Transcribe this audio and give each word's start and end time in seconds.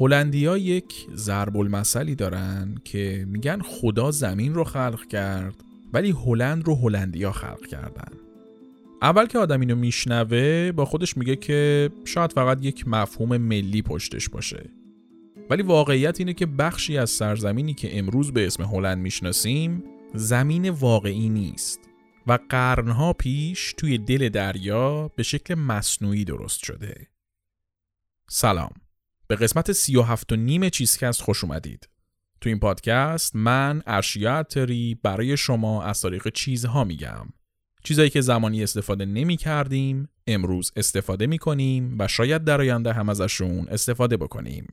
هلندیا 0.00 0.56
یک 0.56 1.06
ضرب 1.14 1.56
المثلی 1.56 2.14
دارن 2.14 2.74
که 2.84 3.26
میگن 3.28 3.60
خدا 3.60 4.10
زمین 4.10 4.54
رو 4.54 4.64
خلق 4.64 5.06
کرد 5.06 5.54
ولی 5.92 6.10
هلند 6.10 6.66
رو 6.66 6.74
هلندیا 6.74 7.32
خلق 7.32 7.66
کردن. 7.66 8.12
اول 9.02 9.26
که 9.26 9.38
آدم 9.38 9.60
اینو 9.60 9.76
میشنوه 9.76 10.72
با 10.72 10.84
خودش 10.84 11.16
میگه 11.16 11.36
که 11.36 11.90
شاید 12.04 12.32
فقط 12.32 12.64
یک 12.64 12.88
مفهوم 12.88 13.36
ملی 13.36 13.82
پشتش 13.82 14.28
باشه. 14.28 14.70
ولی 15.50 15.62
واقعیت 15.62 16.20
اینه 16.20 16.32
که 16.32 16.46
بخشی 16.46 16.98
از 16.98 17.10
سرزمینی 17.10 17.74
که 17.74 17.98
امروز 17.98 18.32
به 18.32 18.46
اسم 18.46 18.62
هلند 18.62 18.98
می‌شناسیم 18.98 19.84
زمین 20.14 20.70
واقعی 20.70 21.28
نیست 21.28 21.80
و 22.26 22.38
قرنها 22.48 23.12
پیش 23.12 23.74
توی 23.76 23.98
دل 23.98 24.28
دریا 24.28 25.10
به 25.16 25.22
شکل 25.22 25.54
مصنوعی 25.54 26.24
درست 26.24 26.64
شده. 26.64 27.08
سلام. 28.28 28.81
به 29.32 29.36
قسمت 29.36 29.72
سی 29.72 29.96
و 29.96 30.02
هفت 30.02 30.32
و 30.32 30.36
نیم 30.36 30.68
چیزکست 30.68 31.22
خوش 31.22 31.44
اومدید. 31.44 31.88
تو 32.40 32.48
این 32.48 32.58
پادکست 32.58 33.36
من 33.36 33.82
ارشیا 33.86 34.42
تری 34.42 34.98
برای 35.02 35.36
شما 35.36 35.82
از 35.84 36.00
طریق 36.00 36.28
چیزها 36.28 36.84
میگم. 36.84 37.28
چیزایی 37.84 38.10
که 38.10 38.20
زمانی 38.20 38.62
استفاده 38.62 39.04
نمی 39.04 39.36
کردیم 39.36 40.08
امروز 40.26 40.72
استفاده 40.76 41.26
می 41.26 41.38
کنیم 41.38 41.96
و 41.98 42.08
شاید 42.08 42.44
در 42.44 42.60
آینده 42.60 42.92
هم 42.92 43.08
ازشون 43.08 43.68
استفاده 43.68 44.16
بکنیم. 44.16 44.66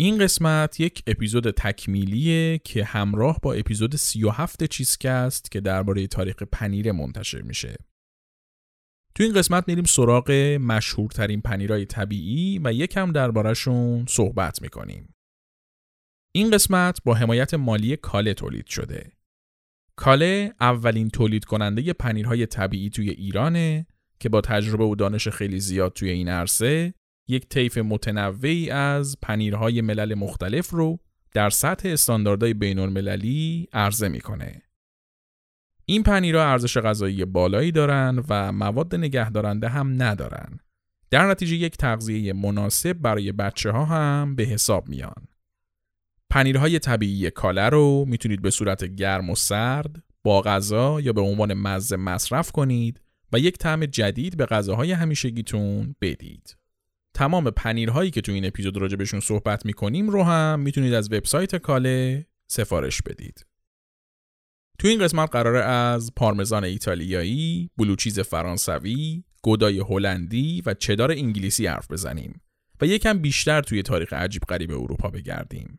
این 0.00 0.18
قسمت 0.18 0.80
یک 0.80 1.02
اپیزود 1.06 1.50
تکمیلیه 1.50 2.58
که 2.58 2.84
همراه 2.84 3.38
با 3.42 3.52
اپیزود 3.52 3.96
37 3.96 4.64
چیزکست 4.64 5.50
که 5.50 5.60
درباره 5.60 6.06
تاریخ 6.06 6.42
پنیر 6.42 6.92
منتشر 6.92 7.42
میشه. 7.42 7.76
تو 9.14 9.22
این 9.22 9.32
قسمت 9.32 9.68
میریم 9.68 9.84
سراغ 9.84 10.30
مشهورترین 10.60 11.40
پنیرهای 11.40 11.86
طبیعی 11.86 12.60
و 12.64 12.72
یکم 12.72 13.12
دربارهشون 13.12 14.06
صحبت 14.08 14.62
می‌کنیم. 14.62 15.14
این 16.34 16.50
قسمت 16.50 16.98
با 17.04 17.14
حمایت 17.14 17.54
مالی 17.54 17.96
کاله 17.96 18.34
تولید 18.34 18.66
شده. 18.66 19.12
کاله 19.96 20.54
اولین 20.60 21.08
تولید 21.08 21.44
کننده 21.44 21.92
پنیرهای 21.92 22.46
طبیعی 22.46 22.90
توی 22.90 23.10
ایرانه 23.10 23.86
که 24.20 24.28
با 24.28 24.40
تجربه 24.40 24.84
و 24.84 24.94
دانش 24.94 25.28
خیلی 25.28 25.60
زیاد 25.60 25.92
توی 25.92 26.10
این 26.10 26.28
عرصه 26.28 26.94
یک 27.30 27.48
طیف 27.48 27.78
متنوعی 27.78 28.70
از 28.70 29.16
پنیرهای 29.22 29.80
ملل 29.80 30.14
مختلف 30.14 30.70
رو 30.70 30.98
در 31.32 31.50
سطح 31.50 31.88
استانداردهای 31.88 32.54
بین 32.54 32.78
المللی 32.78 33.68
عرضه 33.72 34.08
می‌کنه. 34.08 34.62
این 35.86 36.02
پنیرها 36.02 36.44
ارزش 36.44 36.78
غذایی 36.78 37.24
بالایی 37.24 37.72
دارن 37.72 38.24
و 38.28 38.52
مواد 38.52 38.94
نگهدارنده 38.94 39.68
هم 39.68 40.02
ندارن. 40.02 40.58
در 41.10 41.30
نتیجه 41.30 41.56
یک 41.56 41.76
تغذیه 41.76 42.32
مناسب 42.32 42.92
برای 42.92 43.32
بچه 43.32 43.70
ها 43.70 43.84
هم 43.84 44.34
به 44.34 44.42
حساب 44.42 44.88
میان. 44.88 45.26
پنیرهای 46.30 46.78
طبیعی 46.78 47.30
کاله 47.30 47.68
رو 47.68 48.04
می‌تونید 48.08 48.42
به 48.42 48.50
صورت 48.50 48.84
گرم 48.84 49.30
و 49.30 49.34
سرد 49.34 50.02
با 50.22 50.42
غذا 50.42 51.00
یا 51.00 51.12
به 51.12 51.20
عنوان 51.20 51.54
مزه 51.54 51.96
مصرف 51.96 52.52
کنید 52.52 53.00
و 53.32 53.38
یک 53.38 53.58
طعم 53.58 53.86
جدید 53.86 54.36
به 54.36 54.46
غذاهای 54.46 54.92
همیشگیتون 54.92 55.94
بدید. 56.00 56.59
تمام 57.14 57.50
پنیرهایی 57.50 58.10
که 58.10 58.20
تو 58.20 58.32
این 58.32 58.44
اپیزود 58.44 58.76
راجع 58.76 58.96
بهشون 58.96 59.20
صحبت 59.20 59.66
می‌کنیم 59.66 60.10
رو 60.10 60.22
هم 60.22 60.60
می‌تونید 60.60 60.94
از 60.94 61.12
وبسایت 61.12 61.56
کاله 61.56 62.26
سفارش 62.46 63.02
بدید. 63.02 63.46
تو 64.78 64.88
این 64.88 65.00
قسمت 65.00 65.30
قراره 65.32 65.64
از 65.64 66.14
پارمزان 66.16 66.64
ایتالیایی، 66.64 67.70
بلوچیز 67.76 68.20
فرانسوی، 68.20 69.24
گودای 69.42 69.78
هلندی 69.78 70.62
و 70.66 70.74
چدار 70.74 71.10
انگلیسی 71.10 71.66
حرف 71.66 71.90
بزنیم 71.90 72.40
و 72.80 72.86
یکم 72.86 73.18
بیشتر 73.18 73.62
توی 73.62 73.82
تاریخ 73.82 74.12
عجیب 74.12 74.42
غریب 74.42 74.70
اروپا 74.70 75.10
بگردیم. 75.10 75.78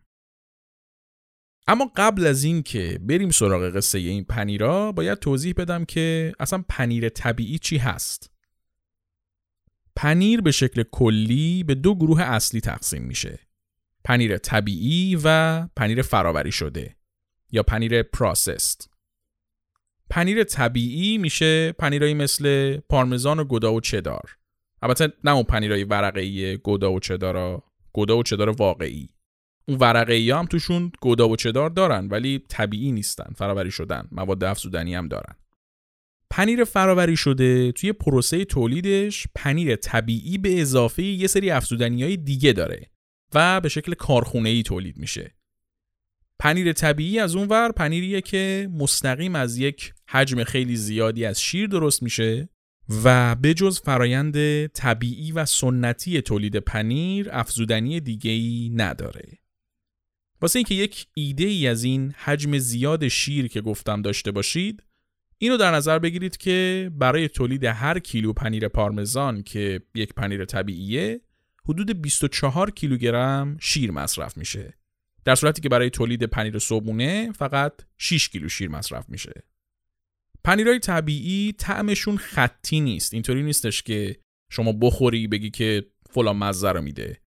اما 1.68 1.92
قبل 1.96 2.28
از 2.28 2.44
این 2.44 2.64
که 2.64 3.00
بریم 3.02 3.30
سراغ 3.30 3.76
قصه 3.76 3.98
این 3.98 4.24
پنیرا 4.24 4.92
باید 4.92 5.20
توضیح 5.20 5.54
بدم 5.58 5.86
که 5.86 6.34
اصلا 6.40 6.64
پنیر 6.70 7.10
طبیعی 7.10 7.60
چی 7.60 7.78
هست. 7.78 8.31
پنیر 9.96 10.42
به 10.42 10.52
شکل 10.52 10.84
کلی 10.84 11.64
به 11.64 11.76
دو 11.76 11.96
گروه 11.96 12.22
اصلی 12.22 12.62
تقسیم 12.62 13.04
میشه. 13.04 13.40
پنیر 14.04 14.38
طبیعی 14.38 15.18
و 15.24 15.68
پنیر 15.76 16.02
فراوری 16.02 16.52
شده 16.52 16.96
یا 17.52 17.64
پنیر 17.64 18.04
پراسست. 18.04 18.90
پنیر 20.10 20.44
طبیعی 20.44 21.18
میشه 21.18 21.72
پنیرایی 21.72 22.14
مثل 22.14 22.78
پارمزان 22.78 23.40
و 23.40 23.44
گودا 23.44 23.74
و 23.74 23.82
چدار. 23.82 24.38
البته 24.82 25.14
نه 25.24 25.32
اون 25.32 25.44
پنیرای 25.44 25.84
ورقه‌ای 25.84 26.58
گودا 26.58 26.94
و 26.94 27.00
چدارا، 27.00 27.64
گودا 27.94 28.18
و 28.18 28.24
چدار 28.24 28.50
واقعی. 28.50 29.10
اون 29.68 29.78
ورقه‌ای 29.78 30.32
هم 30.32 30.46
توشون 30.46 30.92
گودا 31.02 31.30
و 31.30 31.36
چدار 31.36 31.70
دارن 31.70 32.08
ولی 32.08 32.46
طبیعی 32.50 32.92
نیستن، 32.92 33.34
فراوری 33.36 33.72
شدن، 33.72 34.08
مواد 34.12 34.44
افزودنی 34.44 34.96
هم 34.96 35.08
دارن. 35.08 35.36
پنیر 36.32 36.64
فراوری 36.64 37.18
شده 37.18 37.72
توی 37.72 37.94
پروسه 37.94 38.46
تولیدش 38.46 39.28
پنیر 39.36 39.76
طبیعی 39.76 40.38
به 40.38 40.62
اضافه 40.62 41.04
یه 41.04 41.28
سری 41.28 41.52
افزودنی 41.52 42.04
های 42.04 42.18
دیگه 42.18 42.54
داره 42.54 42.92
و 43.34 43.62
به 43.62 43.70
شکل 43.70 43.94
کارخونه 43.94 44.50
ای 44.50 44.64
تولید 44.64 44.98
میشه. 44.98 45.36
پنیر 46.40 46.74
طبیعی 46.74 47.20
از 47.20 47.36
اون 47.36 47.48
ور 47.48 47.72
پنیریه 47.72 48.22
که 48.22 48.70
مستقیم 48.74 49.36
از 49.36 49.58
یک 49.58 49.94
حجم 50.10 50.44
خیلی 50.44 50.76
زیادی 50.76 51.26
از 51.26 51.42
شیر 51.42 51.68
درست 51.68 52.04
میشه 52.04 52.50
و 53.04 53.36
به 53.36 53.54
جز 53.54 53.80
فرایند 53.80 54.68
طبیعی 54.68 55.32
و 55.32 55.46
سنتی 55.46 56.22
تولید 56.22 56.56
پنیر 56.56 57.30
افزودنی 57.32 58.00
دیگه 58.00 58.32
ای 58.32 58.72
نداره. 58.76 59.38
واسه 60.42 60.60
اینکه 60.60 60.76
یک 60.76 61.08
ایده 61.14 61.46
ای 61.46 61.68
از 61.68 61.84
این 61.84 62.12
حجم 62.12 62.58
زیاد 62.58 63.08
شیر 63.08 63.48
که 63.48 63.62
گفتم 63.62 64.02
داشته 64.02 64.32
باشید 64.32 64.84
اینو 65.44 65.58
در 65.58 65.72
نظر 65.72 66.00
بگیرید 66.00 66.38
که 66.38 66.90
برای 66.96 67.28
تولید 67.28 67.64
هر 67.64 68.00
کیلو 68.00 68.34
پنیر 68.34 68.68
پارمزان 68.68 69.44
که 69.44 69.82
یک 69.96 70.14
پنیر 70.14 70.46
طبیعیه 70.46 71.22
حدود 71.70 72.02
24 72.02 72.70
کیلوگرم 72.70 73.58
شیر 73.60 73.92
مصرف 73.92 74.38
میشه. 74.38 74.74
در 75.26 75.36
صورتی 75.36 75.62
که 75.62 75.70
برای 75.70 75.90
تولید 75.90 76.24
پنیر 76.24 76.60
صبحونه 76.60 77.32
فقط 77.32 77.74
6 77.98 78.30
کیلو 78.30 78.50
شیر 78.50 78.70
مصرف 78.70 79.10
میشه. 79.10 79.44
پنیرهای 80.44 80.80
طبیعی 80.80 81.54
طعمشون 81.58 82.18
خطی 82.18 82.80
نیست. 82.80 83.14
اینطوری 83.14 83.44
نیستش 83.44 83.84
که 83.84 84.20
شما 84.52 84.72
بخوری 84.72 85.28
بگی 85.28 85.50
که 85.50 85.86
فلان 86.10 86.38
مزه 86.38 86.72
رو 86.72 86.82
میده. 86.82 87.22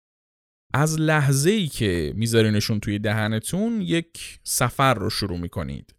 از 0.74 1.00
لحظه 1.00 1.50
ای 1.50 1.66
که 1.66 2.12
میذارینشون 2.16 2.80
توی 2.80 2.98
دهنتون 2.98 3.80
یک 3.80 4.38
سفر 4.44 4.94
رو 4.94 5.10
شروع 5.10 5.38
می‌کنید. 5.38 5.94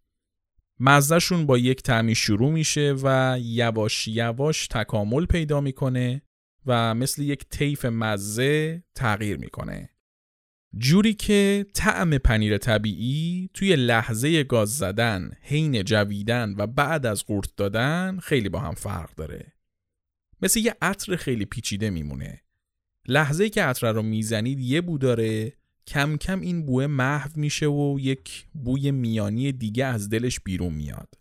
مزهشون 0.79 1.45
با 1.45 1.57
یک 1.57 1.81
تعمی 1.81 2.15
شروع 2.15 2.51
میشه 2.51 2.95
و 3.03 3.37
یواش 3.41 4.07
یواش 4.07 4.67
تکامل 4.67 5.25
پیدا 5.25 5.61
می‌کنه 5.61 6.21
و 6.65 6.95
مثل 6.95 7.21
یک 7.21 7.45
طیف 7.49 7.85
مزه 7.85 8.83
تغییر 8.95 9.37
می‌کنه 9.37 9.89
جوری 10.77 11.13
که 11.13 11.65
طعم 11.73 12.17
پنیر 12.17 12.57
طبیعی 12.57 13.49
توی 13.53 13.75
لحظه 13.75 14.43
گاز 14.43 14.77
زدن، 14.77 15.31
حین 15.41 15.83
جویدن 15.83 16.55
و 16.57 16.67
بعد 16.67 17.05
از 17.05 17.25
قورت 17.25 17.55
دادن 17.57 18.19
خیلی 18.19 18.49
با 18.49 18.59
هم 18.59 18.73
فرق 18.73 19.15
داره. 19.15 19.53
مثل 20.41 20.59
یه 20.59 20.75
عطر 20.81 21.15
خیلی 21.15 21.45
پیچیده 21.45 21.89
میمونه. 21.89 22.41
لحظه 23.07 23.49
که 23.49 23.63
عطر 23.63 23.91
رو 23.91 24.01
می‌زنید 24.01 24.59
یه 24.59 24.81
بو 24.81 24.97
داره 24.97 25.53
کم 25.87 26.17
کم 26.17 26.39
این 26.39 26.65
بوه 26.65 26.87
محو 26.87 27.29
میشه 27.35 27.67
و 27.67 27.97
یک 27.99 28.45
بوی 28.53 28.91
میانی 28.91 29.51
دیگه 29.51 29.85
از 29.85 30.09
دلش 30.09 30.39
بیرون 30.39 30.73
میاد. 30.73 31.13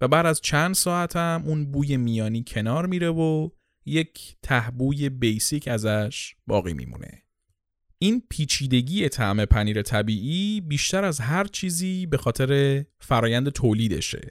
و 0.00 0.08
بعد 0.08 0.26
از 0.26 0.40
چند 0.40 0.74
ساعت 0.74 1.16
هم 1.16 1.42
اون 1.46 1.72
بوی 1.72 1.96
میانی 1.96 2.44
کنار 2.46 2.86
میره 2.86 3.10
و 3.10 3.50
یک 3.86 4.36
تهبوی 4.42 5.08
بیسیک 5.08 5.68
ازش 5.68 6.34
باقی 6.46 6.74
میمونه. 6.74 7.22
این 7.98 8.22
پیچیدگی 8.30 9.08
طعم 9.08 9.44
پنیر 9.44 9.82
طبیعی 9.82 10.60
بیشتر 10.60 11.04
از 11.04 11.20
هر 11.20 11.44
چیزی 11.44 12.06
به 12.06 12.16
خاطر 12.16 12.84
فرایند 13.00 13.48
تولیدشه. 13.48 14.30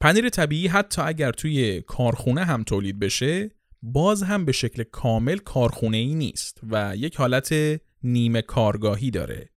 پنیر 0.00 0.28
طبیعی 0.28 0.66
حتی 0.66 1.02
اگر 1.02 1.32
توی 1.32 1.82
کارخونه 1.82 2.44
هم 2.44 2.62
تولید 2.62 2.98
بشه 2.98 3.50
باز 3.82 4.22
هم 4.22 4.44
به 4.44 4.52
شکل 4.52 4.82
کامل 4.82 5.38
کارخونه 5.38 5.96
ای 5.96 6.14
نیست 6.14 6.60
و 6.70 6.96
یک 6.96 7.16
حالت 7.16 7.80
نیمه 8.02 8.42
کارگاهی 8.42 9.10
داره. 9.10 9.50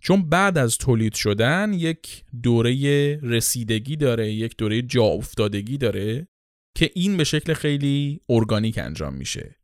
چون 0.00 0.28
بعد 0.28 0.58
از 0.58 0.78
تولید 0.78 1.14
شدن 1.14 1.72
یک 1.72 2.24
دوره 2.42 3.16
رسیدگی 3.22 3.96
داره 3.96 4.32
یک 4.32 4.56
دوره 4.56 4.82
جا 4.82 5.04
افتادگی 5.04 5.78
داره 5.78 6.28
که 6.74 6.90
این 6.94 7.16
به 7.16 7.24
شکل 7.24 7.54
خیلی 7.54 8.20
ارگانیک 8.28 8.78
انجام 8.78 9.14
میشه. 9.14 9.56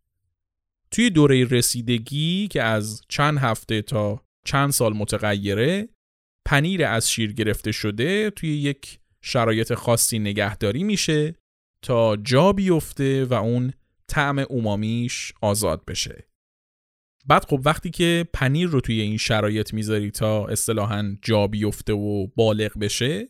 توی 0.91 1.11
دوره 1.11 1.45
رسیدگی 1.45 2.49
که 2.49 2.63
از 2.63 3.03
چند 3.09 3.39
هفته 3.39 3.83
تا 3.83 4.25
چند 4.45 4.71
سال 4.71 4.93
متغیره 4.93 5.89
پنیر 6.47 6.85
از 6.85 7.11
شیر 7.11 7.33
گرفته 7.33 7.73
شده 7.73 8.31
توی 8.31 8.57
یک 8.57 8.99
شرایط 9.21 9.75
خاصی 9.75 10.19
نگهداری 10.19 10.85
میشه 10.85 11.35
تا 11.83 12.17
جا 12.17 12.53
بیفته 12.53 13.25
و 13.25 13.35
اون 13.35 13.73
طعم 14.09 14.39
اومامیش 14.39 15.33
آزاد 15.41 15.85
بشه. 15.85 16.26
بعد 17.29 17.45
خب 17.45 17.61
وقتی 17.65 17.91
که 17.91 18.29
پنیر 18.33 18.69
رو 18.69 18.81
توی 18.81 19.01
این 19.01 19.17
شرایط 19.17 19.75
می‌ذاری 19.75 20.11
تا 20.11 20.47
اصطلاحا 20.47 21.17
جا 21.23 21.47
بیفته 21.47 21.93
و 21.93 22.27
بالغ 22.27 22.79
بشه 22.79 23.29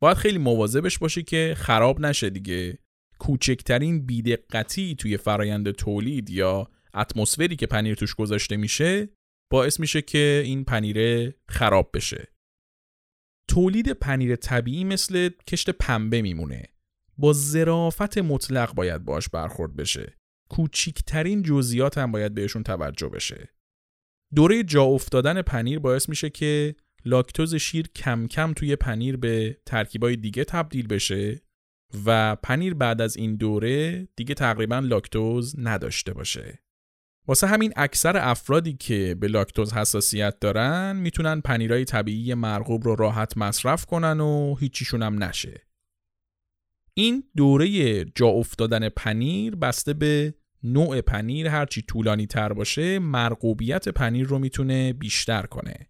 باید 0.00 0.16
خیلی 0.16 0.38
مواظبش 0.38 0.98
باشی 0.98 1.22
که 1.22 1.54
خراب 1.56 2.00
نشه 2.00 2.30
دیگه. 2.30 2.78
کوچکترین 3.18 4.06
بیدقتی 4.06 4.94
توی 4.94 5.16
فرایند 5.16 5.70
تولید 5.70 6.30
یا 6.30 6.70
اتمسفری 6.94 7.56
که 7.56 7.66
پنیر 7.66 7.94
توش 7.94 8.14
گذاشته 8.14 8.56
میشه 8.56 9.08
باعث 9.52 9.80
میشه 9.80 10.02
که 10.02 10.42
این 10.44 10.64
پنیر 10.64 11.30
خراب 11.48 11.90
بشه. 11.94 12.28
تولید 13.48 13.92
پنیر 13.92 14.36
طبیعی 14.36 14.84
مثل 14.84 15.30
کشت 15.46 15.70
پنبه 15.70 16.22
میمونه. 16.22 16.62
با 17.18 17.32
ظرافت 17.32 18.18
مطلق 18.18 18.74
باید 18.74 19.04
باش 19.04 19.28
برخورد 19.28 19.76
بشه. 19.76 20.18
کوچیکترین 20.54 21.42
جزئیات 21.42 21.98
هم 21.98 22.12
باید 22.12 22.34
بهشون 22.34 22.62
توجه 22.62 23.08
بشه 23.08 23.48
دوره 24.34 24.62
جا 24.62 24.82
افتادن 24.82 25.42
پنیر 25.42 25.78
باعث 25.78 26.08
میشه 26.08 26.30
که 26.30 26.74
لاکتوز 27.04 27.54
شیر 27.54 27.88
کم 27.88 28.26
کم 28.26 28.52
توی 28.52 28.76
پنیر 28.76 29.16
به 29.16 29.58
ترکیبای 29.66 30.16
دیگه 30.16 30.44
تبدیل 30.44 30.86
بشه 30.86 31.42
و 32.06 32.36
پنیر 32.36 32.74
بعد 32.74 33.00
از 33.00 33.16
این 33.16 33.36
دوره 33.36 34.08
دیگه 34.16 34.34
تقریبا 34.34 34.78
لاکتوز 34.78 35.54
نداشته 35.58 36.14
باشه. 36.14 36.58
واسه 37.26 37.46
همین 37.46 37.72
اکثر 37.76 38.16
افرادی 38.16 38.72
که 38.72 39.16
به 39.20 39.28
لاکتوز 39.28 39.72
حساسیت 39.72 40.40
دارن 40.40 40.96
می‌تونن 40.96 41.40
پنیرای 41.40 41.84
طبیعی 41.84 42.34
مرغوب 42.34 42.84
رو 42.84 42.94
راحت 42.94 43.36
مصرف 43.36 43.86
کنن 43.86 44.20
و 44.20 44.56
هیچیشون 44.60 45.02
هم 45.02 45.24
نشه. 45.24 45.66
این 46.94 47.24
دوره 47.36 48.04
جا 48.04 48.26
افتادن 48.26 48.88
پنیر 48.88 49.56
بسته 49.56 49.92
به 49.92 50.34
نوع 50.64 51.00
پنیر 51.00 51.48
هرچی 51.48 51.82
طولانی 51.82 52.26
تر 52.26 52.52
باشه 52.52 52.98
مرغوبیت 52.98 53.88
پنیر 53.88 54.26
رو 54.26 54.38
می‌تونه 54.38 54.92
بیشتر 54.92 55.42
کنه. 55.42 55.88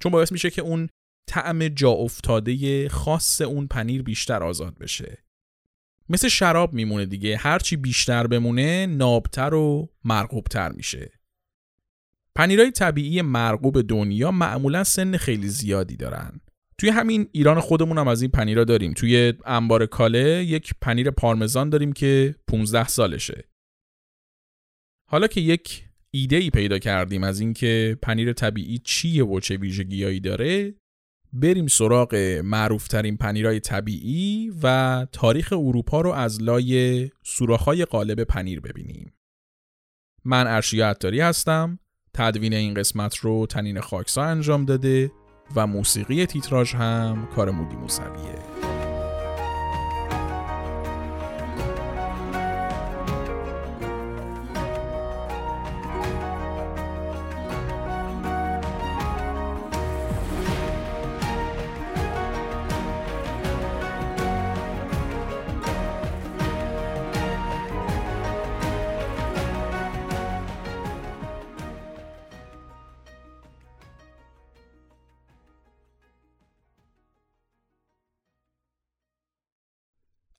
چون 0.00 0.12
باعث 0.12 0.32
میشه 0.32 0.50
که 0.50 0.62
اون 0.62 0.88
طعم 1.26 1.68
جا 1.68 1.90
افتاده 1.90 2.88
خاص 2.88 3.40
اون 3.40 3.66
پنیر 3.66 4.02
بیشتر 4.02 4.42
آزاد 4.42 4.78
بشه. 4.78 5.18
مثل 6.08 6.28
شراب 6.28 6.72
میمونه 6.74 7.06
دیگه 7.06 7.36
هرچی 7.36 7.76
بیشتر 7.76 8.26
بمونه 8.26 8.86
نابتر 8.86 9.54
و 9.54 9.88
مرغوبتر 10.04 10.72
میشه. 10.72 11.12
پنیرهای 12.34 12.70
طبیعی 12.70 13.22
مرغوب 13.22 13.82
دنیا 13.82 14.30
معمولا 14.30 14.84
سن 14.84 15.16
خیلی 15.16 15.48
زیادی 15.48 15.96
دارن. 15.96 16.40
توی 16.78 16.88
همین 16.88 17.28
ایران 17.32 17.60
خودمون 17.60 17.98
هم 17.98 18.08
از 18.08 18.22
این 18.22 18.30
پنیرا 18.30 18.64
داریم. 18.64 18.92
توی 18.92 19.32
انبار 19.44 19.86
کاله 19.86 20.44
یک 20.44 20.74
پنیر 20.80 21.10
پارمزان 21.10 21.70
داریم 21.70 21.92
که 21.92 22.34
15 22.48 22.88
سالشه. 22.88 23.44
حالا 25.08 25.26
که 25.26 25.40
یک 25.40 25.84
ایده 26.10 26.36
ای 26.36 26.50
پیدا 26.50 26.78
کردیم 26.78 27.24
از 27.24 27.40
اینکه 27.40 27.98
پنیر 28.02 28.32
طبیعی 28.32 28.78
چیه 28.78 29.24
و 29.24 29.40
چه 29.40 29.56
ویژگیهایی 29.56 30.20
داره 30.20 30.74
بریم 31.32 31.66
سراغ 31.66 32.14
معروفترین 32.44 33.16
پنیرهای 33.16 33.60
طبیعی 33.60 34.52
و 34.62 35.06
تاریخ 35.12 35.52
اروپا 35.52 36.00
رو 36.00 36.10
از 36.10 36.42
لای 36.42 37.10
سوراخ‌های 37.24 37.84
قالب 37.84 38.24
پنیر 38.24 38.60
ببینیم. 38.60 39.12
من 40.24 40.46
ارشیا 40.46 40.90
عطاری 40.90 41.20
هستم. 41.20 41.78
تدوین 42.14 42.54
این 42.54 42.74
قسمت 42.74 43.16
رو 43.16 43.46
تنین 43.46 43.80
خاکسا 43.80 44.22
انجام 44.22 44.64
داده 44.64 45.12
و 45.56 45.66
موسیقی 45.66 46.26
تیتراژ 46.26 46.74
هم 46.74 47.28
کار 47.34 47.50
مودی 47.50 47.76
موسویه. 47.76 48.55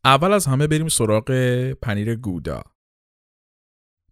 اول 0.07 0.33
از 0.33 0.45
همه 0.45 0.67
بریم 0.67 0.87
سراغ 0.87 1.31
پنیر 1.81 2.15
گودا. 2.15 2.63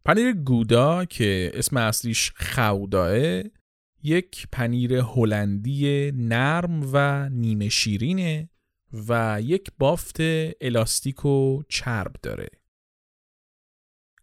پنیر 0.06 0.34
گودا 0.34 1.06
که 1.06 1.52
اسم 1.54 1.78
اصلیش 1.78 2.32
خوداه 2.32 3.44
یک 4.04 4.48
پنیر 4.52 4.94
هلندی 4.94 6.12
نرم 6.16 6.90
و 6.94 7.30
نیمه 7.30 7.70
شیرینه 7.70 8.50
و 9.08 9.40
یک 9.42 9.72
بافت 9.80 10.18
الاستیک 10.62 11.26
و 11.26 11.64
چرب 11.70 12.16
داره. 12.22 12.50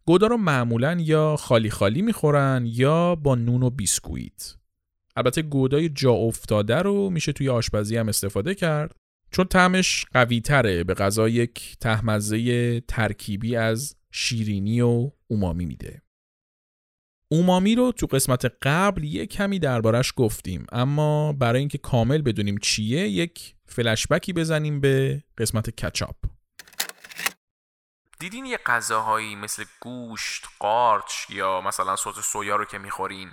گودا 0.04 0.26
رو 0.26 0.36
معمولا 0.36 0.96
یا 1.00 1.36
خالی 1.36 1.70
خالی 1.70 2.02
می‌خورن 2.02 2.64
یا 2.66 3.14
با 3.14 3.34
نون 3.34 3.62
و 3.62 3.70
بیسکویت. 3.70 4.56
البته 5.16 5.42
گودای 5.42 5.88
جا 5.88 6.12
افتاده 6.12 6.76
رو 6.76 7.10
میشه 7.10 7.32
توی 7.32 7.48
آشپزی 7.48 7.96
هم 7.96 8.08
استفاده 8.08 8.54
کرد. 8.54 9.01
چون 9.32 9.44
طعمش 9.44 10.04
قوی 10.12 10.40
تره 10.40 10.84
به 10.84 10.94
غذا 10.94 11.28
یک 11.28 11.76
تهمزه 11.80 12.80
ترکیبی 12.80 13.56
از 13.56 13.96
شیرینی 14.10 14.80
و 14.80 15.10
اومامی 15.26 15.66
میده. 15.66 16.02
اومامی 17.28 17.74
رو 17.74 17.92
تو 17.92 18.06
قسمت 18.06 18.44
قبل 18.62 19.04
یک 19.04 19.32
کمی 19.32 19.58
دربارش 19.58 20.12
گفتیم 20.16 20.66
اما 20.72 21.32
برای 21.32 21.58
اینکه 21.58 21.78
کامل 21.78 22.22
بدونیم 22.22 22.56
چیه 22.56 23.08
یک 23.08 23.54
فلشبکی 23.66 24.32
بزنیم 24.32 24.80
به 24.80 25.24
قسمت 25.38 25.70
کچاپ. 25.70 26.16
دیدین 28.18 28.46
یه 28.46 28.58
غذاهایی 28.66 29.36
مثل 29.36 29.64
گوشت، 29.80 30.44
قارچ 30.58 31.30
یا 31.30 31.60
مثلا 31.60 31.96
سس 31.96 32.32
سویا 32.32 32.56
رو 32.56 32.64
که 32.64 32.78
می‌خورین 32.78 33.30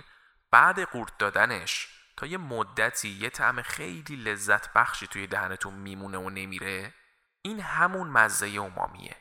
بعد 0.50 0.80
قورت 0.80 1.18
دادنش 1.18 1.99
تا 2.20 2.26
یه 2.26 2.38
مدتی 2.38 3.08
یه 3.08 3.30
طعم 3.30 3.62
خیلی 3.62 4.16
لذت 4.16 4.72
بخشی 4.72 5.06
توی 5.06 5.26
دهنتون 5.26 5.74
میمونه 5.74 6.18
و 6.18 6.30
نمیره 6.30 6.94
این 7.42 7.60
همون 7.60 8.08
مزه 8.08 8.46
اومامیه. 8.46 9.16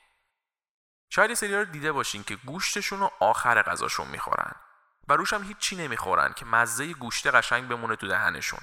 شاید 1.10 1.34
سری 1.34 1.56
رو 1.56 1.65
دیده 1.65 1.91
باشین 1.91 2.24
که 2.24 2.36
گوشتشون 2.36 3.00
رو 3.00 3.12
آخر 3.20 3.62
غذاشون 3.62 4.08
می‌خورن 4.08 4.56
و 5.08 5.13
روش 5.13 5.34
هم 5.34 5.44
هیچی 5.44 5.75
نمی‌خورن 5.75 6.34
که 6.34 6.46
مزه 6.46 6.94
گوشت 6.94 7.27
قشنگ 7.27 7.68
بمونه 7.68 7.96
تو 7.96 8.08
دهنشون. 8.08 8.62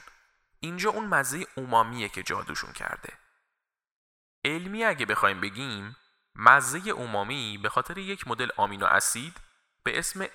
اینجا 0.61 0.91
اون 0.91 1.07
مزه 1.07 1.47
اومامیه 1.55 2.09
که 2.09 2.23
جادوشون 2.23 2.73
کرده. 2.73 3.13
علمی 4.45 4.85
اگه 4.85 5.07
بخوایم 5.07 5.41
بگیم 5.41 5.97
مزه 6.35 6.91
اومامی 6.91 7.59
به 7.59 7.69
خاطر 7.69 7.99
یک 7.99 8.29
مدل 8.29 8.49
آمینو 8.57 8.87
اسید 8.87 9.41
به 9.83 9.99
اسم 9.99 10.27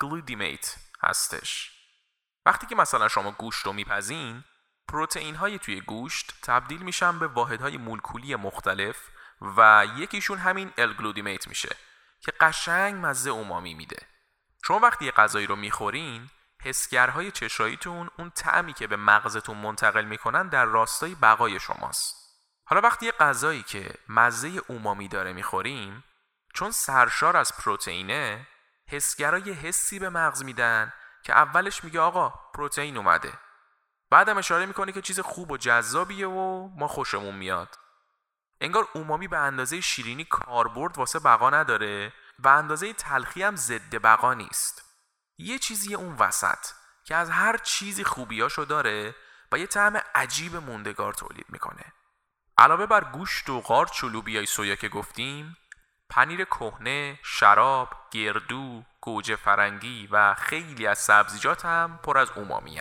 گلودیمیت 0.00 0.76
هستش. 1.02 1.75
وقتی 2.46 2.66
که 2.66 2.74
مثلا 2.74 3.08
شما 3.08 3.30
گوشت 3.30 3.66
رو 3.66 3.72
میپزین 3.72 4.44
پروتئین 4.88 5.34
های 5.34 5.58
توی 5.58 5.80
گوشت 5.80 6.34
تبدیل 6.42 6.82
میشن 6.82 7.18
به 7.18 7.26
واحدهای 7.26 7.76
مولکولی 7.76 8.36
مختلف 8.36 8.96
و 9.56 9.86
یکیشون 9.96 10.38
همین 10.38 10.72
الگلودیمیت 10.78 11.48
میشه 11.48 11.76
که 12.20 12.32
قشنگ 12.40 13.06
مزه 13.06 13.30
اومامی 13.30 13.74
میده. 13.74 13.96
شما 14.66 14.78
وقتی 14.78 15.04
یه 15.04 15.10
غذایی 15.10 15.46
رو 15.46 15.56
می‌خورین 15.56 16.30
حسگرهای 16.64 17.30
چشاییتون 17.30 18.10
اون 18.18 18.30
طعمی 18.30 18.72
که 18.72 18.86
به 18.86 18.96
مغزتون 18.96 19.56
منتقل 19.56 20.04
می‌کنن 20.04 20.48
در 20.48 20.64
راستای 20.64 21.14
بقای 21.14 21.60
شماست. 21.60 22.16
حالا 22.64 22.80
وقتی 22.80 23.06
یه 23.06 23.12
غذایی 23.12 23.62
که 23.62 23.94
مزه 24.08 24.60
اومامی 24.68 25.08
داره 25.08 25.32
می‌خوریم 25.32 26.04
چون 26.54 26.70
سرشار 26.70 27.36
از 27.36 27.52
پروتئینه 27.56 28.46
حسگرای 28.88 29.52
حسی 29.52 29.98
به 29.98 30.08
مغز 30.08 30.44
میدن 30.44 30.92
که 31.26 31.32
اولش 31.32 31.84
میگه 31.84 32.00
آقا 32.00 32.28
پروتئین 32.54 32.96
اومده. 32.96 33.32
بعدم 34.10 34.38
اشاره 34.38 34.66
می‌کنه 34.66 34.92
که 34.92 35.02
چیز 35.02 35.20
خوب 35.20 35.50
و 35.50 35.56
جذابیه 35.56 36.26
و 36.26 36.68
ما 36.76 36.88
خوشمون 36.88 37.34
میاد. 37.34 37.78
انگار 38.60 38.88
اومامی 38.94 39.28
به 39.28 39.38
اندازه 39.38 39.80
شیرینی 39.80 40.24
کاربرد 40.24 40.98
واسه 40.98 41.18
بقا 41.18 41.50
نداره 41.50 42.12
و 42.38 42.48
اندازه 42.48 42.92
تلخی 42.92 43.42
هم 43.42 43.56
ضد 43.56 44.02
بقا 44.02 44.34
نیست. 44.34 44.84
یه 45.38 45.58
چیزی 45.58 45.94
اون 45.94 46.16
وسط 46.18 46.66
که 47.04 47.16
از 47.16 47.30
هر 47.30 47.56
چیزی 47.56 48.04
خوبیاشو 48.04 48.64
داره 48.64 49.14
و 49.52 49.58
یه 49.58 49.66
طعم 49.66 50.00
عجیب 50.14 50.56
موندگار 50.56 51.12
تولید 51.12 51.46
می‌کنه. 51.48 51.84
علاوه 52.58 52.86
بر 52.86 53.04
گوشت 53.04 53.48
و 53.48 53.60
قارچ 53.60 54.04
و 54.04 54.08
لوبیای 54.08 54.46
سویا 54.46 54.74
که 54.74 54.88
گفتیم 54.88 55.56
پنیر 56.10 56.44
کهنه، 56.44 57.18
شراب، 57.22 57.88
گردو، 58.10 58.84
گوجه 59.06 59.36
فرنگی 59.36 60.08
و 60.12 60.34
خیلی 60.34 60.86
از 60.86 60.98
سبزیجات 60.98 61.64
هم 61.64 61.98
پر 62.02 62.18
از 62.18 62.28
اومامی 62.36 62.80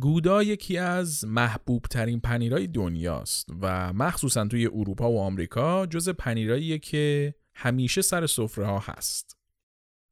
گودا 0.00 0.42
یکی 0.42 0.78
از 0.78 1.24
محبوب 1.24 1.82
ترین 1.90 2.20
پنیرهای 2.20 2.66
دنیاست 2.66 3.48
و 3.60 3.92
مخصوصا 3.92 4.46
توی 4.46 4.66
اروپا 4.66 5.12
و 5.12 5.20
آمریکا 5.20 5.86
جز 5.86 6.08
پنیرهاییه 6.08 6.78
که 6.78 7.34
همیشه 7.54 8.02
سر 8.02 8.26
سفره 8.26 8.78
هست. 8.80 9.36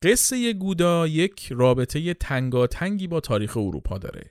قصه 0.02 0.52
گودا 0.52 1.06
یک 1.06 1.52
رابطه 1.52 2.14
تنگاتنگی 2.14 3.06
با 3.06 3.20
تاریخ 3.20 3.56
اروپا 3.56 3.98
داره. 3.98 4.30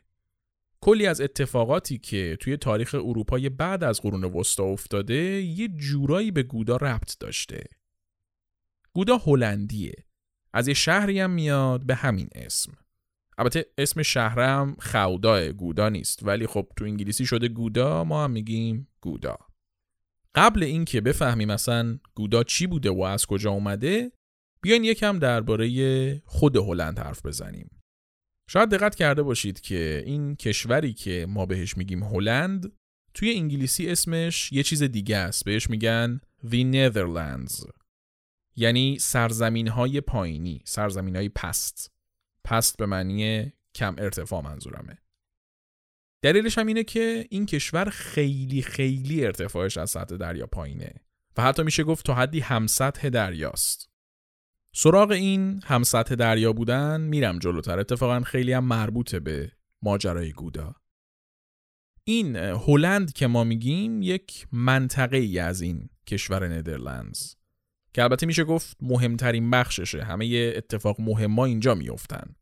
کلی 0.81 1.07
از 1.07 1.21
اتفاقاتی 1.21 1.97
که 1.97 2.37
توی 2.39 2.57
تاریخ 2.57 2.95
اروپای 2.95 3.49
بعد 3.49 3.83
از 3.83 4.01
قرون 4.01 4.23
وسطا 4.23 4.63
افتاده 4.63 5.41
یه 5.41 5.67
جورایی 5.67 6.31
به 6.31 6.43
گودا 6.43 6.75
ربط 6.75 7.17
داشته. 7.19 7.63
گودا 8.95 9.17
هلندیه. 9.17 9.93
از 10.53 10.67
یه 10.67 10.73
شهری 10.73 11.19
هم 11.19 11.31
میاد 11.31 11.85
به 11.85 11.95
همین 11.95 12.29
اسم. 12.35 12.77
البته 13.37 13.65
اسم 13.77 14.01
شهرم 14.01 14.75
خودا 14.79 15.51
گودا 15.51 15.89
نیست 15.89 16.23
ولی 16.23 16.47
خب 16.47 16.67
تو 16.77 16.85
انگلیسی 16.85 17.25
شده 17.25 17.47
گودا 17.47 18.03
ما 18.03 18.23
هم 18.23 18.31
میگیم 18.31 18.87
گودا. 19.01 19.37
قبل 20.35 20.63
اینکه 20.63 21.01
بفهمیم 21.01 21.51
مثلا 21.51 21.99
گودا 22.15 22.43
چی 22.43 22.67
بوده 22.67 22.89
و 22.89 23.01
از 23.01 23.25
کجا 23.25 23.51
اومده 23.51 24.11
بیاین 24.61 24.83
یکم 24.83 25.19
درباره 25.19 26.19
خود 26.25 26.55
هلند 26.55 26.99
حرف 26.99 27.25
بزنیم. 27.25 27.69
شاید 28.49 28.69
دقت 28.69 28.95
کرده 28.95 29.23
باشید 29.23 29.61
که 29.61 30.03
این 30.05 30.35
کشوری 30.35 30.93
که 30.93 31.25
ما 31.29 31.45
بهش 31.45 31.77
میگیم 31.77 32.03
هلند 32.03 32.71
توی 33.13 33.33
انگلیسی 33.33 33.89
اسمش 33.89 34.51
یه 34.51 34.63
چیز 34.63 34.83
دیگه 34.83 35.17
است 35.17 35.45
بهش 35.45 35.69
میگن 35.69 36.19
The 36.45 36.73
Netherlands 36.73 37.82
یعنی 38.55 38.99
سرزمین 38.99 39.67
های 39.67 40.01
پایینی 40.01 40.61
سرزمین 40.65 41.15
های 41.15 41.29
پست. 41.29 41.91
پست 42.43 42.77
به 42.77 42.85
معنی 42.85 43.53
کم 43.75 43.95
ارتفاع 43.97 44.41
منظورمه. 44.41 44.97
دلیلش 46.21 46.57
هم 46.57 46.67
اینه 46.67 46.83
که 46.83 47.27
این 47.29 47.45
کشور 47.45 47.89
خیلی 47.89 48.61
خیلی 48.61 49.25
ارتفاعش 49.25 49.77
از 49.77 49.89
سطح 49.89 50.17
دریا 50.17 50.47
پایینه 50.47 50.93
و 51.37 51.41
حتی 51.41 51.63
میشه 51.63 51.83
گفت 51.83 52.05
تا 52.05 52.13
حدی 52.13 52.39
هم 52.39 52.67
سطح 52.67 53.09
دریاست. 53.09 53.89
سراغ 54.75 55.11
این 55.11 55.61
هم 55.63 55.83
سطح 55.83 56.15
دریا 56.15 56.53
بودن 56.53 57.01
میرم 57.01 57.39
جلوتر. 57.39 57.79
اتفاقا 57.79 58.21
خیلی 58.21 58.53
هم 58.53 58.63
مربوطه 58.63 59.19
به 59.19 59.51
ماجرای 59.81 60.31
گودا. 60.31 60.75
این 62.03 62.35
هلند 62.35 63.13
که 63.13 63.27
ما 63.27 63.43
میگیم 63.43 64.01
یک 64.01 64.47
منطقه 64.51 65.17
ای 65.17 65.39
از 65.39 65.61
این 65.61 65.89
کشور 66.07 66.47
ندرلندز 66.47 67.35
که 67.93 68.03
البته 68.03 68.25
میشه 68.25 68.43
گفت 68.43 68.77
مهمترین 68.81 69.51
بخششه. 69.51 70.03
همه 70.03 70.53
اتفاق 70.55 71.01
مهما 71.01 71.45
اینجا 71.45 71.75
میفتن 71.75 72.35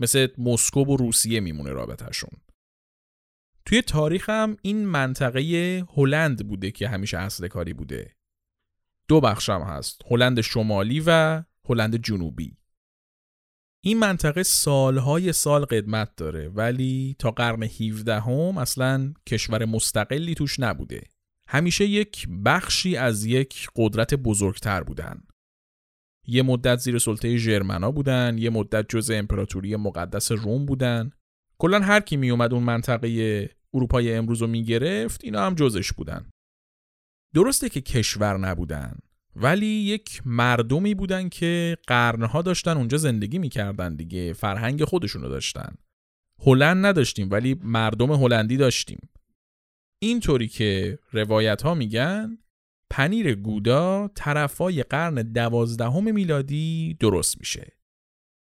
مثل 0.00 0.28
مسکو 0.38 0.84
و 0.84 0.96
روسیه 0.96 1.40
میمونه 1.40 1.70
رابطهشون. 1.70 2.30
توی 3.64 3.82
تاریخ 3.82 4.30
هم 4.30 4.56
این 4.62 4.86
منطقه 4.86 5.84
هلند 5.96 6.48
بوده 6.48 6.70
که 6.70 6.88
همیشه 6.88 7.18
اصل 7.18 7.48
کاری 7.48 7.72
بوده. 7.72 8.16
دو 9.08 9.20
بخش 9.20 9.50
هست. 9.50 10.02
هلند 10.10 10.40
شمالی 10.40 11.02
و 11.06 11.42
هلند 11.68 11.96
جنوبی. 11.96 12.56
این 13.84 13.98
منطقه 13.98 14.42
سالهای 14.42 15.32
سال 15.32 15.64
قدمت 15.64 16.16
داره 16.16 16.48
ولی 16.48 17.16
تا 17.18 17.30
قرن 17.30 17.62
17 17.62 18.20
هم 18.20 18.58
اصلا 18.58 19.14
کشور 19.26 19.64
مستقلی 19.64 20.34
توش 20.34 20.60
نبوده. 20.60 21.02
همیشه 21.52 21.84
یک 21.84 22.28
بخشی 22.44 22.96
از 22.96 23.24
یک 23.24 23.68
قدرت 23.76 24.14
بزرگتر 24.14 24.82
بودن. 24.82 25.22
یه 26.26 26.42
مدت 26.42 26.78
زیر 26.78 26.98
سلطه 26.98 27.36
ژرمنا 27.36 27.90
بودن 27.90 28.38
یه 28.38 28.50
مدت 28.50 28.88
جز 28.88 29.10
امپراتوری 29.10 29.76
مقدس 29.76 30.32
روم 30.32 30.66
بودن. 30.66 31.10
کلا 31.58 31.80
هر 31.80 32.00
کی 32.00 32.16
می 32.16 32.30
اومد 32.30 32.54
اون 32.54 32.62
منطقه 32.62 33.50
اروپای 33.74 34.14
امروز 34.14 34.40
رو 34.40 34.46
می‌گرفت 34.46 35.24
اینا 35.24 35.46
هم 35.46 35.54
جزش 35.54 35.92
بودن. 35.92 36.30
درسته 37.34 37.68
که 37.68 37.80
کشور 37.80 38.38
نبودن 38.38 38.98
ولی 39.36 39.66
یک 39.66 40.22
مردمی 40.24 40.94
بودن 40.94 41.28
که 41.28 41.76
قرنها 41.86 42.42
داشتن 42.42 42.76
اونجا 42.76 42.98
زندگی 42.98 43.38
می‌کردن 43.38 43.96
دیگه 43.96 44.32
فرهنگ 44.32 44.84
خودشونو 44.84 45.28
داشتن. 45.28 45.74
هلند 46.46 46.86
نداشتیم 46.86 47.30
ولی 47.30 47.60
مردم 47.62 48.12
هلندی 48.12 48.56
داشتیم. 48.56 49.08
اینطوری 50.02 50.48
که 50.48 50.98
روایت 51.12 51.62
ها 51.62 51.74
میگن 51.74 52.38
پنیر 52.90 53.34
گودا 53.34 54.08
طرفای 54.14 54.82
قرن 54.82 55.14
دوازدهم 55.14 56.14
میلادی 56.14 56.96
درست 57.00 57.38
میشه. 57.38 57.76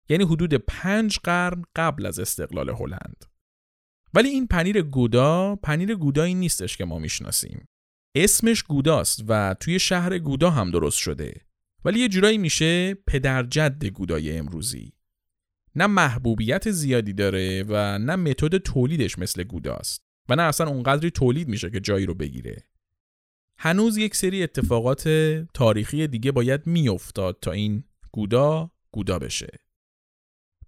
یعنی 0.08 0.24
حدود 0.24 0.54
پنج 0.54 1.18
قرن 1.18 1.64
قبل 1.76 2.06
از 2.06 2.18
استقلال 2.18 2.70
هلند. 2.70 3.24
ولی 4.14 4.28
این 4.28 4.46
پنیر 4.46 4.82
گودا 4.82 5.56
پنیر 5.56 5.94
گودایی 5.94 6.34
نیستش 6.34 6.76
که 6.76 6.84
ما 6.84 6.98
می‌شناسیم. 6.98 7.68
اسمش 8.14 8.62
گوداست 8.62 9.24
و 9.28 9.54
توی 9.60 9.78
شهر 9.78 10.18
گودا 10.18 10.50
هم 10.50 10.70
درست 10.70 10.98
شده. 10.98 11.40
ولی 11.84 12.00
یه 12.00 12.08
جورایی 12.08 12.38
میشه 12.38 12.94
پدر 12.94 13.42
جد 13.42 13.84
گودای 13.84 14.38
امروزی. 14.38 14.92
نه 15.74 15.86
محبوبیت 15.86 16.70
زیادی 16.70 17.12
داره 17.12 17.64
و 17.68 17.98
نه 17.98 18.16
متد 18.16 18.56
تولیدش 18.56 19.18
مثل 19.18 19.42
گوداست. 19.42 20.07
و 20.28 20.36
نه 20.36 20.42
اصلا 20.42 20.68
اونقدری 20.68 21.10
تولید 21.10 21.48
میشه 21.48 21.70
که 21.70 21.80
جایی 21.80 22.06
رو 22.06 22.14
بگیره 22.14 22.64
هنوز 23.58 23.96
یک 23.96 24.16
سری 24.16 24.42
اتفاقات 24.42 25.08
تاریخی 25.54 26.06
دیگه 26.06 26.32
باید 26.32 26.66
میافتاد 26.66 27.38
تا 27.42 27.52
این 27.52 27.84
گودا 28.12 28.70
گودا 28.90 29.18
بشه 29.18 29.60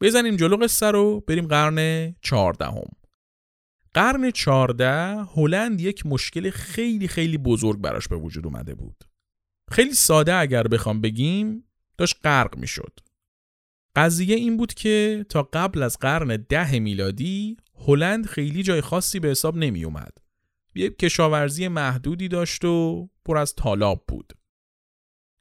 بزنیم 0.01 0.37
جلو 0.37 0.57
قصه 0.57 0.91
رو 0.91 1.21
بریم 1.21 1.47
قرن 1.47 2.11
چهاردهم 2.23 2.91
قرن 3.95 4.31
14 4.31 5.25
هلند 5.37 5.81
یک 5.81 6.07
مشکل 6.07 6.51
خیلی 6.51 7.09
خیلی 7.09 7.39
بزرگ 7.39 7.81
براش 7.81 8.09
به 8.09 8.17
وجود 8.17 8.47
اومده 8.47 8.75
بود. 8.75 9.05
خیلی 9.71 9.95
ساده 9.95 10.35
اگر 10.35 10.69
بخوام 10.69 11.01
بگیم 11.01 11.65
داشت 11.99 12.17
غرق 12.25 12.59
می‌شد. 12.59 13.01
قضیه 13.97 14.37
این 14.37 14.57
بود 14.57 14.75
که 14.75 15.27
تا 15.29 15.43
قبل 15.53 15.83
از 15.83 15.99
قرن 15.99 16.37
ده 16.49 16.79
میلادی 16.79 17.57
هلند 17.87 18.27
خیلی 18.27 18.63
جای 18.63 18.81
خاصی 18.81 19.21
به 19.21 19.29
حساب 19.29 19.57
نمی 19.57 19.85
اومد. 19.85 20.19
یک 20.75 20.99
کشاورزی 20.99 21.69
محدودی 21.69 22.29
داشت 22.29 22.65
و 22.65 23.09
پر 23.25 23.39
از 23.39 23.55
تالاب 23.55 24.05
بود. 24.09 24.33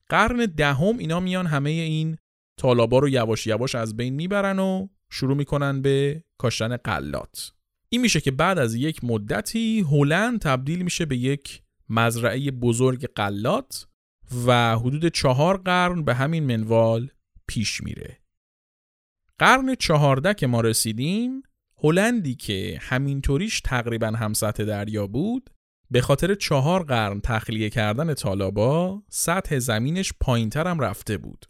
قرن 0.10 0.46
دهم 0.46 0.98
اینا 0.98 1.20
میان 1.20 1.48
همه 1.48 1.70
این 1.70 2.18
تالابا 2.58 3.00
رو 3.00 3.10
یواش 3.10 3.48
یواش 3.48 3.76
از 3.76 3.98
بین 3.98 4.14
می‌برن 4.14 4.60
و 4.60 4.88
شروع 5.12 5.38
می‌کنن 5.38 5.82
به 5.82 6.24
کاشتن 6.38 6.78
قلات. 6.78 7.54
این 7.90 8.02
میشه 8.02 8.22
که 8.22 8.32
بعد 8.32 8.60
از 8.60 8.76
یک 8.76 9.04
مدتی 9.04 9.80
هلند 9.80 10.42
تبدیل 10.42 10.82
میشه 10.82 11.06
به 11.06 11.18
یک 11.18 11.62
مزرعه 11.90 12.52
بزرگ 12.52 13.14
قلات 13.16 13.88
و 14.46 14.78
حدود 14.78 15.08
چهار 15.08 15.58
قرن 15.58 16.04
به 16.04 16.16
همین 16.16 16.44
منوال 16.44 17.10
پیش 17.48 17.84
میره. 17.84 18.22
قرن 19.40 19.76
چهارده 19.76 20.34
که 20.34 20.48
ما 20.48 20.62
رسیدیم 20.62 21.44
هلندی 21.84 22.36
که 22.36 22.78
همینطوریش 22.82 23.62
تقریبا 23.62 24.08
هم 24.08 24.34
سطح 24.34 24.64
دریا 24.64 25.08
بود 25.08 25.50
به 25.92 26.02
خاطر 26.02 26.36
چهار 26.36 26.84
قرن 26.84 27.22
تخلیه 27.22 27.70
کردن 27.70 28.14
طالابا 28.14 29.04
سطح 29.10 29.60
زمینش 29.60 30.14
پایینتر 30.20 30.68
هم 30.68 30.80
رفته 30.80 31.18
بود. 31.18 31.46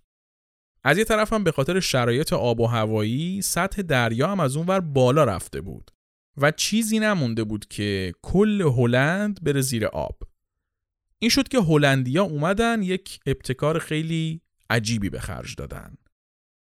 از 0.83 0.97
یه 0.97 1.03
طرف 1.03 1.33
هم 1.33 1.43
به 1.43 1.51
خاطر 1.51 1.79
شرایط 1.79 2.33
آب 2.33 2.59
و 2.59 2.65
هوایی 2.65 3.41
سطح 3.41 3.81
دریا 3.81 4.27
هم 4.27 4.39
از 4.39 4.55
اونور 4.55 4.79
بالا 4.79 5.23
رفته 5.23 5.61
بود. 5.61 5.91
و 6.37 6.51
چیزی 6.51 6.99
نمونده 6.99 7.43
بود 7.43 7.67
که 7.67 8.13
کل 8.21 8.61
هلند 8.61 9.43
بره 9.43 9.61
زیر 9.61 9.85
آب 9.85 10.23
این 11.19 11.29
شد 11.29 11.47
که 11.47 11.59
هلندیا 11.59 12.23
اومدن 12.23 12.83
یک 12.83 13.19
ابتکار 13.25 13.79
خیلی 13.79 14.41
عجیبی 14.69 15.09
به 15.09 15.19
خرج 15.19 15.55
دادن 15.55 15.95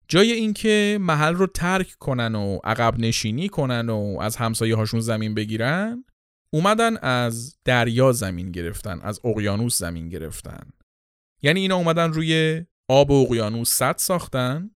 جای 0.07 0.31
اینکه 0.31 0.97
محل 1.01 1.33
رو 1.33 1.47
ترک 1.47 1.95
کنن 1.99 2.35
و 2.35 2.59
عقب 2.63 2.99
نشینی 2.99 3.49
کنن 3.49 3.89
و 3.89 4.17
از 4.21 4.35
همسایه 4.35 4.75
هاشون 4.75 4.99
زمین 4.99 5.33
بگیرن 5.33 6.05
اومدن 6.53 6.97
از 6.97 7.57
دریا 7.65 8.11
زمین 8.11 8.51
گرفتن 8.51 8.99
از 9.01 9.19
اقیانوس 9.23 9.77
زمین 9.77 10.09
گرفتن. 10.09 10.69
یعنی 11.41 11.59
اینا 11.59 11.75
اومدن 11.75 12.13
روی 12.13 12.63
آب 12.87 13.11
و 13.11 13.13
اقیانوس 13.13 13.69
صد 13.73 13.97
ساختن. 13.97 14.71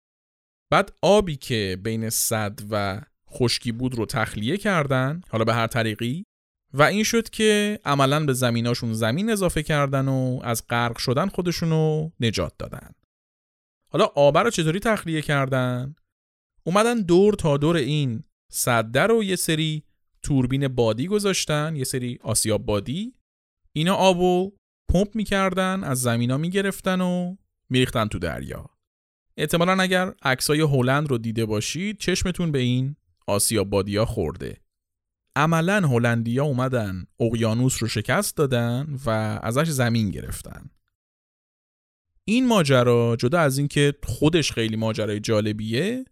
بعد 0.71 0.91
آبی 1.01 1.35
که 1.35 1.77
بین 1.83 2.09
صد 2.09 2.59
و 2.69 3.01
خشکی 3.31 3.71
بود 3.71 3.95
رو 3.95 4.05
تخلیه 4.05 4.57
کردن 4.57 5.21
حالا 5.29 5.43
به 5.43 5.53
هر 5.53 5.67
طریقی. 5.67 6.25
و 6.73 6.81
این 6.81 7.03
شد 7.03 7.29
که 7.29 7.79
عملا 7.85 8.25
به 8.25 8.33
زمیناشون 8.33 8.93
زمین 8.93 9.29
اضافه 9.29 9.63
کردن 9.63 10.07
و 10.07 10.39
از 10.43 10.67
غرق 10.69 10.97
شدن 10.97 11.27
خودشونو 11.27 12.09
نجات 12.19 12.53
دادن. 12.57 12.89
حالا 13.95 14.05
آبه 14.15 14.39
رو 14.39 14.49
چطوری 14.49 14.79
تخلیه 14.79 15.21
کردن؟ 15.21 15.95
اومدن 16.63 17.01
دور 17.01 17.33
تا 17.33 17.57
دور 17.57 17.75
این 17.75 18.23
صده 18.51 19.01
رو 19.01 19.23
یه 19.23 19.35
سری 19.35 19.83
توربین 20.23 20.67
بادی 20.67 21.07
گذاشتن 21.07 21.75
یه 21.75 21.83
سری 21.83 22.19
آسیاب 22.21 22.65
بادی. 22.65 23.15
اینا 23.73 23.95
آبو 23.95 24.51
پمپ 24.89 25.15
می‌کردن 25.15 25.83
از 25.83 26.01
زمینا 26.01 26.37
می‌گرفتن 26.37 27.01
و 27.01 27.35
میریختن 27.69 28.07
تو 28.07 28.19
دریا. 28.19 28.69
احتمالا 29.37 29.81
اگر 29.83 30.13
عکسای 30.21 30.61
هلند 30.61 31.09
رو 31.09 31.17
دیده 31.17 31.45
باشید 31.45 31.97
چشمتون 31.97 32.51
به 32.51 32.59
این 32.59 32.95
آسیاب 33.27 33.69
بادیا 33.69 34.05
خورده. 34.05 34.57
عملا 35.35 35.87
هلندیا 35.87 36.43
اومدن 36.43 37.05
اقیانوس 37.19 37.83
رو 37.83 37.87
شکست 37.87 38.37
دادن 38.37 38.97
و 39.05 39.09
ازش 39.43 39.69
زمین 39.69 40.11
گرفتن. 40.11 40.69
این 42.27 42.47
ماجرا 42.47 43.15
جدا 43.19 43.39
از 43.39 43.57
اینکه 43.57 43.93
خودش 44.03 44.51
خیلی 44.51 44.75
ماجرای 44.75 45.19
جالبیه 45.19 46.05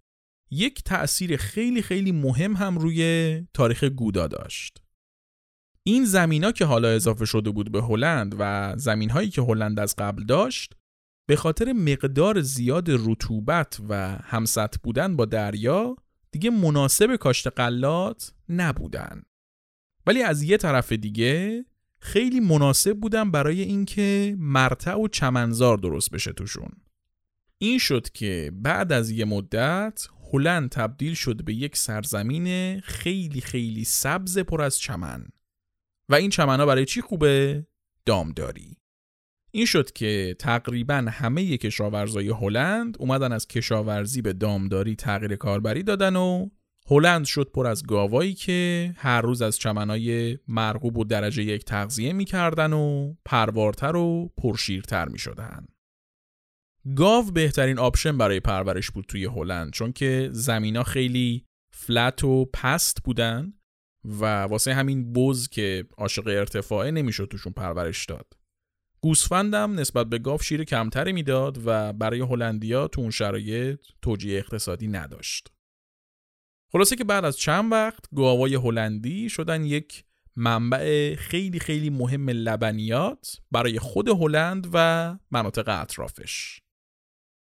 یک 0.51 0.83
تأثیر 0.83 1.37
خیلی 1.37 1.81
خیلی 1.81 2.11
مهم 2.11 2.55
هم 2.55 2.77
روی 2.77 3.41
تاریخ 3.53 3.83
گودا 3.83 4.27
داشت. 4.27 4.83
این 5.83 6.05
زمینا 6.05 6.51
که 6.51 6.65
حالا 6.65 6.89
اضافه 6.89 7.25
شده 7.25 7.51
بود 7.51 7.71
به 7.71 7.81
هلند 7.81 8.35
و 8.39 8.73
زمین 8.77 9.09
هایی 9.09 9.29
که 9.29 9.41
هلند 9.41 9.79
از 9.79 9.95
قبل 9.95 10.23
داشت 10.23 10.73
به 11.29 11.35
خاطر 11.35 11.73
مقدار 11.73 12.41
زیاد 12.41 12.87
رطوبت 12.89 13.79
و 13.89 14.17
همسط 14.23 14.75
بودن 14.83 15.15
با 15.15 15.25
دریا 15.25 15.95
دیگه 16.31 16.49
مناسب 16.49 17.15
کاشت 17.15 17.47
قلات 17.47 18.33
نبودن. 18.49 19.23
ولی 20.07 20.23
از 20.23 20.43
یه 20.43 20.57
طرف 20.57 20.91
دیگه 20.91 21.65
خیلی 22.03 22.39
مناسب 22.39 22.93
بودن 22.93 23.31
برای 23.31 23.61
اینکه 23.61 24.35
مرتع 24.39 24.95
و 24.95 25.07
چمنزار 25.07 25.77
درست 25.77 26.11
بشه 26.11 26.31
توشون. 26.31 26.69
این 27.57 27.77
شد 27.77 28.09
که 28.09 28.51
بعد 28.55 28.91
از 28.91 29.09
یه 29.09 29.25
مدت 29.25 30.07
هلند 30.33 30.69
تبدیل 30.69 31.13
شد 31.13 31.43
به 31.43 31.53
یک 31.53 31.77
سرزمین 31.77 32.79
خیلی 32.79 33.41
خیلی 33.41 33.83
سبز 33.83 34.37
پر 34.37 34.61
از 34.61 34.79
چمن 34.79 35.25
و 36.09 36.15
این 36.15 36.29
چمن 36.29 36.65
برای 36.65 36.85
چی 36.85 37.01
خوبه؟ 37.01 37.65
دامداری 38.05 38.77
این 39.51 39.65
شد 39.65 39.91
که 39.91 40.35
تقریبا 40.39 41.05
همه 41.09 41.57
کشاورزای 41.57 42.29
هلند 42.29 42.97
اومدن 42.99 43.31
از 43.31 43.47
کشاورزی 43.47 44.21
به 44.21 44.33
دامداری 44.33 44.95
تغییر 44.95 45.35
کاربری 45.35 45.83
دادن 45.83 46.15
و 46.15 46.49
هلند 46.89 47.25
شد 47.25 47.51
پر 47.53 47.67
از 47.67 47.83
گاوایی 47.83 48.33
که 48.33 48.93
هر 48.97 49.21
روز 49.21 49.41
از 49.41 49.57
چمنای 49.57 50.37
مرغوب 50.47 50.97
و 50.97 51.03
درجه 51.03 51.43
یک 51.43 51.65
تغذیه 51.65 52.13
می‌کردن 52.13 52.73
و 52.73 53.13
پروارتر 53.25 53.95
و 53.95 54.33
پرشیرتر 54.37 55.07
می‌شدن. 55.07 55.65
گاو 56.95 57.31
بهترین 57.31 57.79
option 57.79 58.17
برای 58.17 58.39
پرورش 58.39 58.91
بود 58.91 59.05
توی 59.05 59.25
هلند 59.25 59.71
چون 59.71 59.91
که 59.91 60.29
زمینا 60.31 60.83
خیلی 60.83 61.45
flat 61.73 62.23
و 62.23 62.45
پست 62.53 63.03
بودن 63.03 63.53
و 64.05 64.25
واسه 64.25 64.73
همین 64.73 65.13
بز 65.13 65.49
که 65.49 65.85
عاشق 65.97 66.27
ارتفاعه 66.27 66.91
نمی‌شد 66.91 67.25
توشون 67.25 67.53
پرورش 67.53 68.05
داد. 68.05 68.33
گوسفندم 69.01 69.79
نسبت 69.79 70.07
به 70.07 70.19
گاو 70.19 70.41
شیر 70.41 70.63
کمتری 70.63 71.13
می‌داد 71.13 71.59
و 71.65 71.93
برای 71.93 72.19
هلندیا 72.19 72.87
تو 72.87 73.01
اون 73.01 73.11
شرایط 73.11 73.79
توجیه 74.01 74.37
اقتصادی 74.37 74.87
نداشت. 74.87 75.51
خلاصه 76.75 76.95
که 76.95 77.03
بعد 77.03 77.25
از 77.25 77.37
چند 77.37 77.71
وقت 77.71 78.05
گاوای 78.15 78.55
هلندی 78.55 79.29
شدن 79.29 79.65
یک 79.65 80.03
منبع 80.35 81.15
خیلی 81.15 81.59
خیلی 81.59 81.89
مهم 81.89 82.29
لبنیات 82.29 83.41
برای 83.51 83.79
خود 83.79 84.09
هلند 84.09 84.67
و 84.73 85.17
مناطق 85.31 85.81
اطرافش. 85.81 86.59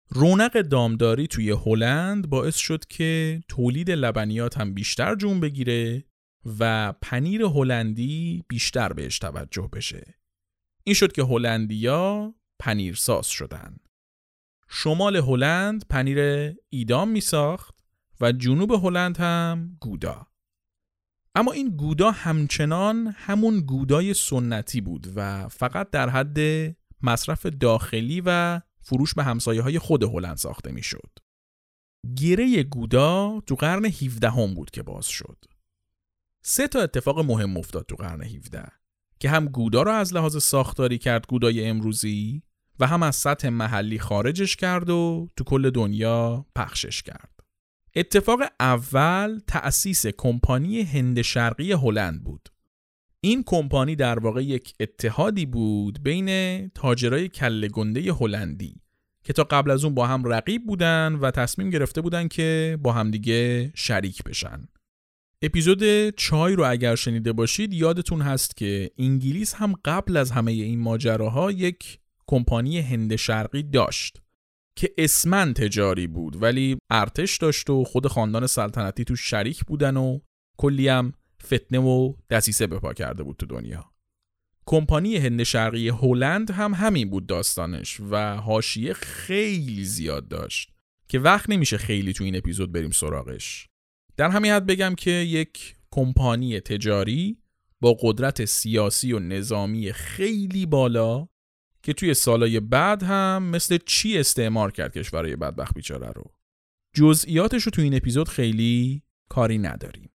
رونق 0.09 0.61
دامداری 0.61 1.27
توی 1.27 1.51
هلند 1.51 2.29
باعث 2.29 2.55
شد 2.55 2.85
که 2.85 3.41
تولید 3.47 3.91
لبنیات 3.91 4.57
هم 4.57 4.73
بیشتر 4.73 5.15
جون 5.15 5.39
بگیره 5.39 6.05
و 6.59 6.93
پنیر 7.01 7.41
هلندی 7.41 8.43
بیشتر 8.47 8.93
بهش 8.93 9.19
توجه 9.19 9.69
بشه. 9.73 10.15
این 10.83 10.93
شد 10.93 11.11
که 11.11 11.23
هلندیا 11.23 12.35
پنیرساز 12.59 13.27
شدن. 13.27 13.77
شمال 14.69 15.15
هلند 15.15 15.85
پنیر 15.89 16.53
ایدام 16.69 17.09
می 17.09 17.21
ساخت 17.21 17.80
و 18.21 18.31
جنوب 18.31 18.71
هلند 18.71 19.17
هم 19.17 19.77
گودا. 19.79 20.27
اما 21.35 21.51
این 21.51 21.69
گودا 21.69 22.11
همچنان 22.11 23.15
همون 23.17 23.59
گودای 23.59 24.13
سنتی 24.13 24.81
بود 24.81 25.07
و 25.15 25.49
فقط 25.49 25.89
در 25.89 26.09
حد 26.09 26.39
مصرف 27.01 27.45
داخلی 27.45 28.21
و 28.25 28.61
فروش 28.81 29.13
به 29.13 29.23
همسایه 29.23 29.61
های 29.61 29.79
خود 29.79 30.03
هلند 30.03 30.37
ساخته 30.37 30.71
می‌شد. 30.71 31.09
گره 32.15 32.63
گودا 32.63 33.41
تو 33.47 33.55
قرن 33.55 33.85
17 33.85 34.29
هم 34.29 34.53
بود 34.53 34.71
که 34.71 34.83
باز 34.83 35.07
شد. 35.07 35.45
سه 36.43 36.67
تا 36.67 36.79
اتفاق 36.79 37.19
مهم 37.19 37.57
افتاد 37.57 37.85
تو 37.85 37.95
قرن 37.95 38.23
17 38.23 38.67
که 39.19 39.29
هم 39.29 39.45
گودا 39.45 39.81
را 39.81 39.95
از 39.95 40.13
لحاظ 40.13 40.37
ساختاری 40.37 40.97
کرد 40.97 41.27
گودای 41.27 41.67
امروزی 41.67 42.43
و 42.79 42.87
هم 42.87 43.03
از 43.03 43.15
سطح 43.15 43.49
محلی 43.49 43.99
خارجش 43.99 44.55
کرد 44.55 44.89
و 44.89 45.29
تو 45.37 45.43
کل 45.43 45.69
دنیا 45.69 46.45
پخشش 46.55 47.03
کرد. 47.03 47.40
اتفاق 47.95 48.39
اول 48.59 49.39
تأسیس 49.47 50.07
کمپانی 50.07 50.81
هند 50.81 51.21
شرقی 51.21 51.71
هلند 51.71 52.23
بود. 52.23 52.49
این 53.21 53.43
کمپانی 53.45 53.95
در 53.95 54.19
واقع 54.19 54.43
یک 54.43 54.73
اتحادی 54.79 55.45
بود 55.45 56.03
بین 56.03 56.67
تاجرای 56.67 57.29
کله 57.29 57.67
گنده 57.67 58.13
هلندی 58.13 58.81
که 59.23 59.33
تا 59.33 59.43
قبل 59.43 59.71
از 59.71 59.83
اون 59.83 59.95
با 59.95 60.07
هم 60.07 60.23
رقیب 60.23 60.65
بودن 60.65 61.17
و 61.21 61.31
تصمیم 61.31 61.69
گرفته 61.69 62.01
بودن 62.01 62.27
که 62.27 62.77
با 62.81 62.91
همدیگه 62.91 63.71
شریک 63.75 64.23
بشن. 64.23 64.67
اپیزود 65.41 66.09
چای 66.09 66.55
رو 66.55 66.71
اگر 66.71 66.95
شنیده 66.95 67.33
باشید 67.33 67.73
یادتون 67.73 68.21
هست 68.21 68.57
که 68.57 68.91
انگلیس 68.97 69.53
هم 69.53 69.73
قبل 69.85 70.17
از 70.17 70.31
همه 70.31 70.51
این 70.51 70.79
ماجراها 70.79 71.51
یک 71.51 71.99
کمپانی 72.27 72.79
هند 72.79 73.15
شرقی 73.15 73.63
داشت 73.63 74.21
که 74.81 74.93
اسمن 74.97 75.53
تجاری 75.53 76.07
بود 76.07 76.41
ولی 76.41 76.77
ارتش 76.89 77.37
داشت 77.37 77.69
و 77.69 77.83
خود 77.83 78.07
خاندان 78.07 78.47
سلطنتی 78.47 79.03
تو 79.03 79.15
شریک 79.15 79.65
بودن 79.65 79.97
و 79.97 80.19
کلی 80.57 80.87
هم 80.87 81.13
فتنه 81.43 81.79
و 81.79 82.13
دسیسه 82.29 82.67
بپا 82.67 82.93
کرده 82.93 83.23
بود 83.23 83.35
تو 83.37 83.45
دنیا. 83.45 83.91
کمپانی 84.65 85.17
هند 85.17 85.43
شرقی 85.43 85.89
هلند 85.89 86.51
هم 86.51 86.73
همین 86.73 87.09
بود 87.09 87.25
داستانش 87.27 87.99
و 88.09 88.35
حاشیه 88.35 88.93
خیلی 88.93 89.85
زیاد 89.85 90.27
داشت 90.27 90.73
که 91.07 91.19
وقت 91.19 91.49
نمیشه 91.49 91.77
خیلی 91.77 92.13
تو 92.13 92.23
این 92.23 92.35
اپیزود 92.35 92.71
بریم 92.71 92.91
سراغش. 92.91 93.69
در 94.17 94.29
همین 94.29 94.51
حد 94.51 94.65
بگم 94.65 94.95
که 94.95 95.11
یک 95.11 95.75
کمپانی 95.91 96.59
تجاری 96.59 97.37
با 97.81 97.97
قدرت 98.01 98.45
سیاسی 98.45 99.13
و 99.13 99.19
نظامی 99.19 99.93
خیلی 99.93 100.65
بالا 100.65 101.27
که 101.83 101.93
توی 101.93 102.13
سالهای 102.13 102.59
بعد 102.59 103.03
هم 103.03 103.43
مثل 103.43 103.77
چی 103.85 104.17
استعمار 104.17 104.71
کرد 104.71 104.93
کشورهای 104.93 105.35
بدبخت 105.35 105.75
بیچاره 105.75 106.11
رو 106.11 106.31
جزئیاتش 106.95 107.63
رو 107.63 107.71
تو 107.71 107.81
این 107.81 107.95
اپیزود 107.95 108.29
خیلی 108.29 109.03
کاری 109.29 109.57
نداریم 109.57 110.09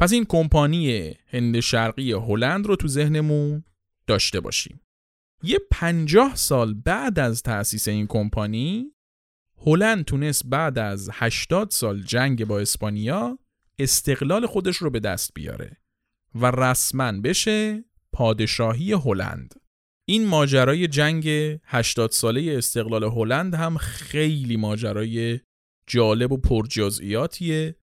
پس 0.00 0.12
این 0.12 0.24
کمپانی 0.24 1.14
هند 1.26 1.60
شرقی 1.60 2.12
هلند 2.12 2.66
رو 2.66 2.76
تو 2.76 2.88
ذهنمون 2.88 3.64
داشته 4.06 4.40
باشیم. 4.40 4.80
یه 5.42 5.58
پنجاه 5.70 6.34
سال 6.34 6.74
بعد 6.74 7.18
از 7.18 7.42
تأسیس 7.42 7.88
این 7.88 8.06
کمپانی 8.06 8.92
هلند 9.58 10.04
تونست 10.04 10.46
بعد 10.46 10.78
از 10.78 11.10
80 11.12 11.70
سال 11.70 12.02
جنگ 12.02 12.44
با 12.44 12.60
اسپانیا 12.60 13.38
استقلال 13.78 14.46
خودش 14.46 14.76
رو 14.76 14.90
به 14.90 15.00
دست 15.00 15.30
بیاره 15.34 15.76
و 16.34 16.46
رسما 16.50 17.12
بشه 17.12 17.84
پادشاهی 18.12 18.92
هلند. 18.92 19.54
این 20.08 20.26
ماجرای 20.26 20.88
جنگ 20.88 21.28
80 21.64 22.10
ساله 22.10 22.54
استقلال 22.58 23.04
هلند 23.04 23.54
هم 23.54 23.76
خیلی 23.76 24.56
ماجرای 24.56 25.40
جالب 25.86 26.32
و 26.32 26.36
پرجزئیاتیه. 26.36 27.76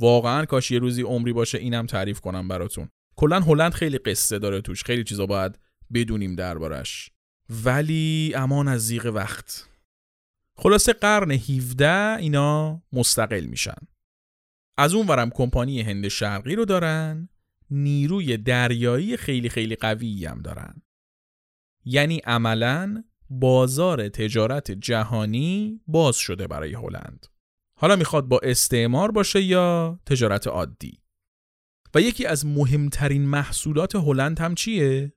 واقعا 0.00 0.44
کاش 0.44 0.70
یه 0.70 0.78
روزی 0.78 1.02
عمری 1.02 1.32
باشه 1.32 1.58
اینم 1.58 1.86
تعریف 1.86 2.20
کنم 2.20 2.48
براتون. 2.48 2.88
کلا 3.16 3.40
هلند 3.40 3.72
خیلی 3.72 3.98
قصه 3.98 4.38
داره 4.38 4.60
توش. 4.60 4.84
خیلی 4.84 5.04
چیزا 5.04 5.26
باید 5.26 5.58
بدونیم 5.94 6.34
دربارش. 6.34 7.10
ولی 7.64 8.32
امان 8.36 8.68
از 8.68 8.86
زیغ 8.86 9.06
وقت. 9.14 9.68
خلاصه 10.56 10.92
قرن 10.92 11.30
17 11.30 12.16
اینا 12.16 12.82
مستقل 12.92 13.44
میشن. 13.44 13.78
از 14.78 14.94
اون 14.94 15.06
ورم 15.06 15.30
کمپانی 15.30 15.80
هند 15.80 16.08
شرقی 16.08 16.54
رو 16.54 16.64
دارن. 16.64 17.28
نیروی 17.70 18.36
دریایی 18.36 19.16
خیلی 19.16 19.48
خیلی 19.48 19.76
قوی 19.76 20.26
هم 20.26 20.42
دارن. 20.42 20.82
یعنی 21.84 22.18
عملا 22.18 23.04
بازار 23.30 24.08
تجارت 24.08 24.70
جهانی 24.70 25.80
باز 25.86 26.16
شده 26.16 26.46
برای 26.46 26.74
هلند 26.74 27.26
حالا 27.78 27.96
می‌خواد 27.96 28.24
با 28.24 28.40
استعمار 28.42 29.10
باشه 29.10 29.42
یا 29.42 30.00
تجارت 30.06 30.46
عادی 30.46 31.02
و 31.94 32.00
یکی 32.00 32.26
از 32.26 32.46
مهمترین 32.46 33.22
محصولات 33.22 33.94
هلند 33.94 34.40
هم 34.40 34.54
چیه؟ 34.54 35.12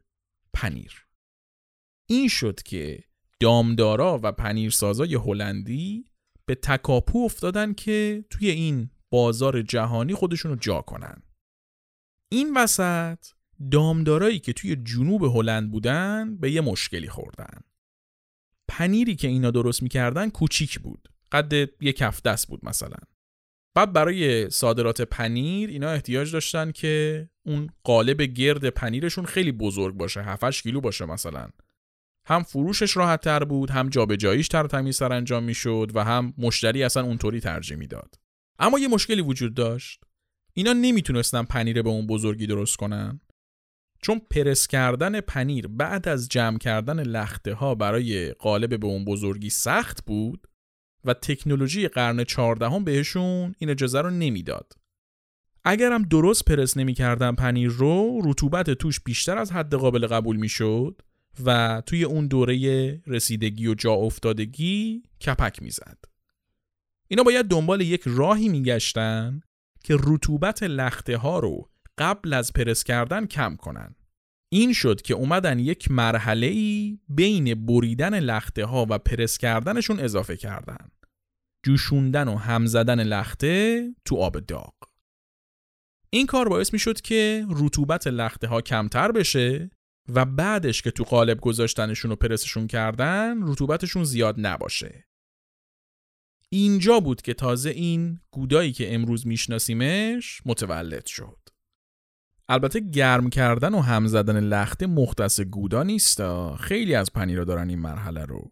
پنیر. 0.53 1.07
این 2.09 2.27
شد 2.27 2.61
که 2.61 3.03
دامدارا 3.39 4.19
و 4.23 4.31
پنیرسازای 4.31 5.15
هلندی 5.15 6.05
به 6.45 6.55
تکاپو 6.55 7.25
افتادن 7.25 7.73
که 7.73 8.25
توی 8.29 8.49
این 8.49 8.89
بازار 9.11 9.61
جهانی 9.61 10.13
خودشون 10.13 10.51
رو 10.51 10.57
جا 10.57 10.81
کنن. 10.81 11.23
این 12.31 12.57
وسط 12.57 13.25
دامدارایی 13.71 14.39
که 14.39 14.53
توی 14.53 14.75
جنوب 14.75 15.23
هلند 15.23 15.71
بودن 15.71 16.37
به 16.37 16.51
یه 16.51 16.61
مشکلی 16.61 17.09
خوردن. 17.09 17.59
پنیری 18.67 19.15
که 19.15 19.27
اینا 19.27 19.51
درست 19.51 19.83
می‌کردن 19.83 20.29
کوچیک 20.29 20.79
بود. 20.79 21.09
قد 21.31 21.53
یک 21.81 21.97
کف 21.97 22.21
دست 22.21 22.47
بود 22.47 22.65
مثلا. 22.65 22.97
بعد 23.75 23.93
برای 23.93 24.49
صادرات 24.49 25.01
پنیر 25.01 25.69
اینا 25.69 25.89
احتیاج 25.89 26.31
داشتن 26.31 26.71
که 26.71 27.29
اون 27.45 27.69
قالب 27.83 28.21
گرد 28.21 28.69
پنیرشون 28.69 29.25
خیلی 29.25 29.51
بزرگ 29.51 29.95
باشه 29.95 30.21
7 30.21 30.61
کیلو 30.61 30.81
باشه 30.81 31.05
مثلا 31.05 31.49
هم 32.27 32.43
فروشش 32.43 32.97
راحت 32.97 33.21
تر 33.21 33.43
بود 33.43 33.69
هم 33.69 33.89
جابجاییش 33.89 34.47
تر 34.47 34.67
تمیز 34.67 34.95
سر 34.95 35.13
انجام 35.13 35.43
می‌شد 35.43 35.91
و 35.95 36.03
هم 36.03 36.33
مشتری 36.37 36.83
اصلا 36.83 37.03
اونطوری 37.03 37.39
ترجیح 37.39 37.77
می‌داد 37.77 38.15
اما 38.59 38.79
یه 38.79 38.87
مشکلی 38.87 39.21
وجود 39.21 39.53
داشت 39.53 40.03
اینا 40.53 40.73
نمی‌تونستن 40.73 41.43
پنیر 41.43 41.81
به 41.81 41.89
اون 41.89 42.07
بزرگی 42.07 42.47
درست 42.47 42.75
کنن 42.77 43.19
چون 44.05 44.21
پرس 44.29 44.67
کردن 44.67 45.21
پنیر 45.21 45.67
بعد 45.67 46.07
از 46.07 46.29
جمع 46.29 46.57
کردن 46.57 47.03
لخته 47.03 47.53
ها 47.53 47.75
برای 47.75 48.31
قالب 48.31 48.79
به 48.79 48.87
اون 48.87 49.05
بزرگی 49.05 49.49
سخت 49.49 50.05
بود 50.05 50.47
و 51.05 51.13
تکنولوژی 51.13 51.87
قرن 51.87 52.23
چهاردهم 52.23 52.83
بهشون 52.83 53.55
این 53.57 53.69
اجازه 53.69 54.01
رو 54.01 54.09
نمی‌داد. 54.09 54.73
اگرم 55.63 56.03
درست 56.03 56.45
پرس 56.45 56.77
نمی‌کردن 56.77 57.35
پنیر 57.35 57.69
رو 57.69 58.21
رطوبت 58.23 58.69
توش 58.69 58.99
بیشتر 58.99 59.37
از 59.37 59.51
حد 59.51 59.75
قابل 59.75 60.07
قبول 60.07 60.35
می‌شد 60.35 61.01
و 61.45 61.81
توی 61.85 62.03
اون 62.03 62.27
دوره 62.27 63.01
رسیدگی 63.07 63.67
و 63.67 63.73
جا 63.73 63.93
افتادگی 63.93 65.03
کپک 65.25 65.61
می‌زد. 65.61 65.97
اینا 67.07 67.23
باید 67.23 67.45
دنبال 67.45 67.81
یک 67.81 68.01
راهی 68.05 68.49
میگشتن 68.49 69.41
که 69.83 69.97
رطوبت 70.03 70.63
لخته 70.63 71.17
ها 71.17 71.39
رو 71.39 71.69
قبل 71.97 72.33
از 72.33 72.53
پرس 72.53 72.83
کردن 72.83 73.25
کم 73.25 73.55
کنن. 73.55 73.95
این 74.51 74.73
شد 74.73 75.01
که 75.01 75.13
اومدن 75.13 75.59
یک 75.59 75.91
مرحله 75.91 76.47
ای 76.47 76.99
بین 77.09 77.65
بریدن 77.65 78.19
لخته 78.19 78.65
ها 78.65 78.85
و 78.89 78.97
پرس 78.97 79.37
کردنشون 79.37 79.99
اضافه 79.99 80.37
کردن. 80.37 80.91
جوشوندن 81.65 82.27
و 82.27 82.35
هم 82.35 82.65
زدن 82.65 83.03
لخته 83.03 83.85
تو 84.05 84.15
آب 84.15 84.39
داغ. 84.39 84.73
این 86.09 86.25
کار 86.25 86.49
باعث 86.49 86.73
می 86.73 86.79
شد 86.79 87.01
که 87.01 87.45
رطوبت 87.49 88.07
لخته 88.07 88.47
ها 88.47 88.61
کمتر 88.61 89.11
بشه 89.11 89.69
و 90.09 90.25
بعدش 90.25 90.81
که 90.81 90.91
تو 90.91 91.03
قالب 91.03 91.41
گذاشتنشون 91.41 92.11
و 92.11 92.15
پرسشون 92.15 92.67
کردن 92.67 93.47
رطوبتشون 93.47 94.03
زیاد 94.03 94.35
نباشه. 94.37 95.07
اینجا 96.49 96.99
بود 96.99 97.21
که 97.21 97.33
تازه 97.33 97.69
این 97.69 98.19
گودایی 98.31 98.71
که 98.71 98.95
امروز 98.95 99.27
میشناسیمش 99.27 100.41
متولد 100.45 101.05
شد. 101.05 101.54
البته 102.49 102.79
گرم 102.79 103.29
کردن 103.29 103.73
و 103.73 103.79
هم 103.79 104.07
زدن 104.07 104.39
لخته 104.39 104.87
مختص 104.87 105.41
گودا 105.41 105.83
نیستا 105.83 106.55
خیلی 106.55 106.95
از 106.95 107.13
پنیرا 107.13 107.43
دارن 107.43 107.69
این 107.69 107.79
مرحله 107.79 108.25
رو. 108.25 108.51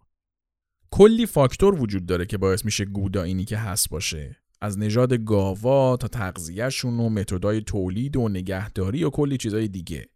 کلی 0.91 1.25
فاکتور 1.25 1.81
وجود 1.81 2.05
داره 2.05 2.25
که 2.25 2.37
باعث 2.37 2.65
میشه 2.65 2.85
گودا 2.85 3.23
اینی 3.23 3.45
که 3.45 3.57
هست 3.57 3.89
باشه. 3.89 4.37
از 4.61 4.79
نژاد 4.79 5.13
گاوا 5.13 5.97
تا 5.97 6.07
تغذیهشون 6.07 6.99
و 6.99 7.09
متدای 7.09 7.61
تولید 7.61 8.17
و 8.17 8.29
نگهداری 8.29 9.03
و 9.03 9.09
کلی 9.09 9.37
چیزای 9.37 9.67
دیگه. 9.67 10.09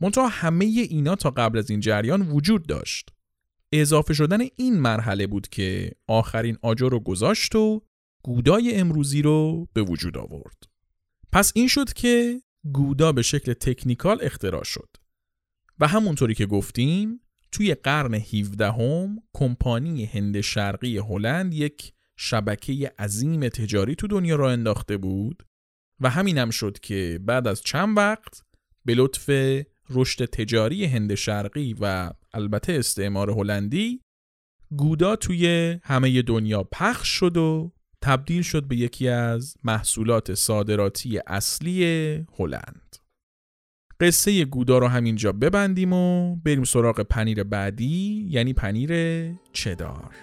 منتها 0.00 0.28
همه 0.28 0.64
اینا 0.64 1.14
تا 1.14 1.30
قبل 1.30 1.58
از 1.58 1.70
این 1.70 1.80
جریان 1.80 2.22
وجود 2.22 2.66
داشت. 2.66 3.10
اضافه 3.72 4.14
شدن 4.14 4.40
این 4.56 4.78
مرحله 4.78 5.26
بود 5.26 5.48
که 5.48 5.92
آخرین 6.06 6.58
آجر 6.62 6.88
رو 6.90 7.00
گذاشت 7.00 7.54
و 7.54 7.82
گودای 8.22 8.74
امروزی 8.74 9.22
رو 9.22 9.68
به 9.72 9.82
وجود 9.82 10.18
آورد. 10.18 10.62
پس 11.32 11.52
این 11.54 11.68
شد 11.68 11.92
که 11.92 12.40
گودا 12.72 13.12
به 13.12 13.22
شکل 13.22 13.52
تکنیکال 13.52 14.18
اختراع 14.22 14.64
شد 14.64 14.88
و 15.78 15.86
همونطوری 15.86 16.34
که 16.34 16.46
گفتیم 16.46 17.20
توی 17.52 17.74
قرن 17.74 18.14
17 18.14 18.72
هم 18.72 19.22
کمپانی 19.34 20.04
هند 20.04 20.40
شرقی 20.40 20.98
هلند 20.98 21.54
یک 21.54 21.92
شبکه 22.16 22.92
عظیم 22.98 23.48
تجاری 23.48 23.94
تو 23.94 24.06
دنیا 24.06 24.36
را 24.36 24.50
انداخته 24.50 24.96
بود 24.96 25.46
و 26.00 26.10
همین 26.10 26.38
هم 26.38 26.50
شد 26.50 26.78
که 26.78 27.20
بعد 27.22 27.48
از 27.48 27.62
چند 27.62 27.96
وقت 27.96 28.42
به 28.84 28.94
لطف 28.94 29.30
رشد 29.90 30.24
تجاری 30.24 30.84
هند 30.84 31.14
شرقی 31.14 31.76
و 31.80 32.12
البته 32.32 32.72
استعمار 32.72 33.30
هلندی 33.30 34.00
گودا 34.70 35.16
توی 35.16 35.76
همه 35.82 36.22
دنیا 36.22 36.62
پخش 36.72 37.08
شد 37.08 37.36
و 37.36 37.72
تبدیل 38.02 38.42
شد 38.42 38.64
به 38.64 38.76
یکی 38.76 39.08
از 39.08 39.56
محصولات 39.64 40.34
صادراتی 40.34 41.20
اصلی 41.26 41.84
هلند. 42.38 42.96
قصه 44.00 44.44
گودا 44.44 44.78
رو 44.78 44.88
همینجا 44.88 45.32
ببندیم 45.32 45.92
و 45.92 46.36
بریم 46.36 46.64
سراغ 46.64 47.00
پنیر 47.00 47.42
بعدی 47.42 48.26
یعنی 48.30 48.52
پنیر 48.52 48.90
چدار. 49.52 50.14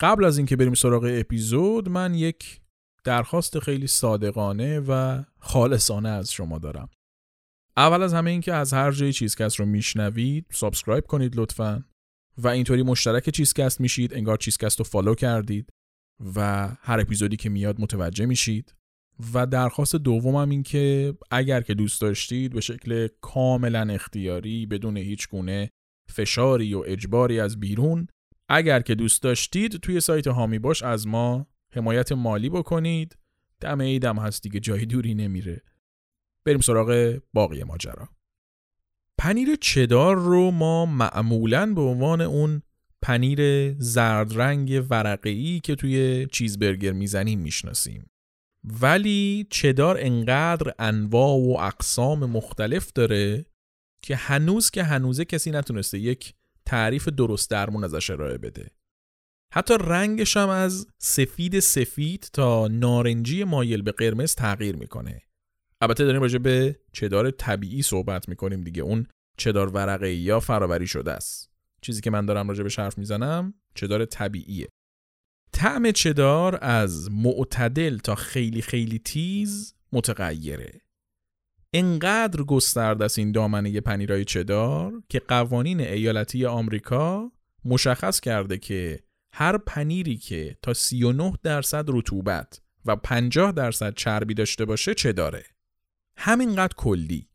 قبل 0.00 0.24
از 0.24 0.38
اینکه 0.38 0.56
بریم 0.56 0.74
سراغ 0.74 1.10
اپیزود 1.12 1.88
من 1.88 2.14
یک 2.14 2.60
درخواست 3.04 3.58
خیلی 3.58 3.86
صادقانه 3.86 4.80
و 4.80 5.22
خالصانه 5.38 6.08
از 6.08 6.32
شما 6.32 6.58
دارم. 6.58 6.88
اول 7.76 8.02
از 8.02 8.14
همه 8.14 8.30
اینکه 8.30 8.54
از 8.54 8.72
هر 8.72 8.92
جای 8.92 9.12
چیزکست 9.12 9.56
رو 9.56 9.66
میشنوید 9.66 10.46
subscribe 10.50 11.06
کنید 11.06 11.36
لطفا 11.36 11.84
و 12.38 12.48
اینطوری 12.48 12.82
مشترک 12.82 13.30
چیزکست 13.30 13.80
میشید 13.80 14.14
انگار 14.14 14.36
چیزکست 14.36 14.78
رو 14.78 14.84
follow 14.84 15.14
کردید 15.14 15.70
و 16.36 16.68
هر 16.80 17.00
اپیزودی 17.00 17.36
که 17.36 17.48
میاد 17.48 17.80
متوجه 17.80 18.26
میشید. 18.26 18.74
و 19.34 19.46
درخواست 19.46 19.96
دومم 19.96 20.50
این 20.50 20.62
که 20.62 21.14
اگر 21.30 21.60
که 21.60 21.74
دوست 21.74 22.00
داشتید 22.00 22.52
به 22.52 22.60
شکل 22.60 23.08
کاملا 23.20 23.92
اختیاری 23.92 24.66
بدون 24.66 24.96
هیچ 24.96 25.28
گونه 25.28 25.70
فشاری 26.10 26.74
و 26.74 26.82
اجباری 26.86 27.40
از 27.40 27.60
بیرون 27.60 28.08
اگر 28.52 28.80
که 28.80 28.94
دوست 28.94 29.22
داشتید 29.22 29.76
توی 29.76 30.00
سایت 30.00 30.26
هامی 30.26 30.58
باش 30.58 30.82
از 30.82 31.06
ما 31.06 31.46
حمایت 31.72 32.12
مالی 32.12 32.48
بکنید. 32.48 33.16
دم 33.60 33.80
ایدم 33.80 34.18
هست 34.18 34.42
دیگه 34.42 34.60
جایی 34.60 34.86
دوری 34.86 35.14
نمیره. 35.14 35.62
بریم 36.44 36.60
سراغ 36.60 37.20
باقی 37.32 37.64
ماجرا. 37.64 38.08
پنیر 39.18 39.56
چدار 39.60 40.16
رو 40.16 40.50
ما 40.50 40.86
معمولا 40.86 41.74
به 41.74 41.80
عنوان 41.80 42.20
اون 42.20 42.62
پنیر 43.02 43.72
زرد 43.78 44.40
رنگ 44.40 44.86
ورقی 44.90 45.60
که 45.60 45.74
توی 45.74 46.26
چیزبرگر 46.32 46.92
می‌زنیم 46.92 47.38
می‌شناسیم. 47.38 48.10
ولی 48.64 49.46
چدار 49.50 49.96
انقدر 50.00 50.74
انواع 50.78 51.36
و 51.38 51.56
اقسام 51.60 52.30
مختلف 52.30 52.92
داره 52.92 53.46
که 54.02 54.16
هنوز 54.16 54.70
که 54.70 54.82
هنوزه 54.82 55.24
کسی 55.24 55.50
نتونسته 55.50 55.98
یک 55.98 56.34
تعریف 56.66 57.08
درست 57.08 57.50
درمون 57.50 57.84
ازش 57.84 58.10
ارائه 58.10 58.38
بده. 58.38 58.70
حتی 59.54 59.74
رنگش 59.80 60.36
هم 60.36 60.48
از 60.48 60.86
سفید 60.98 61.60
سفید 61.60 62.30
تا 62.32 62.68
نارنجی 62.68 63.44
مایل 63.44 63.82
به 63.82 63.92
قرمز 63.92 64.34
تغییر 64.34 64.76
می‌کنه. 64.76 65.22
البته 65.80 66.04
داریم 66.04 66.22
راجع 66.22 66.38
به 66.38 66.80
چدار 66.92 67.30
طبیعی 67.30 67.82
صحبت 67.82 68.28
می‌کنیم 68.28 68.60
دیگه. 68.60 68.82
اون 68.82 69.06
چدار 69.38 69.68
ورقه 69.68 70.12
یا 70.12 70.40
فراوری 70.40 70.86
شده 70.86 71.12
است. 71.12 71.50
چیزی 71.82 72.00
که 72.00 72.10
من 72.10 72.26
دارم 72.26 72.48
راجع 72.48 72.62
به 72.62 72.70
حرف 72.78 72.98
می‌زنم 72.98 73.54
چدار 73.74 74.04
طبیعیه. 74.04 74.68
طعم 75.52 75.90
چدار 75.90 76.58
از 76.62 77.10
معتدل 77.10 77.98
تا 77.98 78.14
خیلی 78.14 78.62
خیلی 78.62 78.98
تیز 78.98 79.74
متغیره. 79.92 80.80
انقدر 81.72 82.42
گسترده 82.42 83.04
است 83.04 83.18
این 83.18 83.32
دامنه 83.32 83.80
پنیرای 83.80 84.24
چدار 84.24 85.02
که 85.08 85.18
قوانین 85.18 85.80
ایالتی 85.80 86.46
آمریکا 86.46 87.32
مشخص 87.64 88.20
کرده 88.20 88.58
که 88.58 89.00
هر 89.32 89.58
پنیری 89.58 90.16
که 90.16 90.56
تا 90.62 90.74
39 90.74 91.32
درصد 91.42 91.84
رطوبت 91.88 92.60
و 92.84 92.96
50 92.96 93.52
درصد 93.52 93.94
چربی 93.94 94.34
داشته 94.34 94.64
باشه 94.64 94.94
چه 94.94 95.12
داره 95.12 95.44
همینقدر 96.16 96.74
کلی 96.76 97.30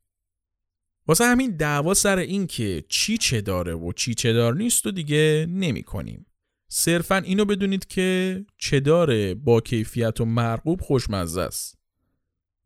واسه 1.08 1.26
همین 1.26 1.56
دعوا 1.58 1.94
سر 1.94 2.18
این 2.18 2.48
که 2.48 2.84
چی 2.90 3.18
چه 3.18 3.42
داره 3.42 3.74
و 3.76 3.92
چی 3.92 4.14
چه 4.14 4.34
دار 4.34 4.56
نیست 4.56 4.86
و 4.86 4.92
دیگه 4.92 5.48
نمی 5.50 5.84
کنیم. 5.84 6.26
صرفا 6.70 7.16
اینو 7.16 7.46
بدونید 7.46 7.88
که 7.88 8.46
چدار 8.58 9.34
با 9.34 9.62
کیفیت 9.62 10.22
و 10.22 10.26
مرغوب 10.26 10.82
خوشمزه 10.82 11.42
است. 11.42 11.78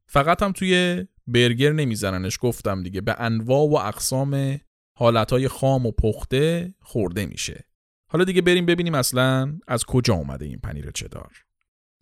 فقط 0.06 0.44
هم 0.44 0.52
توی 0.52 1.06
برگر 1.32 1.72
نمیزننش 1.72 2.38
گفتم 2.42 2.84
دیگه 2.84 3.02
به 3.02 3.16
انواع 3.20 3.68
و 3.68 3.76
اقسام 3.76 4.60
حالتهای 4.94 5.48
خام 5.48 5.86
و 5.86 5.92
پخته 5.92 6.74
خورده 6.82 7.26
میشه. 7.26 7.66
حالا 8.08 8.24
دیگه 8.24 8.42
بریم 8.42 8.66
ببینیم 8.66 8.96
اصلا 8.96 9.60
از 9.68 9.86
کجا 9.86 10.14
اومده 10.14 10.46
این 10.46 10.60
پنیر 10.60 10.92
چدار. 10.92 11.32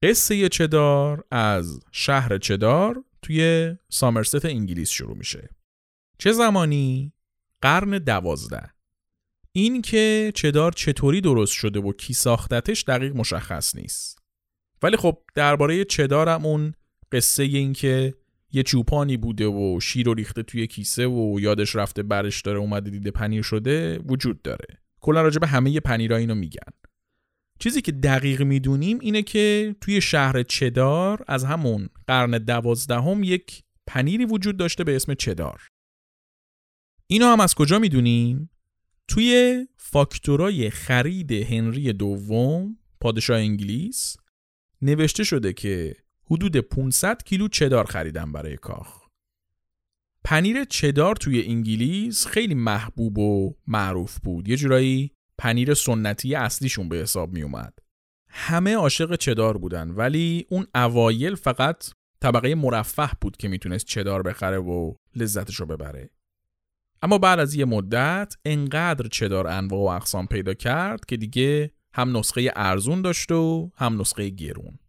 قصه 0.03 0.49
چدار 0.49 1.23
از 1.31 1.79
شهر 1.91 2.37
چدار 2.37 3.03
توی 3.21 3.73
سامرست 3.89 4.45
انگلیس 4.45 4.89
شروع 4.89 5.17
میشه. 5.17 5.49
چه 6.17 6.31
زمانی؟ 6.31 7.13
قرن 7.61 7.97
دوازده. 7.97 8.69
این 9.51 9.81
که 9.81 10.31
چدار 10.35 10.71
چطوری 10.71 11.21
درست 11.21 11.53
شده 11.53 11.79
و 11.79 11.93
کی 11.93 12.13
ساختتش 12.13 12.83
دقیق 12.83 13.15
مشخص 13.15 13.75
نیست. 13.75 14.19
ولی 14.81 14.97
خب 14.97 15.17
درباره 15.35 15.85
چدارم 15.85 16.45
اون 16.45 16.73
قصه 17.11 17.43
این 17.43 17.73
که 17.73 18.13
یه 18.51 18.63
چوپانی 18.63 19.17
بوده 19.17 19.47
و 19.47 19.79
شیر 19.79 20.09
و 20.09 20.13
ریخته 20.13 20.43
توی 20.43 20.67
کیسه 20.67 21.07
و 21.07 21.39
یادش 21.39 21.75
رفته 21.75 22.03
برش 22.03 22.41
داره 22.41 22.59
اومده 22.59 22.89
دیده 22.89 23.11
پنیر 23.11 23.41
شده 23.41 23.99
وجود 23.99 24.41
داره. 24.41 24.81
کلا 24.99 25.21
راجع 25.21 25.39
به 25.39 25.47
همه 25.47 25.79
پنیرها 25.79 26.17
اینو 26.17 26.35
میگن. 26.35 26.71
چیزی 27.59 27.81
که 27.81 27.91
دقیق 27.91 28.41
می‌دونیم 28.41 28.99
اینه 28.99 29.21
که 29.21 29.75
توی 29.81 30.01
شهر 30.01 30.43
چدار 30.43 31.23
از 31.27 31.43
همون 31.43 31.89
قرن 32.07 32.31
دوازدهم 32.31 33.23
یک 33.23 33.63
پنیری 33.87 34.25
وجود 34.25 34.57
داشته 34.57 34.83
به 34.83 34.95
اسم 34.95 35.13
چدار. 35.13 35.61
اینو 37.07 37.25
هم 37.25 37.39
از 37.39 37.55
کجا 37.55 37.79
می‌دونیم؟ 37.79 38.49
توی 39.07 39.65
فاکتورای 39.77 40.69
خرید 40.69 41.31
هنری 41.31 41.93
دوم 41.93 42.77
پادشاه 43.01 43.37
انگلیس 43.37 44.17
نوشته 44.81 45.23
شده 45.23 45.53
که 45.53 45.95
حدود 46.31 46.57
500 46.57 47.23
کیلو 47.23 47.47
چدار 47.47 47.85
خریدن 47.85 48.31
برای 48.31 48.57
کاخ. 48.57 49.07
پنیر 50.23 50.63
چدار 50.63 51.15
توی 51.15 51.43
انگلیس 51.43 52.27
خیلی 52.27 52.55
محبوب 52.55 53.17
و 53.17 53.55
معروف 53.67 54.19
بود. 54.19 54.47
یه 54.47 54.57
جورایی 54.57 55.11
پنیر 55.37 55.73
سنتی 55.73 56.35
اصلیشون 56.35 56.89
به 56.89 56.97
حساب 56.97 57.33
می 57.33 57.41
اومد. 57.41 57.79
همه 58.29 58.75
عاشق 58.75 59.15
چدار 59.15 59.57
بودن 59.57 59.89
ولی 59.91 60.45
اون 60.49 60.67
اوایل 60.75 61.35
فقط 61.35 61.85
طبقه 62.21 62.55
مرفه 62.55 63.09
بود 63.21 63.37
که 63.37 63.47
می‌تونست 63.47 63.85
چدار 63.85 64.21
بخره 64.21 64.57
و 64.57 64.93
لذتش 65.15 65.55
رو 65.55 65.65
ببره. 65.65 66.09
اما 67.01 67.17
بعد 67.17 67.39
از 67.39 67.55
یه 67.55 67.65
مدت 67.65 68.35
انقدر 68.45 69.07
چدار 69.07 69.47
انواع 69.47 69.81
و 69.81 69.95
اقسام 69.95 70.27
پیدا 70.27 70.53
کرد 70.53 71.05
که 71.05 71.17
دیگه 71.17 71.71
هم 71.93 72.17
نسخه 72.17 72.51
ارزون 72.55 73.01
داشت 73.01 73.31
و 73.31 73.71
هم 73.75 74.01
نسخه 74.01 74.29
گرون. 74.29 74.79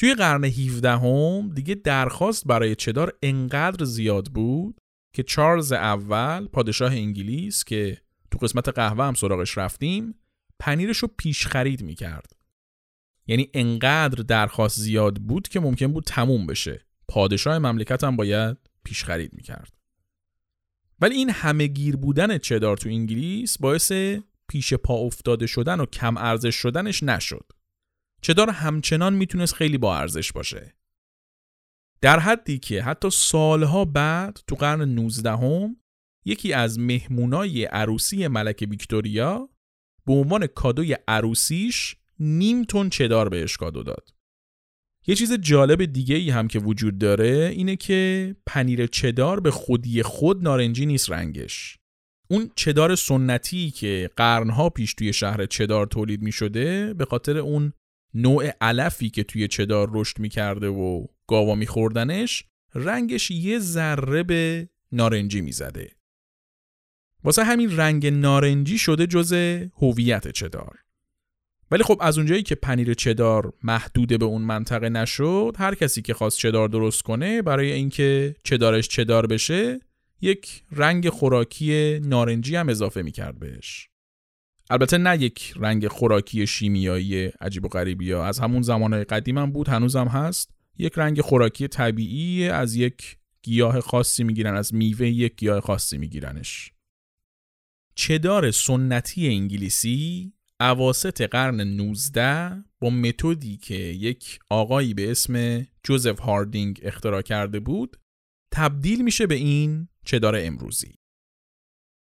توی 0.00 0.14
قرن 0.14 0.44
17 0.44 0.90
هم 0.90 1.48
دیگه 1.54 1.74
درخواست 1.74 2.46
برای 2.46 2.74
چدار 2.74 3.12
انقدر 3.22 3.84
زیاد 3.84 4.26
بود 4.26 4.80
که 5.14 5.22
چارلز 5.22 5.72
اول 5.72 6.46
پادشاه 6.46 6.92
انگلیس 6.92 7.64
که 7.64 7.98
تو 8.30 8.38
قسمت 8.38 8.68
قهوه 8.68 9.04
هم 9.04 9.14
سراغش 9.14 9.58
رفتیم 9.58 10.14
پنیرش 10.58 10.98
رو 10.98 11.08
پیش 11.18 11.46
خرید 11.46 11.82
می 11.82 11.94
کرد. 11.94 12.32
یعنی 13.26 13.50
انقدر 13.54 14.22
درخواست 14.22 14.80
زیاد 14.80 15.16
بود 15.16 15.48
که 15.48 15.60
ممکن 15.60 15.86
بود 15.86 16.04
تموم 16.04 16.46
بشه. 16.46 16.86
پادشاه 17.08 17.58
مملکت 17.58 18.04
هم 18.04 18.16
باید 18.16 18.56
پیش 18.84 19.04
خرید 19.04 19.34
می 19.34 19.42
کرد. 19.42 19.72
ولی 21.00 21.14
این 21.14 21.30
همه 21.30 21.66
گیر 21.66 21.96
بودن 21.96 22.38
چدار 22.38 22.76
تو 22.76 22.88
انگلیس 22.88 23.58
باعث 23.58 23.92
پیش 24.48 24.74
پا 24.74 24.94
افتاده 24.94 25.46
شدن 25.46 25.80
و 25.80 25.86
کم 25.86 26.16
ارزش 26.16 26.54
شدنش 26.54 27.02
نشد. 27.02 27.59
چدار 28.20 28.50
همچنان 28.50 29.14
می‌تونست 29.14 29.54
خیلی 29.54 29.78
با 29.78 29.96
ارزش 29.96 30.32
باشه. 30.32 30.74
در 32.00 32.18
حدی 32.18 32.58
که 32.58 32.82
حتی 32.82 33.10
سالها 33.10 33.84
بعد 33.84 34.40
تو 34.46 34.56
قرن 34.56 34.82
19 34.82 35.30
هم 35.30 35.76
یکی 36.24 36.52
از 36.52 36.78
مهمونای 36.78 37.64
عروسی 37.64 38.28
ملکه 38.28 38.66
ویکتوریا 38.66 39.48
به 40.06 40.12
عنوان 40.12 40.46
کادوی 40.46 40.96
عروسیش 41.08 41.96
نیم 42.18 42.64
تن 42.64 42.88
چدار 42.88 43.28
بهش 43.28 43.56
کادو 43.56 43.82
داد. 43.82 44.14
یه 45.06 45.14
چیز 45.14 45.32
جالب 45.32 45.84
دیگه 45.84 46.16
ای 46.16 46.30
هم 46.30 46.48
که 46.48 46.58
وجود 46.58 46.98
داره 46.98 47.52
اینه 47.56 47.76
که 47.76 48.36
پنیر 48.46 48.86
چدار 48.86 49.40
به 49.40 49.50
خودی 49.50 50.02
خود 50.02 50.42
نارنجی 50.42 50.86
نیست 50.86 51.10
رنگش. 51.10 51.78
اون 52.28 52.50
چدار 52.56 52.94
سنتی 52.94 53.70
که 53.70 54.10
قرنها 54.16 54.70
پیش 54.70 54.94
توی 54.94 55.12
شهر 55.12 55.46
چدار 55.46 55.86
تولید 55.86 56.22
می 56.22 56.32
شده 56.32 56.94
به 56.94 57.04
خاطر 57.04 57.38
اون 57.38 57.72
نوع 58.14 58.50
علفی 58.60 59.10
که 59.10 59.24
توی 59.24 59.48
چدار 59.48 59.90
رشد 59.92 60.18
می 60.18 60.28
کرده 60.28 60.68
و 60.68 61.06
گاوا 61.26 61.54
می 61.54 61.66
خوردنش 61.66 62.44
رنگش 62.74 63.30
یه 63.30 63.58
ذره 63.58 64.22
به 64.22 64.68
نارنجی 64.92 65.40
می 65.40 65.52
زده. 65.52 65.90
واسه 67.24 67.44
همین 67.44 67.76
رنگ 67.76 68.06
نارنجی 68.06 68.78
شده 68.78 69.06
جز 69.06 69.32
هویت 69.76 70.28
چدار. 70.28 70.78
ولی 71.70 71.82
خب 71.82 71.98
از 72.00 72.18
اونجایی 72.18 72.42
که 72.42 72.54
پنیر 72.54 72.94
چدار 72.94 73.52
محدوده 73.62 74.18
به 74.18 74.24
اون 74.24 74.42
منطقه 74.42 74.88
نشد 74.88 75.54
هر 75.58 75.74
کسی 75.74 76.02
که 76.02 76.14
خواست 76.14 76.38
چدار 76.38 76.68
درست 76.68 77.02
کنه 77.02 77.42
برای 77.42 77.72
اینکه 77.72 78.36
چدارش 78.44 78.88
چدار 78.88 79.26
بشه 79.26 79.80
یک 80.20 80.62
رنگ 80.72 81.08
خوراکی 81.08 82.00
نارنجی 82.04 82.56
هم 82.56 82.68
اضافه 82.68 83.02
می‌کرد 83.02 83.38
بهش 83.38 83.89
البته 84.70 84.98
نه 84.98 85.22
یک 85.22 85.54
رنگ 85.56 85.88
خوراکی 85.88 86.46
شیمیایی 86.46 87.24
عجیب 87.26 87.64
و 87.64 87.68
غریبی 87.68 88.12
ها. 88.12 88.26
از 88.26 88.38
همون 88.38 88.62
زمانهای 88.62 89.04
قدیم 89.04 89.38
هم 89.38 89.52
بود 89.52 89.68
هنوزم 89.68 90.08
هست. 90.08 90.50
یک 90.78 90.92
رنگ 90.96 91.20
خوراکی 91.20 91.68
طبیعی 91.68 92.48
از 92.48 92.74
یک 92.74 93.16
گیاه 93.42 93.80
خاصی 93.80 94.24
می‌گیرن 94.24 94.56
از 94.56 94.74
میوه 94.74 95.08
یک 95.08 95.36
گیاه 95.36 95.60
خاصی 95.60 95.98
میگیرنش. 95.98 96.72
چدار 97.94 98.50
سنتی 98.50 99.28
انگلیسی؟ 99.28 100.32
اواسط 100.60 101.22
قرن 101.22 101.60
19 101.60 102.64
با 102.80 102.90
متدی 102.90 103.56
که 103.56 103.74
یک 103.74 104.38
آقایی 104.50 104.94
به 104.94 105.10
اسم 105.10 105.66
جوزف 105.84 106.20
هاردینگ 106.20 106.80
اختراع 106.82 107.22
کرده 107.22 107.60
بود 107.60 107.96
تبدیل 108.52 109.04
میشه 109.04 109.26
به 109.26 109.34
این 109.34 109.88
چدار 110.04 110.36
امروزی. 110.38 110.99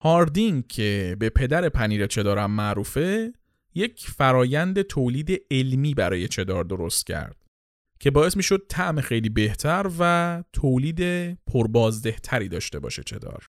هاردینگ 0.03 0.67
که 0.67 1.17
به 1.19 1.31
پدر 1.31 1.69
پنیر 1.69 2.07
چدارم 2.07 2.51
معروفه 2.51 3.33
یک 3.75 4.07
فرایند 4.07 4.83
تولید 4.83 5.43
علمی 5.51 5.95
برای 5.95 6.29
چدار 6.29 6.65
درست 6.65 7.07
کرد 7.07 7.37
که 8.01 8.11
باعث 8.11 8.37
می‌شد 8.37 8.67
طعم 8.69 9.01
خیلی 9.01 9.29
بهتر 9.29 9.91
و 9.99 10.45
تولید 10.53 11.33
پربازدهتری 11.47 12.49
داشته 12.49 12.79
باشه 12.79 13.03
چدار. 13.03 13.47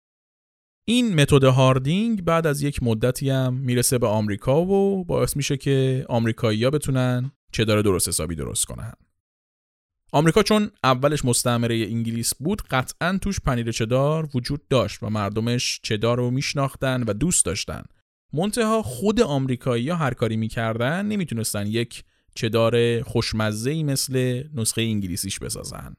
این 0.88 1.14
متد 1.20 1.44
هاردینگ 1.44 2.22
بعد 2.22 2.46
از 2.46 2.62
یک 2.62 2.82
مدتی 2.82 3.30
هم 3.30 3.54
می‌رسه 3.54 3.98
به 3.98 4.06
آمریکا 4.06 4.64
و 4.64 5.04
باعث 5.04 5.36
میشه 5.36 5.56
که 5.56 6.06
آمریکایی‌ها 6.08 6.70
بتونن 6.70 7.32
چدار 7.52 7.82
درست 7.82 8.08
حسابی 8.08 8.34
درست 8.34 8.64
کنن. 8.64 8.92
آمریکا 10.16 10.42
چون 10.42 10.70
اولش 10.84 11.24
مستعمره 11.24 11.74
انگلیس 11.74 12.34
بود 12.34 12.62
قطعا 12.62 13.18
توش 13.22 13.40
پنیر 13.40 13.72
چدار 13.72 14.28
وجود 14.34 14.68
داشت 14.68 15.02
و 15.02 15.10
مردمش 15.10 15.80
چدار 15.82 16.16
رو 16.16 16.30
میشناختن 16.30 17.02
و 17.02 17.12
دوست 17.12 17.44
داشتن. 17.44 17.82
منتها 18.32 18.82
خود 18.82 19.20
آمریکایی 19.20 19.88
ها 19.88 19.96
هر 19.96 20.14
کاری 20.14 20.36
می‌کردن 20.36 21.06
نمی‌تونستن 21.06 21.66
یک 21.66 22.04
چدار 22.34 23.02
خوشمزه 23.02 23.82
مثل 23.82 24.42
نسخه 24.54 24.82
انگلیسیش 24.82 25.38
بسازن. 25.38 25.96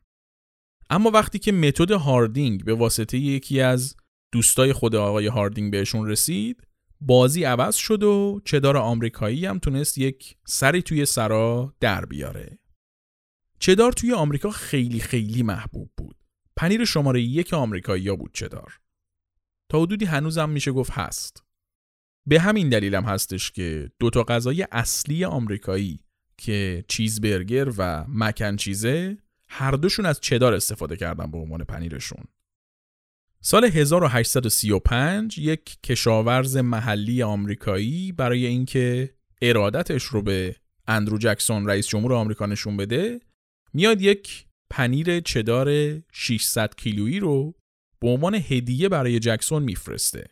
اما 0.89 1.12
وقتی 1.12 1.39
که 1.39 1.51
متد 1.51 1.91
هاردینگ 1.91 2.63
به 2.63 2.73
واسطه 2.73 3.17
یکی 3.17 3.62
از 3.62 3.95
دوستای 4.32 4.73
خود 4.73 4.95
آقای 4.95 5.27
هاردینگ 5.27 5.71
بهشون 5.71 6.08
رسید 6.08 6.63
بازی 7.01 7.43
عوض 7.43 7.75
شد 7.75 8.03
و 8.03 8.41
چدار 8.45 8.77
آمریکایی 8.77 9.45
هم 9.45 9.60
تونست 9.60 9.97
یک 9.97 10.36
سری 10.45 10.82
توی 10.82 11.06
سرا 11.06 11.73
در 11.80 12.06
بیاره 12.06 12.60
چدار 13.59 13.91
توی 13.91 14.13
آمریکا 14.13 14.49
خیلی 14.49 14.99
خیلی 14.99 15.43
محبوب 15.43 15.91
بود. 15.97 16.15
پنیر 16.55 16.85
شماره 16.85 17.21
یک 17.21 17.53
آمریکایی 17.53 18.07
ها 18.07 18.15
بود 18.15 18.33
چدار. 18.33 18.79
تا 19.69 19.81
حدودی 19.81 20.05
هنوزم 20.05 20.49
میشه 20.49 20.71
گفت 20.71 20.91
هست. 20.91 21.43
به 22.25 22.39
همین 22.39 22.69
دلیلم 22.69 23.03
هستش 23.03 23.51
که 23.51 23.91
دو 23.99 24.09
تا 24.09 24.23
غذای 24.23 24.67
اصلی 24.71 25.25
آمریکایی 25.25 25.99
که 26.37 26.85
چیز 26.87 27.21
برگر 27.21 27.71
و 27.77 28.05
مکن 28.07 28.55
چیزه 28.55 29.17
هر 29.49 29.71
دوشون 29.71 30.05
از 30.05 30.19
چدار 30.19 30.53
استفاده 30.53 30.95
کردن 30.95 31.31
به 31.31 31.37
عنوان 31.37 31.63
پنیرشون. 31.63 32.23
سال 33.41 33.65
1835 33.65 35.37
یک 35.37 35.77
کشاورز 35.83 36.57
محلی 36.57 37.23
آمریکایی 37.23 38.11
برای 38.11 38.45
اینکه 38.45 39.13
ارادتش 39.41 40.03
رو 40.03 40.21
به 40.21 40.55
اندرو 40.87 41.17
جکسون 41.17 41.67
رئیس 41.67 41.87
جمهور 41.87 42.13
آمریکا 42.13 42.45
نشون 42.45 42.77
بده 42.77 43.19
میاد 43.73 44.01
یک 44.01 44.47
پنیر 44.69 45.19
چدار 45.19 45.99
600 46.12 46.75
کیلویی 46.75 47.19
رو 47.19 47.56
به 47.99 48.08
عنوان 48.10 48.36
هدیه 48.36 48.89
برای 48.89 49.19
جکسون 49.19 49.63
میفرسته. 49.63 50.27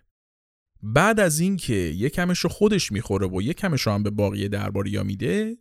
بعد 0.83 1.19
از 1.19 1.39
اینکه 1.39 1.73
یکمش 1.73 2.39
رو 2.39 2.49
خودش 2.49 2.91
می‌خوره 2.91 3.27
و 3.27 3.41
یکمش 3.41 3.81
رو 3.81 3.91
هم 3.91 4.03
به 4.03 4.09
باقی 4.09 4.49
درباریا 4.49 5.03
میده 5.03 5.57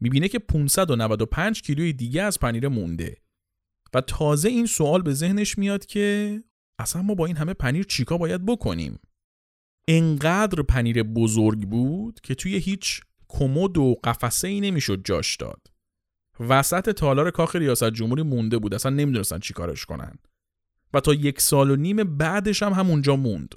می‌بینه 0.00 0.28
که 0.28 0.38
595 0.38 1.62
کیلوی 1.62 1.92
دیگه 1.92 2.22
از 2.22 2.40
پنیر 2.40 2.68
مونده. 2.68 3.16
و 3.94 4.00
تازه 4.00 4.48
این 4.48 4.66
سوال 4.66 5.02
به 5.02 5.14
ذهنش 5.14 5.58
میاد 5.58 5.86
که 5.86 6.42
اصلا 6.78 7.02
ما 7.02 7.14
با 7.14 7.26
این 7.26 7.36
همه 7.36 7.54
پنیر 7.54 7.84
چیکار 7.84 8.18
باید 8.18 8.46
بکنیم؟ 8.46 8.98
انقدر 9.88 10.62
پنیر 10.62 11.02
بزرگ 11.02 11.68
بود 11.68 12.20
که 12.20 12.34
توی 12.34 12.56
هیچ 12.56 13.00
کمد 13.28 13.78
و 13.78 13.96
قفسه 14.04 14.48
ای 14.48 14.60
نمی‌شد 14.60 15.04
جاش 15.04 15.36
داد. 15.36 15.75
وسط 16.40 16.90
تالار 16.90 17.30
کاخ 17.30 17.56
ریاست 17.56 17.90
جمهوری 17.90 18.22
مونده 18.22 18.58
بود. 18.58 18.74
اصلا 18.74 18.92
نمی‌دونستن 18.92 19.38
چیکارش 19.38 19.84
کنن. 19.84 20.18
و 20.94 21.00
تا 21.00 21.14
یک 21.14 21.40
سال 21.40 21.70
و 21.70 21.76
نیم 21.76 21.96
بعدش 21.96 22.62
هم 22.62 22.72
همونجا 22.72 23.16
موند. 23.16 23.54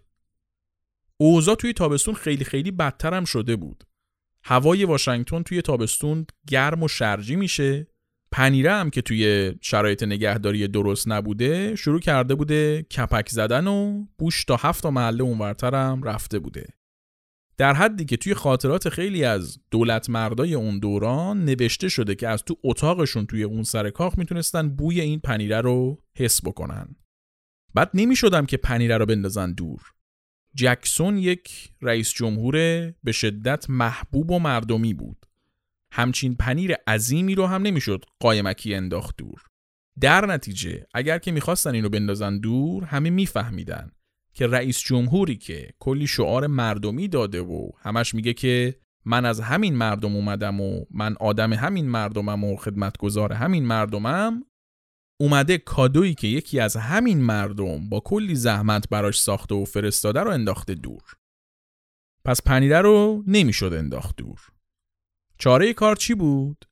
اوضاع 1.18 1.56
توی 1.56 1.74
تابستون 1.74 2.14
خیلی 2.14 2.46
خیلی 2.46 2.72
بدتر 2.72 3.14
هم 3.14 3.26
شده 3.26 3.56
بود. 3.56 3.84
هوای 4.44 4.86
واشنگتن 4.86 5.44
توی 5.44 5.62
تابستون 5.62 6.26
گرم 6.48 6.84
و 6.84 6.88
شرجی 6.88 7.36
میشه. 7.36 7.88
پنیره 8.32 8.72
هم 8.74 8.90
که 8.90 9.02
توی 9.02 9.54
شرایط 9.62 10.04
نگهداری 10.04 10.68
درست 10.68 11.08
نبوده 11.08 11.76
شروع 11.76 12.00
کرده 12.00 12.36
بوده 12.36 12.82
کپک 12.82 13.30
زدن 13.30 13.68
و 13.68 14.06
بوش 14.18 14.46
تا 14.46 14.56
هفت 14.56 14.84
تا 14.84 14.92
محله 14.92 15.24
اونورتر 15.24 15.76
هم 15.76 16.04
رفته 16.04 16.40
بوده. 16.40 16.68
در 17.60 17.74
حدی 17.74 18.06
که 18.06 18.18
توی 18.18 18.34
خاطرات 18.34 18.90
خیلی 18.90 19.24
از 19.24 19.60
دولت 19.72 20.10
مردای 20.10 20.54
اون 20.54 20.80
دوران 20.80 21.46
نوشته 21.46 21.90
شده 21.90 22.16
که 22.16 22.28
از 22.28 22.44
تو 22.44 22.56
اتاقشون 22.64 23.26
توی 23.26 23.44
اون 23.44 23.64
سر 23.64 23.90
کاخ 23.90 24.18
می‌تونستن 24.18 24.70
بوی 24.70 25.02
این 25.02 25.20
پنیره 25.20 25.62
رو 25.62 26.04
حس 26.16 26.46
بکنن. 26.46 26.96
بعد 27.74 27.92
نمی‌شدم 27.94 28.46
که 28.46 28.58
پنیره 28.58 28.98
رو 28.98 29.06
بندازن 29.06 29.54
دور. 29.54 29.82
جکسون 30.56 31.18
یک 31.18 31.72
رئیس 31.82 32.14
جمهور 32.14 32.56
به 33.04 33.12
شدت 33.12 33.70
محبوب 33.70 34.32
و 34.32 34.40
مردمی 34.40 34.94
بود. 34.94 35.26
همچین 35.92 36.36
پنیر 36.36 36.74
عظیمی 36.88 37.36
رو 37.36 37.46
هم 37.46 37.62
نمی‌شد 37.62 38.06
قایمکی 38.20 38.76
انداخت 38.76 39.18
دور. 39.18 39.42
در 40.02 40.26
نتیجه 40.26 40.86
اگر 40.94 41.18
که 41.18 41.32
می‌خواستن 41.32 41.74
اینو 41.74 41.90
بندازن 41.90 42.40
دور 42.40 42.84
همه 42.84 43.10
میفهمیدن. 43.10 43.92
که 44.34 44.48
رئیس 44.48 44.80
جمهوری 44.80 45.36
که 45.36 45.70
کلی 45.80 46.08
شعار 46.08 46.48
مردمی 46.48 47.08
داده 47.08 47.42
و 47.42 47.70
همش 47.80 48.16
میگه 48.16 48.34
که 48.34 48.80
من 49.06 49.26
از 49.26 49.40
همین 49.40 49.76
مردم 49.76 50.16
اومدم 50.16 50.62
و 50.62 50.86
من 50.92 51.16
آدم 51.20 51.54
همین 51.54 51.90
مردمم 51.90 52.44
و 52.44 52.56
خدمتگزار 52.56 53.34
همین 53.34 53.66
مردمم 53.66 54.44
اومده 55.20 55.58
کادویی 55.58 56.14
که 56.14 56.28
یکی 56.28 56.60
از 56.60 56.76
همین 56.76 57.22
مردم 57.22 57.90
با 57.90 58.00
کلی 58.00 58.36
زحمت 58.36 58.90
براش 58.90 59.20
ساخته 59.22 59.56
و 59.56 59.66
فرستاده 59.66 60.20
رو 60.20 60.32
انداخته 60.32 60.76
دور 60.76 61.04
پس 62.26 62.42
پنیره 62.42 62.82
رو 62.82 63.24
نمی‌شد 63.28 63.74
انداخت 63.74 64.16
دور 64.16 64.40
چاره 65.38 65.74
کار 65.74 65.96
چی 65.96 66.14
بود؟ 66.14 66.69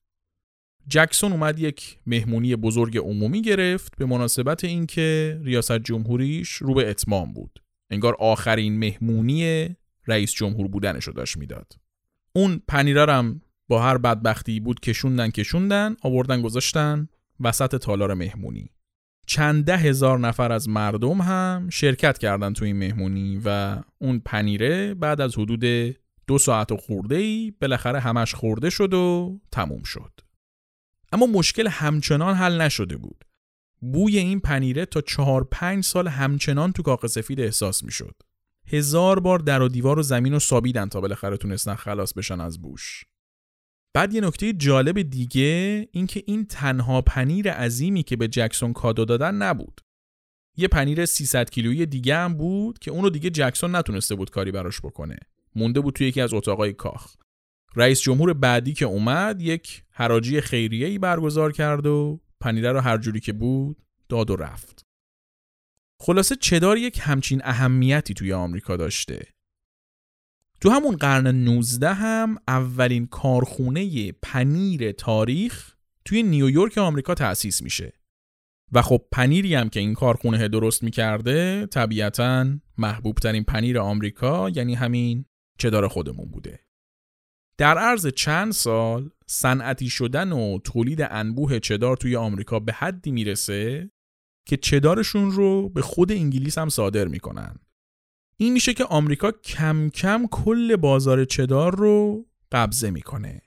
جکسون 0.89 1.31
اومد 1.31 1.59
یک 1.59 1.99
مهمونی 2.05 2.55
بزرگ 2.55 2.97
عمومی 2.97 3.41
گرفت 3.41 3.95
به 3.97 4.05
مناسبت 4.05 4.63
اینکه 4.63 5.39
ریاست 5.43 5.79
جمهوریش 5.79 6.49
رو 6.49 6.73
به 6.73 6.89
اتمام 6.89 7.33
بود. 7.33 7.63
انگار 7.89 8.15
آخرین 8.19 8.79
مهمونی 8.79 9.69
رئیس 10.07 10.33
جمهور 10.33 10.67
بودنش 10.67 11.03
رو 11.03 11.13
داشت 11.13 11.37
می‌داد. 11.37 11.73
اون 12.35 12.61
پنیرارم 12.67 13.41
با 13.67 13.81
هر 13.81 13.97
بدبختی 13.97 14.59
بود 14.59 14.79
کشوندن 14.79 15.29
کشوندن 15.29 15.95
آوردن 16.01 16.41
گذاشتن 16.41 17.07
وسط 17.39 17.75
تالار 17.75 18.13
مهمونی. 18.13 18.69
چند 19.25 19.65
ده 19.65 19.77
هزار 19.77 20.19
نفر 20.19 20.51
از 20.51 20.69
مردم 20.69 21.21
هم 21.21 21.69
شرکت 21.71 22.17
کردن 22.17 22.53
تو 22.53 22.65
این 22.65 22.77
مهمونی 22.77 23.41
و 23.45 23.77
اون 23.97 24.21
پنیره 24.25 24.93
بعد 24.93 25.21
از 25.21 25.37
حدود 25.37 25.63
دو 26.27 26.37
ساعت 26.37 26.71
و 26.71 26.77
خورده 26.77 27.15
ای 27.15 27.53
بالاخره 27.61 27.99
همش 27.99 28.35
خورده 28.35 28.69
شد 28.69 28.93
و 28.93 29.39
تموم 29.51 29.83
شد. 29.83 30.26
اما 31.11 31.25
مشکل 31.25 31.67
همچنان 31.67 32.35
حل 32.35 32.61
نشده 32.61 32.97
بود. 32.97 33.23
بوی 33.81 34.17
این 34.17 34.39
پنیره 34.39 34.85
تا 34.85 35.01
چهار 35.01 35.43
پنج 35.43 35.83
سال 35.83 36.07
همچنان 36.07 36.71
تو 36.71 36.83
کاخ 36.83 37.07
سفید 37.07 37.39
احساس 37.39 37.83
می 37.83 37.91
شد. 37.91 38.15
هزار 38.67 39.19
بار 39.19 39.39
در 39.39 39.61
و 39.61 39.67
دیوار 39.67 39.99
و 39.99 40.03
زمین 40.03 40.33
رو 40.33 40.39
سابیدن 40.39 40.89
تا 40.89 41.01
بالاخره 41.01 41.37
تونستن 41.37 41.75
خلاص 41.75 42.13
بشن 42.13 42.41
از 42.41 42.61
بوش. 42.61 43.03
بعد 43.93 44.13
یه 44.13 44.21
نکته 44.21 44.53
جالب 44.53 45.01
دیگه 45.01 45.87
اینکه 45.91 46.23
این 46.27 46.45
تنها 46.45 47.01
پنیر 47.01 47.51
عظیمی 47.51 48.03
که 48.03 48.15
به 48.15 48.27
جکسون 48.27 48.73
کادو 48.73 49.05
دادن 49.05 49.35
نبود. 49.35 49.81
یه 50.57 50.67
پنیر 50.67 51.05
300 51.05 51.49
کیلویی 51.49 51.85
دیگه 51.85 52.15
هم 52.15 52.33
بود 52.33 52.79
که 52.79 52.91
اونو 52.91 53.09
دیگه 53.09 53.29
جکسون 53.29 53.75
نتونسته 53.75 54.15
بود 54.15 54.29
کاری 54.29 54.51
براش 54.51 54.81
بکنه. 54.81 55.17
مونده 55.55 55.81
بود 55.81 55.93
توی 55.93 56.07
یکی 56.07 56.21
از 56.21 56.33
اتاقای 56.33 56.73
کاخ 56.73 57.15
رئیس 57.77 58.01
جمهور 58.01 58.33
بعدی 58.33 58.73
که 58.73 58.85
اومد 58.85 59.41
یک 59.41 59.83
حراجی 59.91 60.41
خیریه 60.41 60.87
ای 60.87 60.97
برگزار 60.97 61.51
کرد 61.51 61.85
و 61.85 62.21
پنیره 62.39 62.71
رو 62.71 62.79
هر 62.79 62.97
جوری 62.97 63.19
که 63.19 63.33
بود 63.33 63.77
داد 64.09 64.29
و 64.29 64.35
رفت. 64.35 64.85
خلاصه 65.99 66.35
چدار 66.35 66.77
یک 66.77 66.99
همچین 67.01 67.41
اهمیتی 67.43 68.13
توی 68.13 68.33
آمریکا 68.33 68.77
داشته؟ 68.77 69.27
تو 70.61 70.69
همون 70.69 70.95
قرن 70.95 71.27
19 71.27 71.93
هم 71.93 72.37
اولین 72.47 73.07
کارخونه 73.07 74.11
پنیر 74.11 74.91
تاریخ 74.91 75.75
توی 76.05 76.23
نیویورک 76.23 76.77
آمریکا 76.77 77.15
تأسیس 77.15 77.61
میشه. 77.61 77.93
و 78.71 78.81
خب 78.81 79.01
پنیری 79.11 79.55
هم 79.55 79.69
که 79.69 79.79
این 79.79 79.93
کارخونه 79.93 80.47
درست 80.47 80.83
می‌کرده 80.83 81.65
طبیعتا 81.65 82.47
محبوب 82.77 83.17
ترین 83.17 83.43
پنیر 83.43 83.79
آمریکا 83.79 84.49
یعنی 84.49 84.75
همین 84.75 85.25
چدار 85.57 85.87
خودمون 85.87 86.31
بوده. 86.31 86.66
در 87.57 87.77
عرض 87.77 88.07
چند 88.07 88.51
سال 88.51 89.09
صنعتی 89.27 89.89
شدن 89.89 90.31
و 90.31 90.59
تولید 90.63 91.01
انبوه 91.01 91.59
چدار 91.59 91.97
توی 91.97 92.15
آمریکا 92.15 92.59
به 92.59 92.73
حدی 92.73 93.11
می‌رسه 93.11 93.91
که 94.47 94.57
چدارشون 94.57 95.31
رو 95.31 95.69
به 95.69 95.81
خود 95.81 96.11
انگلیس 96.11 96.57
هم 96.57 96.69
صادر 96.69 97.07
می‌کنن. 97.07 97.55
این 98.37 98.53
میشه 98.53 98.73
که 98.73 98.83
آمریکا 98.83 99.31
کم 99.31 99.89
کم 99.89 100.27
کل 100.31 100.75
بازار 100.75 101.25
چدار 101.25 101.75
رو 101.75 102.25
قبضه 102.51 102.89
می‌کنه. 102.89 103.41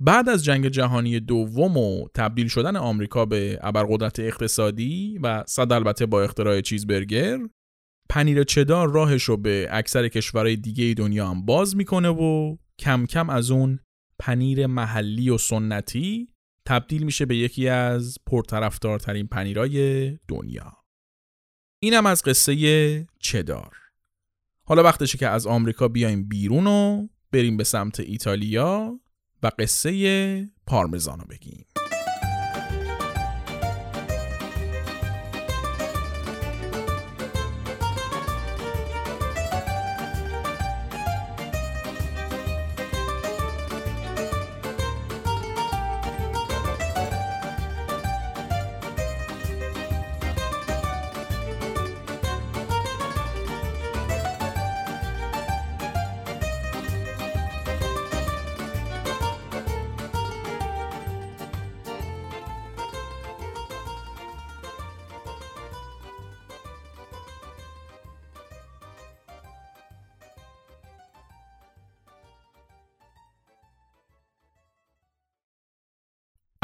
بعد 0.00 0.28
از 0.28 0.44
جنگ 0.44 0.68
جهانی 0.68 1.20
دوم 1.20 1.76
و 1.76 2.08
تبدیل 2.14 2.48
شدن 2.48 2.76
آمریکا 2.76 3.24
به 3.24 3.58
ابرقدرت 3.62 4.20
اقتصادی 4.20 5.18
و 5.22 5.44
صد 5.46 5.72
البته 5.72 6.06
با 6.06 6.22
اختراع 6.22 6.60
چیزبرگر 6.60 7.38
پنیر 8.08 8.44
چدار 8.44 8.92
راهش 8.92 9.22
رو 9.22 9.36
به 9.36 9.68
اکثر 9.70 10.08
کشورهای 10.08 10.56
دیگه 10.56 10.94
دنیا 10.94 11.28
هم 11.28 11.46
باز 11.46 11.76
می‌کنه 11.76 12.08
و 12.08 12.56
کم 12.78 13.06
کم 13.06 13.30
از 13.30 13.50
اون 13.50 13.80
پنیر 14.18 14.66
محلی 14.66 15.30
و 15.30 15.38
سنتی 15.38 16.28
تبدیل 16.66 17.02
میشه 17.02 17.26
به 17.26 17.36
یکی 17.36 17.68
از 17.68 18.18
پرطرفدارترین 18.26 19.26
پنیرای 19.26 20.10
دنیا. 20.28 20.72
اینم 21.82 22.06
از 22.06 22.22
قصه 22.22 23.06
چدار. 23.20 23.76
حالا 24.64 24.82
وقتشه 24.82 25.18
که 25.18 25.28
از 25.28 25.46
آمریکا 25.46 25.88
بیایم 25.88 26.28
بیرون 26.28 26.66
و 26.66 27.08
بریم 27.32 27.56
به 27.56 27.64
سمت 27.64 28.00
ایتالیا 28.00 29.00
و 29.42 29.50
قصه 29.58 30.50
پارمزانو 30.66 31.24
بگیم. 31.24 31.64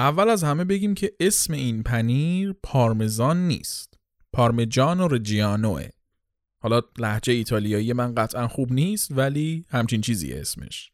اول 0.02 0.28
از 0.28 0.44
همه 0.44 0.64
بگیم 0.64 0.94
که 0.94 1.12
اسم 1.20 1.52
این 1.52 1.82
پنیر 1.82 2.54
پارمزان 2.62 3.48
نیست. 3.48 3.94
پارمجانو 4.32 5.08
رجیانوه. 5.08 5.88
حالا 6.62 6.82
لحجه 6.98 7.32
ایتالیایی 7.32 7.92
من 7.92 8.14
قطعا 8.14 8.48
خوب 8.48 8.72
نیست 8.72 9.08
ولی 9.10 9.64
همچین 9.68 10.00
چیزی 10.00 10.32
اسمش. 10.32 10.92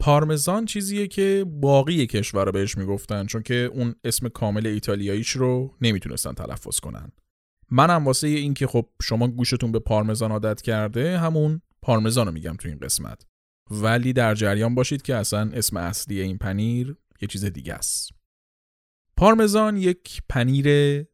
پارمزان 0.00 0.64
چیزیه 0.64 1.06
که 1.06 1.44
باقی 1.48 2.06
کشور 2.06 2.50
بهش 2.50 2.78
می‌گفتن 2.78 3.26
چون 3.26 3.42
که 3.42 3.54
اون 3.54 3.94
اسم 4.04 4.28
کامل 4.28 4.66
ایتالیاییش 4.66 5.30
رو 5.30 5.74
نمی‌تونستن 5.80 6.32
تلفظ 6.32 6.80
کنن. 6.80 7.12
منم 7.70 8.04
واسه 8.04 8.26
این 8.26 8.54
که 8.54 8.66
خب 8.66 8.88
شما 9.02 9.28
گوشتون 9.28 9.72
به 9.72 9.78
پارمزان 9.78 10.32
عادت 10.32 10.62
کرده 10.62 11.18
همون 11.18 11.62
پارمزان 11.82 12.26
رو 12.26 12.32
میگم 12.32 12.56
تو 12.56 12.68
این 12.68 12.78
قسمت. 12.78 13.26
ولی 13.70 14.12
در 14.12 14.34
جریان 14.34 14.74
باشید 14.74 15.02
که 15.02 15.14
اصلا 15.14 15.50
اسم 15.54 15.76
اصلی 15.76 16.20
این 16.20 16.38
پنیر 16.38 16.96
یه 17.20 17.28
چیز 17.28 17.44
دیگه 17.44 17.74
است. 17.74 18.17
پارمزان 19.18 19.76
یک 19.76 20.22
پنیر 20.28 20.68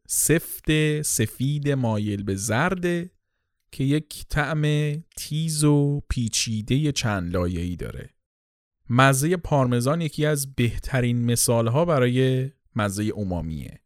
سفت 0.07 1.01
سفید 1.01 1.69
مایل 1.69 2.23
به 2.23 2.35
زرده 2.35 3.11
که 3.71 3.83
یک 3.83 4.25
طعم 4.29 4.93
تیز 5.17 5.63
و 5.63 6.01
پیچیده 6.09 6.91
چند 6.91 7.33
لایه‌ای 7.33 7.75
داره. 7.75 8.09
مزه 8.89 9.37
پارمزان 9.37 10.01
یکی 10.01 10.25
از 10.25 10.55
بهترین 10.55 11.25
مثالها 11.25 11.85
برای 11.85 12.51
مزه 12.75 13.03
اومامیه. 13.03 13.81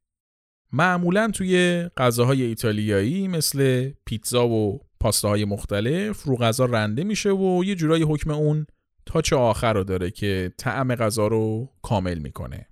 معمولا 0.73 1.31
توی 1.33 1.83
غذاهای 1.97 2.43
ایتالیایی 2.43 3.27
مثل 3.27 3.91
پیتزا 4.05 4.47
و 4.47 4.79
پاستاهای 4.99 5.45
مختلف 5.45 6.23
رو 6.23 6.35
غذا 6.35 6.65
رنده 6.65 7.03
میشه 7.03 7.29
و 7.29 7.63
یه 7.63 7.75
جورایی 7.75 8.03
حکم 8.03 8.31
اون 8.31 8.65
تاچ 9.05 9.33
آخر 9.33 9.73
رو 9.73 9.83
داره 9.83 10.11
که 10.11 10.53
طعم 10.57 10.95
غذا 10.95 11.27
رو 11.27 11.69
کامل 11.81 12.19
می‌کنه. 12.19 12.69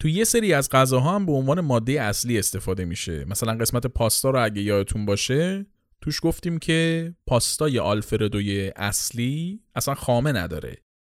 تو 0.00 0.08
یه 0.08 0.24
سری 0.24 0.52
از 0.52 0.68
غذاها 0.68 1.14
هم 1.14 1.26
به 1.26 1.32
عنوان 1.32 1.60
ماده 1.60 2.02
اصلی 2.02 2.38
استفاده 2.38 2.84
میشه. 2.84 3.24
مثلا 3.24 3.54
قسمت 3.54 3.86
پاستا 3.86 4.30
رو 4.30 4.44
اگه 4.44 4.62
یادتون 4.62 5.06
باشه 5.06 5.66
توش 6.00 6.20
گفتیم 6.22 6.58
که 6.58 7.14
پاستای 7.26 7.78
آلفردوی 7.78 8.72
اصلی 8.76 9.60
اصلا 9.74 9.94
خامه 9.94 10.32
نداره 10.32 10.76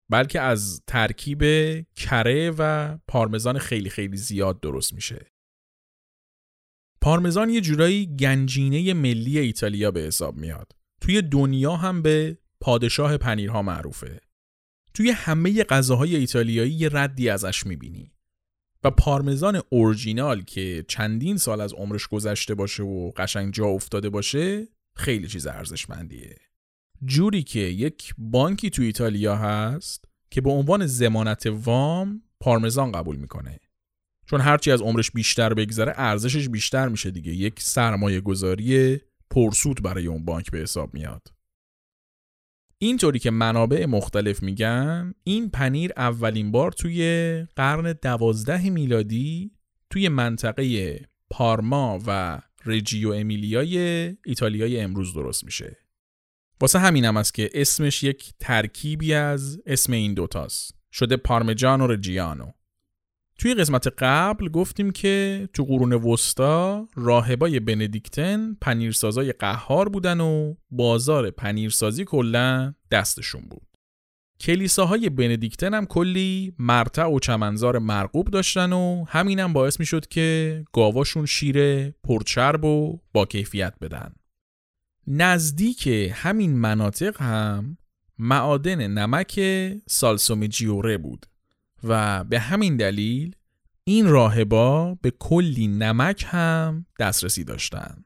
بلکه 0.09 0.41
از 0.41 0.83
ترکیب 0.87 1.43
کره 1.97 2.51
و 2.59 2.97
پارمزان 3.09 3.59
خیلی 3.59 3.91
خیلی 3.91 4.17
زیاد 4.17 4.61
درست 4.61 4.93
میشه. 4.93 5.27
پارمزان 7.01 7.51
یه 7.51 7.61
جورایی 7.61 8.17
گنجینه 8.17 8.95
ملی 8.95 9.39
ایتالیا 9.39 9.91
به 9.91 10.01
حساب 10.01 10.37
میاد. 10.37 10.73
توی 11.01 11.23
دنیا 11.23 11.77
هم 11.77 12.03
به 12.03 12.39
پادشاه 12.61 13.17
پنیرها 13.17 13.63
معروفه. 13.63 14.21
توی 14.95 15.11
همه 15.11 15.65
غذاهای 15.65 16.17
ایتالیایی 16.17 16.73
یه 16.73 16.89
ردی 16.93 17.29
ازش 17.29 17.67
می‌بینی. 17.67 18.13
و 18.85 18.91
پارمزان 18.91 19.63
اورجینال 19.71 20.43
که 20.43 20.85
چندین 20.89 21.37
سال 21.37 21.61
از 21.61 21.73
عمرش 21.73 22.09
گذشته 22.09 22.55
باشه 22.55 22.83
و 22.83 23.11
قشنگ 23.17 23.53
جا 23.53 23.67
افتاده 23.67 24.11
باشه 24.11 24.69
خیلی 24.97 25.29
چیز 25.29 25.47
ارزشمندیه. 25.47 26.37
جوری 27.05 27.43
که 27.43 27.61
یک 27.61 28.15
بانکی 28.19 28.71
تو 28.71 28.83
ایتالیا 28.83 29.37
هست 29.37 30.05
که 30.31 30.41
به 30.41 30.51
عنوان 30.51 30.87
زمانت 30.87 31.47
وام 31.47 32.23
پارمزان 32.41 32.93
قبول 32.93 33.17
می‌کنه. 33.17 33.61
چون 34.27 34.41
هرچی 34.41 34.71
از 34.71 34.83
عمرش 34.83 35.11
بیشتر 35.11 35.55
بگذره 35.55 35.93
ارزشش 35.97 36.49
بیشتر 36.49 36.89
میشه 36.89 37.11
دیگه 37.11 37.33
یک 37.33 37.61
سرمایه 37.61 38.21
گذاری 38.21 39.01
پرسود 39.31 39.83
برای 39.83 40.07
اون 40.07 40.25
بانک 40.25 40.51
به 40.51 40.59
حساب 40.59 40.95
میاد. 40.95 41.29
اینطوری 42.83 43.19
که 43.19 43.31
منابع 43.31 43.87
مختلف 43.87 44.43
میگن 44.43 45.15
این 45.25 45.51
پنیر 45.51 45.93
اولین 45.97 46.51
بار 46.51 46.73
توی 46.73 47.47
قرن 47.57 47.93
دوازده 48.03 48.71
میلادی 48.71 49.53
توی 49.91 50.09
منطقه 50.09 51.01
پارما 51.31 52.01
و 52.07 52.41
رجیو 52.67 53.11
امیلیای 53.13 53.77
ایتالیای 54.27 54.81
امروز 54.81 55.15
درست 55.15 55.45
میشه. 55.45 55.77
واسه 56.61 56.79
همینم 56.79 57.17
است 57.17 57.35
که 57.35 57.51
اسمش 57.55 58.03
یک 58.03 58.33
ترکیبی 58.41 59.15
از 59.15 59.61
اسم 59.67 59.93
این 59.93 60.15
دوتاست. 60.15 60.75
شده 60.93 61.17
پارمجانو 61.17 61.87
رجیانو. 61.87 62.47
توی 63.39 63.55
قسمت 63.55 63.89
قبل 63.99 64.49
گفتیم 64.49 64.91
که 64.91 65.49
تو 65.53 65.65
قرون 65.65 65.93
وسطا 65.93 66.89
راهبای 66.95 67.61
بندیکتن 67.61 68.55
پنیرسازای 68.61 69.33
قهار 69.33 69.89
بودن 69.89 70.21
و 70.21 70.55
بازار 70.71 71.31
پنیرسازی 71.31 72.05
کلا 72.05 72.75
دستشون 72.91 73.43
بود. 73.51 73.67
کلیساهای 74.41 75.11
بندیکتن 75.11 75.75
هم 75.75 75.87
کلی 75.87 76.55
مرتع 76.59 77.05
و 77.07 77.19
چمنزار 77.19 77.79
مرغوب 77.79 78.31
داشتن 78.31 78.73
و 78.73 79.05
همینم 79.09 79.53
باعث 79.53 79.81
می 79.81 79.87
شد 79.87 80.07
که 80.07 80.65
گاواشون 80.73 81.27
شیر 81.27 81.91
پرچرب 81.91 82.65
و 82.65 83.01
با 83.13 83.27
کیفیت 83.27 83.75
بدن. 83.81 84.15
نزدیک 85.07 85.87
همین 86.13 86.59
مناطق 86.59 87.23
هم 87.23 87.77
معادن 88.19 88.87
نمک 88.87 89.41
سالسومجیوره 89.89 90.99
بود 90.99 91.27
و 91.85 92.25
به 92.25 92.41
همین 92.41 92.77
دلیل 92.77 93.37
این 93.85 94.09
راهبا 94.09 94.95
به 95.03 95.11
کلی 95.11 95.67
نمک 95.67 96.25
هم 96.29 96.87
دسترسی 96.99 97.45
داشتن. 97.45 98.05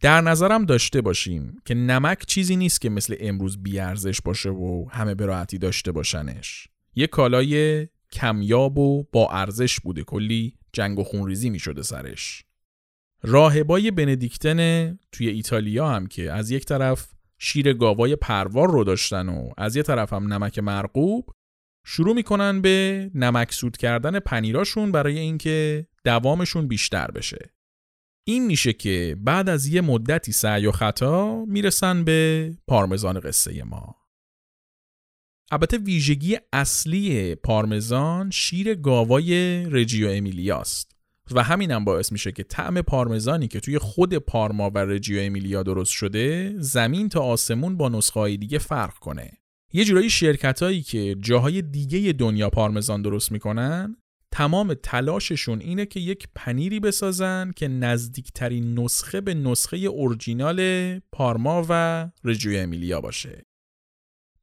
در 0.00 0.20
نظرم 0.20 0.64
داشته 0.64 1.00
باشیم 1.00 1.56
که 1.64 1.74
نمک 1.74 2.26
چیزی 2.26 2.56
نیست 2.56 2.80
که 2.80 2.90
مثل 2.90 3.16
امروز 3.20 3.62
بیارزش 3.62 4.20
باشه 4.20 4.50
و 4.50 4.88
همه 4.90 5.14
به 5.14 5.26
راحتی 5.26 5.58
داشته 5.58 5.92
باشنش. 5.92 6.68
یه 6.94 7.06
کالای 7.06 7.86
کمیاب 8.12 8.78
و 8.78 9.04
با 9.12 9.28
ارزش 9.30 9.80
بوده 9.80 10.04
کلی 10.04 10.54
جنگ 10.72 10.98
و 10.98 11.04
خونریزی 11.04 11.50
می 11.50 11.58
شده 11.58 11.82
سرش. 11.82 12.44
راهبای 13.22 13.90
بندیکتن 13.90 14.58
توی 15.12 15.28
ایتالیا 15.28 15.88
هم 15.88 16.06
که 16.06 16.32
از 16.32 16.50
یک 16.50 16.64
طرف 16.64 17.08
شیر 17.38 17.72
گاوای 17.72 18.16
پروار 18.16 18.70
رو 18.70 18.84
داشتن 18.84 19.28
و 19.28 19.50
از 19.56 19.76
یه 19.76 19.82
طرف 19.82 20.12
هم 20.12 20.32
نمک 20.32 20.58
مرغوب 20.58 21.30
شروع 21.90 22.14
می‌کنن 22.14 22.60
به 22.60 23.10
نمک 23.14 23.52
سود 23.52 23.76
کردن 23.76 24.18
پنیراشون 24.18 24.92
برای 24.92 25.18
اینکه 25.18 25.86
دوامشون 26.04 26.68
بیشتر 26.68 27.10
بشه. 27.10 27.54
این 28.24 28.46
میشه 28.46 28.72
که 28.72 29.16
بعد 29.20 29.48
از 29.48 29.66
یه 29.66 29.80
مدتی 29.80 30.32
سعی 30.32 30.66
و 30.66 30.72
خطا 30.72 31.44
می‌رسن 31.44 32.04
به 32.04 32.50
پارمزان 32.66 33.20
قصه 33.20 33.62
ما. 33.64 33.96
البته 35.50 35.78
ویژگی 35.78 36.38
اصلی 36.52 37.34
پارمزان 37.34 38.30
شیر 38.30 38.74
گاوای 38.74 39.64
رجیو 39.70 40.08
امیلیاست 40.08 40.96
و 41.30 41.42
همینم 41.42 41.84
باعث 41.84 42.12
میشه 42.12 42.32
که 42.32 42.42
طعم 42.42 42.82
پارمزانی 42.82 43.48
که 43.48 43.60
توی 43.60 43.78
خود 43.78 44.14
پارما 44.14 44.70
و 44.70 44.78
رجیو 44.78 45.20
امیلیا 45.20 45.62
درست 45.62 45.92
شده 45.92 46.54
زمین 46.58 47.08
تا 47.08 47.20
آسمون 47.20 47.76
با 47.76 47.88
نسخه 47.88 48.36
دیگه 48.36 48.58
فرق 48.58 48.94
کنه. 48.94 49.38
یه 49.72 49.84
جورایی 49.84 50.10
شرکت 50.10 50.62
هایی 50.62 50.82
که 50.82 51.16
جاهای 51.20 51.62
دیگه 51.62 52.12
دنیا 52.12 52.50
پارمزان 52.50 53.02
درست 53.02 53.32
می‌کنن 53.32 53.96
تمام 54.32 54.74
تلاششون 54.74 55.60
اینه 55.60 55.86
که 55.86 56.00
یک 56.00 56.28
پنیری 56.34 56.80
بسازن 56.80 57.52
که 57.56 57.68
نزدیکترین 57.68 58.78
نسخه 58.78 59.20
به 59.20 59.34
نسخه 59.34 59.76
اورجینال 59.76 60.98
پارما 61.12 61.66
و 61.68 62.10
رجوی 62.24 62.58
امیلیا 62.58 63.00
باشه. 63.00 63.44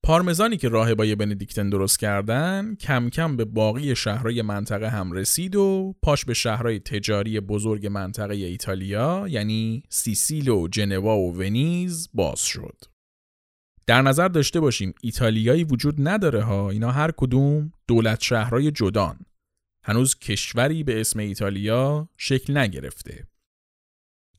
پارمزانی 0.03 0.57
که 0.57 0.69
راهبای 0.69 1.15
بندیکتن 1.15 1.69
درست 1.69 1.99
کردن 1.99 2.75
کم 2.75 3.09
کم 3.09 3.37
به 3.37 3.45
باقی 3.45 3.95
شهرهای 3.95 4.41
منطقه 4.41 4.89
هم 4.89 5.11
رسید 5.11 5.55
و 5.55 5.95
پاش 6.01 6.25
به 6.25 6.33
شهرهای 6.33 6.79
تجاری 6.79 7.39
بزرگ 7.39 7.87
منطقه 7.87 8.35
ایتالیا 8.35 9.27
یعنی 9.29 9.83
سیسیل 9.89 10.49
و 10.49 10.67
جنوا 10.67 11.17
و 11.17 11.37
ونیز 11.37 12.09
باز 12.13 12.39
شد. 12.39 12.94
در 13.87 14.01
نظر 14.01 14.27
داشته 14.27 14.59
باشیم 14.59 14.93
ایتالیایی 15.01 15.63
وجود 15.63 15.95
نداره 16.07 16.43
ها. 16.43 16.69
اینا 16.69 16.91
هر 16.91 17.11
کدوم 17.17 17.71
دولت 17.87 18.21
شهرهای 18.21 18.71
جدان. 18.71 19.19
هنوز 19.83 20.19
کشوری 20.19 20.83
به 20.83 21.01
اسم 21.01 21.19
ایتالیا 21.19 22.09
شکل 22.17 22.57
نگرفته. 22.57 23.27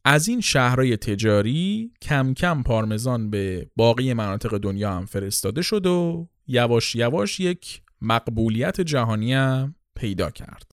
از 0.05 0.29
این 0.29 0.41
شهرهای 0.41 0.97
تجاری 0.97 1.93
کم 2.03 2.35
کم 2.35 2.63
پارمزان 2.63 3.31
به 3.31 3.71
باقی 3.77 4.13
مناطق 4.13 4.59
دنیا 4.59 4.93
هم 4.93 5.07
فرستاده 5.07 5.63
شد 5.63 5.87
و 5.87 6.29
یواش 6.47 6.95
یواش 6.95 7.41
یک 7.41 7.83
مقبولیت 8.03 8.81
جهانی 8.81 9.33
هم 9.33 9.75
پیدا 9.97 10.31
کرد. 10.31 10.71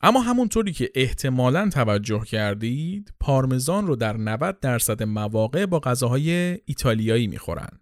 اما 0.00 0.20
همونطوری 0.20 0.72
که 0.72 0.90
احتمالا 0.94 1.68
توجه 1.72 2.24
کردید 2.24 3.14
پارمزان 3.20 3.86
رو 3.86 3.96
در 3.96 4.16
90 4.16 4.60
درصد 4.60 5.02
مواقع 5.02 5.66
با 5.66 5.80
غذاهای 5.80 6.58
ایتالیایی 6.64 7.26
می‌خورن. 7.26 7.80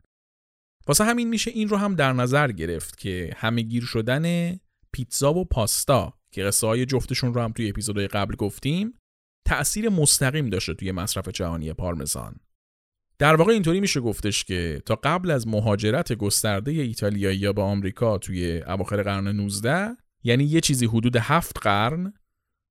واسه 0.86 1.04
همین 1.04 1.28
میشه 1.28 1.50
این 1.50 1.68
رو 1.68 1.76
هم 1.76 1.94
در 1.94 2.12
نظر 2.12 2.52
گرفت 2.52 2.98
که 2.98 3.32
همه 3.36 3.62
گیر 3.62 3.84
شدن 3.84 4.56
پیتزا 4.92 5.34
و 5.34 5.44
پاستا 5.44 6.14
که 6.30 6.42
قصه 6.42 6.66
های 6.66 6.86
جفتشون 6.86 7.34
رو 7.34 7.40
هم 7.40 7.52
توی 7.52 7.68
اپیزودهای 7.68 8.08
قبل 8.08 8.36
گفتیم 8.36 8.94
تأثیر 9.46 9.88
مستقیم 9.88 10.50
داشته 10.50 10.74
توی 10.74 10.92
مصرف 10.92 11.28
جهانی 11.28 11.72
پارمزان. 11.72 12.36
در 13.18 13.36
واقع 13.36 13.52
اینطوری 13.52 13.80
میشه 13.80 14.00
گفتش 14.00 14.44
که 14.44 14.82
تا 14.86 14.94
قبل 14.94 15.30
از 15.30 15.48
مهاجرت 15.48 16.12
گسترده 16.12 16.70
ایتالیایی 16.70 17.52
به 17.52 17.62
آمریکا 17.62 18.18
توی 18.18 18.62
اواخر 18.62 19.02
قرن 19.02 19.28
19 19.28 19.96
یعنی 20.24 20.44
یه 20.44 20.60
چیزی 20.60 20.86
حدود 20.86 21.16
هفت 21.16 21.58
قرن 21.62 22.12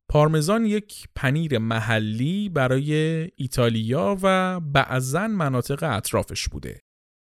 پارمزان 0.09 0.65
یک 0.65 1.07
پنیر 1.15 1.57
محلی 1.57 2.49
برای 2.49 2.93
ایتالیا 3.35 4.17
و 4.23 4.59
بعضا 4.59 5.27
مناطق 5.27 5.83
اطرافش 5.83 6.47
بوده. 6.47 6.81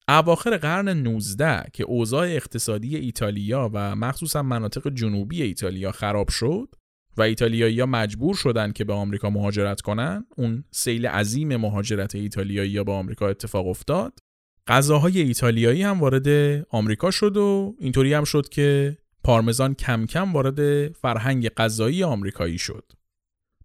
اواخر 0.09 0.57
قرن 0.57 0.89
19 0.89 1.65
که 1.73 1.85
اوضاع 1.85 2.27
اقتصادی 2.27 2.97
ایتالیا 2.97 3.71
و 3.73 3.97
مخصوصا 3.97 4.43
مناطق 4.43 4.89
جنوبی 4.95 5.43
ایتالیا 5.43 5.93
خراب 5.93 6.29
شد 6.29 6.75
و 7.17 7.23
ایتالیایی 7.23 7.81
ها 7.81 7.87
مجبور 7.87 8.35
شدن 8.35 8.73
که 8.73 8.85
به 8.85 8.93
آمریکا 8.93 9.31
مهاجرت 9.31 9.81
کنن 9.81 10.25
اون 10.37 10.65
سیل 10.71 11.07
عظیم 11.07 11.57
مهاجرت 11.57 12.15
ایتالیایی 12.15 12.77
ها 12.77 12.85
به 12.85 12.93
آمریکا 12.93 13.29
اتفاق 13.29 13.67
افتاد. 13.67 14.19
غذاهای 14.67 15.21
ایتالیایی 15.21 15.83
هم 15.83 16.01
وارد 16.01 16.29
آمریکا 16.71 17.11
شد 17.11 17.37
و 17.37 17.77
اینطوری 17.79 18.15
هم 18.15 18.25
شد 18.25 18.49
که 18.49 18.99
پارمزان 19.25 19.75
کم 19.75 20.07
کم 20.07 20.33
وارد 20.33 20.89
فرهنگ 20.93 21.49
غذایی 21.49 22.03
آمریکایی 22.03 22.59
شد. 22.59 22.93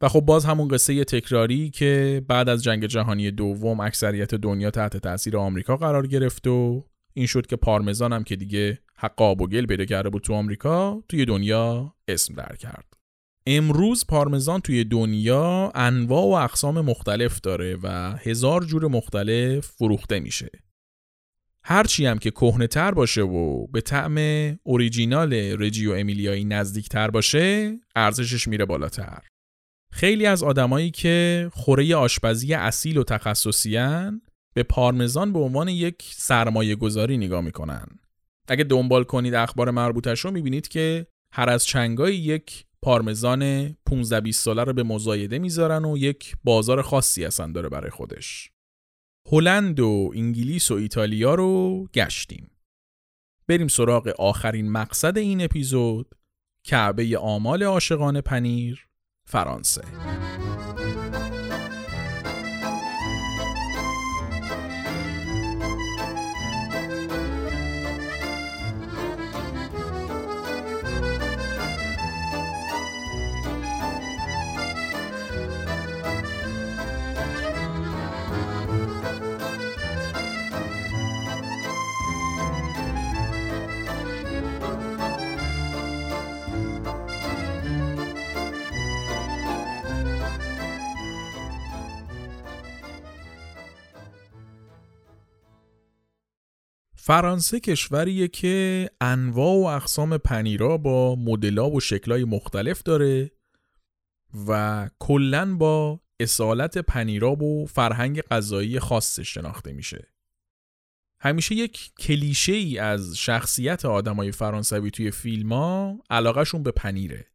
و 0.04 0.08
خب 0.08 0.22
باز 0.22 0.46
همون 0.46 0.68
قصه 0.68 1.04
تکراری 1.04 1.70
که 1.70 2.22
بعد 2.28 2.50
از 2.50 2.64
جنگ 2.64 2.86
جهانی 2.86 3.32
دوم 3.32 3.80
اکثریت 3.80 4.36
دنیا 4.36 4.72
تحت 4.72 4.98
تاثیر 4.98 5.38
آمریکا 5.38 5.78
قرار 5.78 6.08
گرفت 6.08 6.48
و 6.48 6.86
این 7.14 7.26
شد 7.26 7.48
که 7.48 7.56
پارمزان 7.56 8.14
هم 8.14 8.24
که 8.24 8.36
دیگه 8.36 8.80
حق 8.96 9.22
آب 9.22 9.42
و 9.42 9.48
گل 9.48 9.66
پیدا 9.66 9.86
کرده 9.86 10.10
بود 10.10 10.22
تو 10.22 10.34
آمریکا 10.34 11.04
توی 11.10 11.26
دنیا 11.26 11.96
اسم 12.08 12.34
در 12.34 12.56
کرد. 12.56 12.94
امروز 13.48 14.06
پارمزان 14.08 14.60
توی 14.60 14.84
دنیا 14.84 15.72
انواع 15.76 16.24
و 16.24 16.44
اقسام 16.44 16.82
مختلف 16.82 17.42
داره 17.42 17.78
و 17.84 18.16
هزار 18.20 18.64
جور 18.64 18.88
مختلف 18.88 19.68
فروخته 19.68 20.20
میشه. 20.20 20.50
هرچی 21.64 22.06
هم 22.06 22.18
که 22.20 22.32
کهنه 22.32 22.68
تر 22.68 22.92
باشه 22.92 23.22
و 23.22 23.68
به 23.68 23.82
طعم 23.82 24.18
اوریجینال 24.64 25.34
رجیو 25.34 25.92
امیلیایی 25.92 26.46
نزدیک 26.46 26.90
تر 26.90 27.12
باشه 27.12 27.80
ارزشش 27.96 28.48
میره 28.48 28.66
بالاتر. 28.66 29.33
خیلی 29.94 30.26
از 30.26 30.44
آدمایی 30.44 30.92
که 30.92 31.50
خوره 31.54 31.96
آشپزی 31.96 32.54
اصیل 32.54 32.98
و 32.98 33.04
تخصصیان 33.04 34.22
به 34.54 34.64
پارمزان 34.64 35.34
به 35.34 35.40
عنوان 35.40 35.68
یک 35.68 35.96
سرمایه 36.02 36.76
گذاری 36.76 37.18
نگاه 37.18 37.42
می‌کنن. 37.42 37.86
اگه 38.48 38.64
دنبال 38.64 39.04
کنید 39.04 39.34
اخبار 39.34 39.72
مربوطش 39.72 40.20
رو 40.20 40.32
می‌بینید 40.32 40.68
که 40.68 41.08
هر 41.34 41.50
از 41.50 41.66
چنگایی 41.66 42.18
یک 42.18 42.66
پارمزان 42.82 43.74
15 43.86 44.22
20 44.22 44.44
ساله 44.44 44.64
رو 44.64 44.74
به 44.74 44.84
مزایده 44.84 45.40
می‌ذارن 45.40 45.86
و 45.86 45.98
یک 45.98 46.36
بازار 46.44 46.82
خاصی 46.82 47.26
اصلا 47.26 47.52
داره 47.52 47.70
برای 47.70 47.90
خودش. 47.90 48.52
هلند 49.32 49.80
و 49.80 50.12
انگلیس 50.16 50.72
و 50.72 50.74
ایتالیا 50.74 51.36
رو 51.36 51.86
گشتیم. 51.94 52.52
بریم 53.48 53.68
سراغ 53.68 54.08
آخرین 54.08 54.72
مقصد 54.72 55.18
این 55.18 55.42
اپیزود 55.42 56.16
کعبه 56.66 57.18
آمال 57.18 57.64
عاشقان 57.64 58.22
پنیر. 58.22 58.88
فرانسه. 59.26 59.82
فرانسه 97.06 97.60
کشوریه 97.60 98.28
که 98.28 98.90
انواع 99.02 99.56
و 99.56 99.66
اقسام 99.66 100.18
پنیرا 100.18 100.78
با 100.78 101.16
مدلا 101.16 101.70
و 101.70 101.80
شکلای 101.80 102.24
مختلف 102.24 102.84
داره 102.84 103.32
و 104.48 104.90
کلا 105.00 105.56
با 105.56 106.00
اصالت 106.20 106.78
پنیرا 106.78 107.32
و 107.32 107.66
فرهنگ 107.66 108.22
غذایی 108.22 108.80
خاصش 108.80 109.34
شناخته 109.34 109.74
میشه. 109.74 110.08
همیشه 111.20 111.56
یک 111.56 111.92
کلیشه 112.00 112.54
ای 112.54 112.80
از 112.80 113.18
شخصیت 113.18 113.86
آدمای 113.86 114.32
فرانسوی 114.32 114.92
توی 114.92 115.12
فیلم 115.12 115.54
ها 115.54 116.00
علاقهشون 116.10 116.64
به 116.64 116.72
پنیره. 116.72 117.26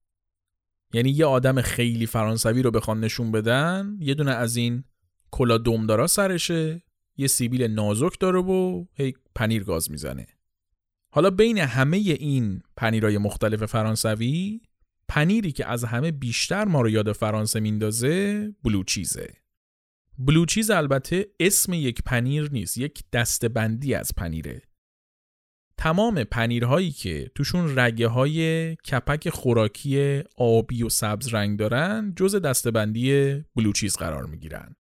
یعنی 0.92 1.10
یه 1.10 1.26
آدم 1.26 1.62
خیلی 1.62 2.06
فرانسوی 2.06 2.62
رو 2.62 2.70
بخوان 2.70 3.00
نشون 3.00 3.32
بدن 3.32 3.96
یه 4.00 4.14
دونه 4.14 4.32
از 4.32 4.56
این 4.56 4.84
کلا 5.30 5.58
دمدارا 5.58 6.06
سرشه 6.06 6.82
یه 7.18 7.26
سیبیل 7.26 7.62
نازک 7.62 8.20
داره 8.20 8.40
و 8.40 8.84
هی 8.94 9.14
پنیر 9.34 9.64
گاز 9.64 9.90
می‌زنه. 9.90 10.26
حالا 11.10 11.30
بین 11.30 11.58
همه 11.58 11.96
این 11.96 12.62
پنیرهای 12.76 13.18
مختلف 13.18 13.64
فرانسوی 13.64 14.60
پنیری 15.08 15.52
که 15.52 15.66
از 15.66 15.84
همه 15.84 16.10
بیشتر 16.10 16.64
ما 16.64 16.80
رو 16.80 16.90
یاد 16.90 17.12
فرانسه 17.12 17.60
میندازه 17.60 18.48
بلوچیزه 18.64 19.34
بلوچیز 20.18 20.70
البته 20.70 21.26
اسم 21.40 21.72
یک 21.72 22.02
پنیر 22.02 22.48
نیست 22.52 22.78
یک 22.78 23.04
دستبندی 23.12 23.94
از 23.94 24.12
پنیره. 24.16 24.62
تمام 25.76 26.24
پنیرهایی 26.24 26.90
که 26.90 27.30
توشون 27.34 27.78
رگه 27.78 28.08
های 28.08 28.76
کپک 28.76 29.28
خوراکی 29.28 30.22
آبی 30.36 30.82
و 30.82 30.88
سبز 30.88 31.34
رنگ 31.34 31.58
دارن 31.58 32.12
جز 32.16 32.34
دستبندی 32.34 33.34
بلوچیز 33.56 33.96
قرار 33.96 34.26
می‌گیرن. 34.26 34.76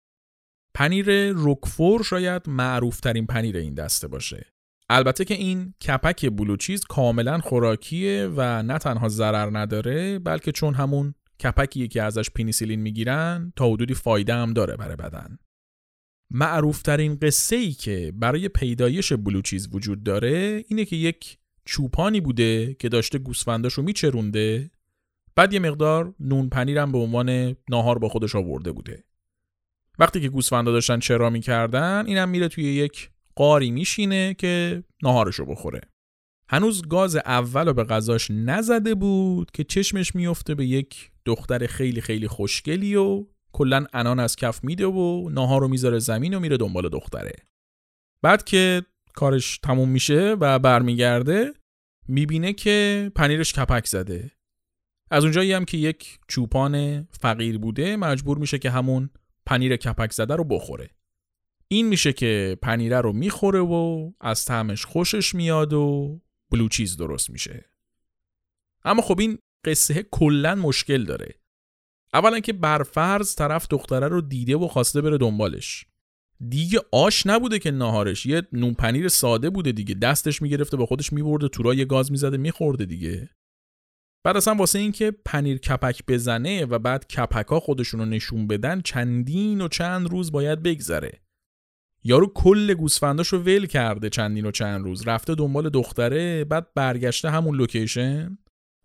پنیر 0.76 1.32
روکفور 1.32 2.03
شاید 2.03 2.41
معروف 2.47 2.99
ترین 2.99 3.26
پنیر 3.26 3.57
این 3.57 3.74
دسته 3.74 4.07
باشه. 4.07 4.45
البته 4.89 5.26
که 5.26 5.34
این 5.34 5.74
کپک 5.88 6.30
بلوچیز 6.30 6.84
کاملا 6.84 7.39
خوراکیه 7.39 8.30
و 8.36 8.63
نه 8.63 8.78
تنها 8.78 9.09
ضرر 9.09 9.57
نداره 9.57 10.19
بلکه 10.19 10.51
چون 10.51 10.74
همون 10.74 11.13
کپکیه 11.43 11.88
که 11.88 12.03
ازش 12.03 12.30
پینیسیلین 12.30 12.80
می‌گیرن 12.80 13.53
تا 13.55 13.69
حدودی 13.69 13.93
فایده 13.93 14.34
هم 14.34 14.53
داره 14.53 14.76
برای 14.76 14.95
بدن. 14.95 15.38
معروفترین 16.32 17.15
قصه 17.15 17.55
ای 17.55 17.71
که 17.71 18.13
برای 18.15 18.49
پیدایش 18.49 19.13
بلوچیز 19.13 19.69
وجود 19.71 20.03
داره 20.03 20.63
اینه 20.67 20.86
که 20.86 20.95
یک 20.95 21.38
چوپانی 21.65 22.21
بوده 22.21 22.74
که 22.74 22.89
داشته 22.89 23.17
گوسفنداشو 23.17 23.82
میچرونده 23.82 24.71
بعد 25.36 25.53
یه 25.53 25.59
مقدار 25.59 26.15
نون 26.19 26.49
پنیرم 26.49 26.91
به 26.91 26.97
عنوان 26.97 27.55
ناهار 27.69 27.99
با 27.99 28.09
خودش 28.09 28.36
آورده 28.36 28.71
بوده 28.71 29.03
وقتی 30.00 30.22
که 30.22 30.30
گوسفندا 30.30 30.72
داشتن 30.72 31.00
چرا 31.00 31.30
می‌کردن 31.30 32.06
اینم 32.06 32.30
میره 32.30 32.48
توی 32.48 32.64
یک 32.64 33.10
قاری 33.36 33.72
میشینه 33.72 34.34
که 34.34 34.84
ناهارشو 35.04 35.46
بخوره. 35.46 35.82
هنوز 36.50 36.88
گاز 36.88 37.16
اول 37.16 37.68
رو 37.68 37.74
به 37.74 37.84
غذاش 37.84 38.32
نزده 38.32 38.96
بود 38.96 39.52
که 39.52 39.64
چشمش 39.64 40.16
میفته 40.16 40.56
به 40.56 40.66
یک 40.66 41.12
دختر 41.26 41.68
خیلی 41.68 42.02
خیلی 42.02 42.28
خوشگلی 42.28 42.96
و 42.96 43.26
کلا 43.54 43.86
انان 43.94 44.20
از 44.20 44.36
کف 44.36 44.64
میده 44.64 44.86
و 44.86 45.30
ناهار 45.30 45.62
رو 45.62 45.68
می‌ذاره 45.68 46.00
زمین 46.00 46.34
و 46.34 46.39
میره 46.39 46.58
دنبال 46.58 46.89
دختره. 46.89 47.34
بعد 48.24 48.44
که 48.44 48.86
کارش 49.14 49.58
تموم 49.58 49.89
میشه 49.89 50.36
و 50.39 50.60
برمیگرده 50.60 51.54
می‌بینه 52.08 52.54
که 52.54 53.12
پنیرش 53.16 53.54
کپک 53.54 53.88
زده. 53.88 54.32
از 55.12 55.24
اونجایی 55.24 55.54
هم 55.54 55.66
که 55.66 55.78
یک 55.78 56.20
چوپان 56.28 57.04
فقیر 57.04 57.58
بوده 57.58 57.96
مجبور 57.96 58.38
میشه 58.38 58.60
که 58.60 58.70
همون 58.70 59.10
پنیر 59.46 59.76
کپک 59.76 60.12
زده 60.12 60.36
رو 60.36 60.44
بخوره. 60.44 60.89
این 61.68 61.88
میشه 61.88 62.14
که 62.14 62.58
پنیره 62.62 63.02
رو 63.02 63.14
می‌خوره 63.14 63.60
و 63.60 64.12
از 64.22 64.46
طعمش 64.46 64.86
خوشش 64.86 65.36
میاد 65.36 65.74
و 65.74 66.20
بلوچیز 66.52 66.98
درست 66.98 67.30
میشه. 67.30 67.66
اما 68.86 69.02
خب 69.02 69.20
این 69.20 69.38
قصه 69.66 70.06
کلا 70.12 70.56
مشکل 70.56 71.04
داره. 71.04 71.36
اولا 72.14 72.39
که 72.39 72.54
برفرض 72.54 73.36
طرف 73.36 73.68
دختره 73.70 74.08
رو 74.08 74.22
دیده 74.22 74.56
و 74.56 74.68
خواسته 74.68 75.02
بره 75.02 75.18
دنبالش. 75.18 75.86
دیگه 76.50 76.80
آش 76.91 77.28
نبوده 77.28 77.60
که 77.60 77.72
ناهارش. 77.72 78.26
یه 78.26 78.48
نون 78.52 78.74
پنیر 78.74 79.08
ساده 79.08 79.50
بوده 79.50 79.72
دیگه. 79.72 79.96
دستش 79.96 80.41
می‌گرفته 80.41 80.78
با 80.78 80.86
خودش 80.86 81.14
میبرده 81.14 81.48
تو 81.48 81.74
یه 81.74 81.86
گاز 81.86 82.12
می‌زده 82.12 82.38
میخورده 82.38 82.86
دیگه. 82.86 83.30
بعد 84.24 84.38
اصلا 84.38 84.55
واسه 84.55 84.80
اینکه 84.80 85.11
پنیر 85.26 85.57
کپک 85.57 86.03
بزنه 86.07 86.65
و 86.65 86.80
بعد 86.80 87.07
کپک 87.07 87.47
ها 87.47 87.59
خودشون 87.59 87.99
رو 87.99 88.05
نشون 88.05 88.47
بدن 88.47 88.82
چندین 88.82 89.61
و 89.61 89.67
چند 89.67 90.09
روز 90.09 90.32
باید 90.32 90.63
بگذره. 90.63 91.19
یارو 92.03 92.32
کل 92.36 92.74
گوسفنداش 92.74 93.28
رو 93.28 93.39
ول 93.39 93.65
کرده 93.65 94.09
چندین 94.09 94.45
و 94.45 94.51
چند 94.51 94.86
روز. 94.86 95.07
رفته 95.07 95.36
دنبال 95.36 95.69
دختره 95.69 96.43
بعد 96.43 96.74
برگشته 96.74 97.30
همون 97.30 97.55
لوکیشن. 97.55 98.38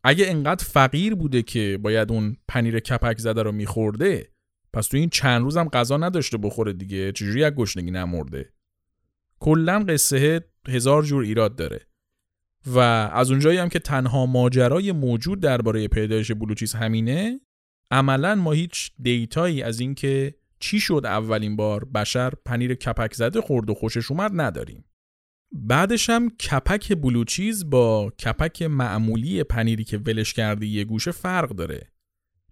اگه 0.05 0.31
انقدر 0.31 0.65
فقیر 0.65 1.15
بوده 1.15 1.43
که 1.43 1.79
باید 1.83 2.13
اون 2.13 2.37
پنیر 2.49 2.81
کپک 2.81 3.19
زده 3.19 3.43
رو 3.43 3.53
میخورده 3.53 4.29
پس 4.73 4.87
تو 4.87 4.97
این 4.97 5.09
چند 5.09 5.43
روز 5.43 5.57
هم 5.57 5.69
غذا 5.69 5.97
نداشته 5.97 6.39
بخوره 6.39 6.73
دیگه. 6.73 7.13
چجوری 7.13 7.45
از 7.45 7.53
گشنگی 7.53 7.91
نمرده؟ 7.91 8.53
کلا 9.41 9.85
قصه 9.89 10.45
هزار 10.69 11.03
جور 11.03 11.23
ایراد 11.23 11.57
داره. 11.57 11.87
و 12.67 12.79
از 12.79 13.31
اونجایی 13.31 13.59
هم 13.59 13.69
که 13.69 13.79
تنها 13.79 14.27
ماجرای 14.27 14.93
موجود 14.93 15.41
درباره 15.41 15.89
پیدایش 15.89 16.33
بلوچیز 16.33 16.73
همینه 16.73 17.41
عملا 17.91 18.35
ما 18.35 18.53
هیچ 18.53 18.91
دیتایی 19.03 19.63
از 19.63 19.81
اینکه 19.81 20.35
چی 20.61 20.81
شد 20.81 21.03
اولین 21.05 21.57
بار 21.57 21.85
بشر 21.85 22.33
پنیر 22.45 22.75
کپک 22.75 23.15
زده 23.15 23.41
خورد 23.41 23.71
و 23.71 23.75
خوشش 23.75 24.11
اومد 24.11 24.31
نداریم. 24.35 24.85
بعدش 25.53 26.11
هم 26.11 26.31
کپک 26.31 26.93
بلوچیز 26.93 27.71
با 27.71 28.11
کپک 28.11 28.63
معمولی 28.63 29.45
پنیری 29.45 29.85
که 29.85 29.99
ولش 29.99 30.33
کرده 30.33 30.67
یه 30.67 30.85
گوشه 30.85 31.11
فرق 31.11 31.51
داره. 31.51 31.93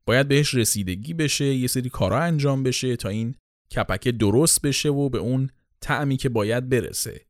باید 0.06 0.28
بهش 0.28 0.54
رسیدگی 0.54 1.14
بشه 1.14 1.44
یه 1.44 1.66
سری 1.66 1.88
کارا 1.90 2.18
انجام 2.18 2.62
بشه 2.62 2.96
تا 2.96 3.08
این 3.08 3.34
کپکه 3.76 4.12
درست 4.12 4.62
بشه 4.62 4.88
و 4.88 5.08
به 5.08 5.18
اون 5.18 5.50
تعمی 5.80 6.16
که 6.16 6.28
باید 6.28 6.68
برسه. 6.68 7.25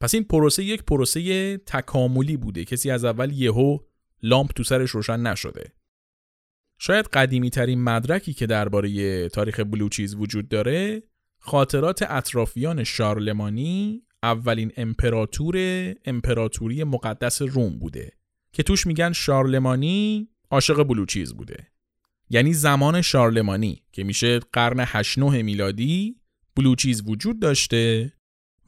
پس 0.00 0.14
این 0.14 0.24
پروسه 0.24 0.64
یک 0.64 0.82
پروسه 0.82 1.56
تکاملی 1.58 2.36
بوده. 2.36 2.64
کسی 2.64 2.90
از 2.90 3.04
اول 3.04 3.32
یهو 3.32 3.78
لامپ 4.22 4.52
تو 4.52 4.62
سرش 4.64 4.90
روشن 4.90 5.20
نشده. 5.20 5.72
شاید 6.78 7.06
قدیمی 7.06 7.50
ترین 7.50 7.82
مدرکی 7.82 8.32
که 8.32 8.46
درباره 8.46 9.28
تاریخ 9.28 9.60
بلوچیز 9.60 10.14
وجود 10.14 10.48
داره 10.48 11.02
خاطرات 11.38 12.02
اطرافیان 12.02 12.84
شارلمانی 12.84 14.02
اولین 14.22 14.72
امپراتور 14.76 15.56
امپراتوری 16.04 16.84
مقدس 16.84 17.42
روم 17.42 17.78
بوده 17.78 18.12
که 18.52 18.62
توش 18.62 18.86
میگن 18.86 19.12
شارلمانی 19.12 20.28
عاشق 20.50 20.82
بلوچیز 20.82 21.34
بوده. 21.34 21.66
یعنی 22.30 22.52
زمان 22.52 23.02
شارلمانی 23.02 23.82
که 23.92 24.04
میشه 24.04 24.38
قرن 24.38 24.84
8 24.86 25.18
میلادی 25.18 26.16
بلوچیز 26.56 27.02
وجود 27.06 27.40
داشته 27.40 28.12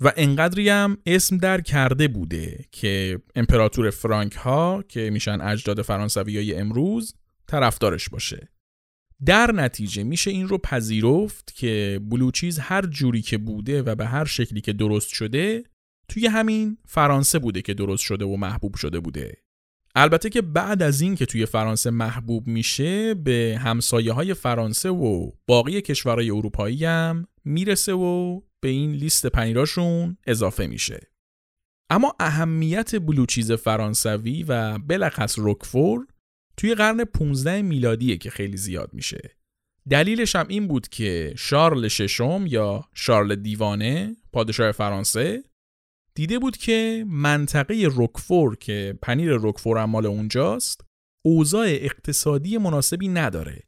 و 0.00 0.12
انقدری 0.16 0.68
هم 0.68 0.98
اسم 1.06 1.38
در 1.38 1.60
کرده 1.60 2.08
بوده 2.08 2.64
که 2.72 3.20
امپراتور 3.34 3.90
فرانک 3.90 4.32
ها 4.32 4.84
که 4.88 5.10
میشن 5.10 5.40
اجداد 5.40 5.82
فرانسوی 5.82 6.36
های 6.36 6.54
امروز 6.54 7.14
طرفدارش 7.46 8.08
باشه. 8.08 8.48
در 9.26 9.52
نتیجه 9.52 10.02
میشه 10.02 10.30
این 10.30 10.48
رو 10.48 10.58
پذیرفت 10.58 11.54
که 11.54 12.00
بلوچیز 12.02 12.58
هر 12.58 12.86
جوری 12.86 13.22
که 13.22 13.38
بوده 13.38 13.82
و 13.82 13.94
به 13.94 14.06
هر 14.06 14.24
شکلی 14.24 14.60
که 14.60 14.72
درست 14.72 15.08
شده 15.08 15.64
توی 16.08 16.26
همین 16.26 16.78
فرانسه 16.86 17.38
بوده 17.38 17.62
که 17.62 17.74
درست 17.74 18.02
شده 18.02 18.24
و 18.24 18.36
محبوب 18.36 18.74
شده 18.74 19.00
بوده. 19.00 19.36
البته 19.94 20.30
که 20.30 20.42
بعد 20.42 20.82
از 20.82 21.00
این 21.00 21.14
که 21.14 21.26
توی 21.26 21.46
فرانسه 21.46 21.90
محبوب 21.90 22.46
میشه 22.46 23.14
به 23.14 23.60
همسایه 23.62 24.12
های 24.12 24.34
فرانسه 24.34 24.88
و 24.90 25.30
باقی 25.46 25.80
کشورهای 25.80 26.30
اروپایی 26.30 26.84
هم 26.84 27.26
می‌رسه 27.44 27.92
و 27.92 28.40
به 28.66 28.70
این 28.70 28.92
لیست 28.92 29.26
پنیراشون 29.26 30.16
اضافه 30.26 30.66
میشه. 30.66 31.10
اما 31.90 32.14
اهمیت 32.20 32.96
بلوچیز 32.96 33.52
فرانسوی 33.52 34.42
و 34.42 34.78
بلخص 34.78 35.38
روکفور 35.38 36.06
توی 36.56 36.74
قرن 36.74 37.04
15 37.04 37.62
میلادیه 37.62 38.16
که 38.16 38.30
خیلی 38.30 38.56
زیاد 38.56 38.90
میشه. 38.94 39.36
دلیلش 39.90 40.36
هم 40.36 40.46
این 40.48 40.68
بود 40.68 40.88
که 40.88 41.34
شارل 41.36 41.88
ششم 41.88 42.44
یا 42.48 42.84
شارل 42.94 43.34
دیوانه 43.34 44.16
پادشاه 44.32 44.72
فرانسه 44.72 45.44
دیده 46.14 46.38
بود 46.38 46.56
که 46.56 47.04
منطقه 47.08 47.88
روکفور 47.90 48.56
که 48.56 48.98
پنیر 49.02 49.32
روکفور 49.32 49.78
هم 49.78 49.90
مال 49.90 50.06
اونجاست 50.06 50.80
اوضاع 51.24 51.66
اقتصادی 51.68 52.58
مناسبی 52.58 53.08
نداره. 53.08 53.62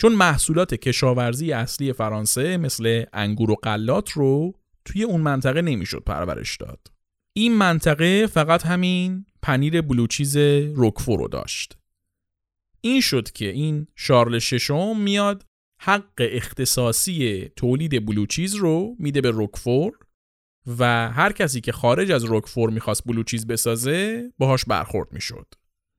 چون 0.00 0.12
محصولات 0.12 0.74
کشاورزی 0.74 1.52
اصلی 1.52 1.92
فرانسه 1.92 2.56
مثل 2.56 3.04
انگور 3.12 3.50
و 3.50 3.56
قلات 3.62 4.10
رو 4.10 4.52
توی 4.84 5.02
اون 5.02 5.20
منطقه 5.20 5.62
نمی‌شد 5.62 6.02
پرورش 6.06 6.56
داد 6.56 6.86
این 7.36 7.54
منطقه 7.54 8.26
فقط 8.26 8.66
همین 8.66 9.26
پنیر 9.42 9.82
بلوچیز 9.82 10.36
روکفور 10.76 11.18
رو 11.18 11.28
داشت 11.28 11.78
این 12.80 13.00
شد 13.00 13.30
که 13.30 13.50
این 13.50 13.86
شارل 13.96 14.38
ششم 14.38 15.00
میاد 15.00 15.46
حق 15.82 16.12
اختصاصی 16.18 17.48
تولید 17.56 18.06
بلوچیز 18.06 18.54
رو 18.54 18.96
میده 18.98 19.20
به 19.20 19.30
روکفور 19.30 19.92
و 20.78 21.10
هر 21.10 21.32
کسی 21.32 21.60
که 21.60 21.72
خارج 21.72 22.12
از 22.12 22.24
روکفور 22.24 22.70
می‌خواست 22.70 23.04
بلوچیز 23.06 23.46
بسازه 23.46 24.30
باهاش 24.38 24.64
برخورد 24.64 25.12
می‌شد. 25.12 25.46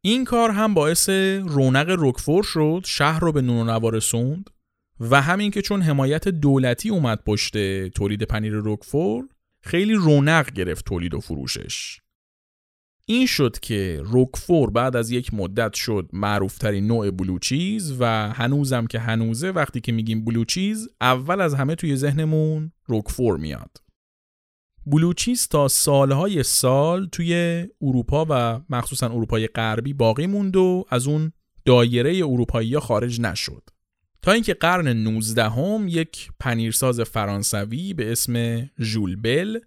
این 0.04 0.26
کار 0.26 0.52
هم 0.52 0.74
باعث 0.74 1.10
رونق 1.46 1.90
روکفور 1.90 2.44
شد 2.44 2.82
شهر 2.86 3.20
رو 3.20 3.32
به 3.32 3.42
نون 3.42 3.58
و 3.58 3.64
نوا 3.64 3.90
رسوند 3.90 4.50
و 5.00 5.22
همین 5.22 5.52
که 5.52 5.62
چون 5.62 5.82
حمایت 5.82 6.28
دولتی 6.28 6.90
اومد 6.90 7.24
پشت 7.26 7.88
تولید 7.88 8.24
پنیر 8.24 8.54
روکفور 8.54 9.28
خیلی 9.64 9.94
رونق 9.94 10.52
گرفت 10.52 10.86
تولید 10.86 11.14
و 11.14 11.20
فروشش. 11.20 12.00
این 13.06 13.26
شد 13.26 13.60
که 13.60 14.02
روکفور 14.06 14.70
بعد 14.70 14.96
از 14.96 15.12
یک 15.12 15.34
مدت 15.34 15.74
شد 15.74 16.10
معروفترین 16.14 16.88
نوع 16.88 17.12
بلوچیز 17.12 17.96
و 18.00 18.06
هنوزم 18.34 18.88
که 18.88 19.00
هنوزه 19.00 19.50
وقتی 19.50 19.82
که 19.82 19.92
میگیم 19.92 20.26
بلوچیز 20.26 20.90
اول 21.02 21.42
از 21.42 21.54
همه 21.54 21.76
توی 21.76 21.96
ذهنمون 21.96 22.72
روکفور 22.86 23.38
میاد. 23.38 23.78
بلوچیز 24.86 25.48
تا 25.48 25.68
سالهای 25.68 26.44
سال 26.44 27.08
توی 27.12 27.66
اروپا 27.82 28.26
و 28.30 28.62
مخصوصا 28.70 29.08
اروپای 29.08 29.48
غربی 29.48 29.94
باقی 29.94 30.28
موند 30.28 30.56
و 30.56 30.86
از 30.90 31.08
اون 31.08 31.32
دایره 31.66 32.18
اروپایی 32.18 32.80
خارج 32.80 33.22
نشد. 33.22 33.64
تا 34.22 34.32
اینکه 34.32 34.54
قرن 34.54 34.88
19 34.88 35.50
هم 35.50 35.88
یک 35.88 36.32
پنیرساز 36.40 37.02
فرانسوی 37.02 37.94
به 37.94 38.12
اسم 38.12 38.66
ژول 38.80 39.16
بل 39.16 39.60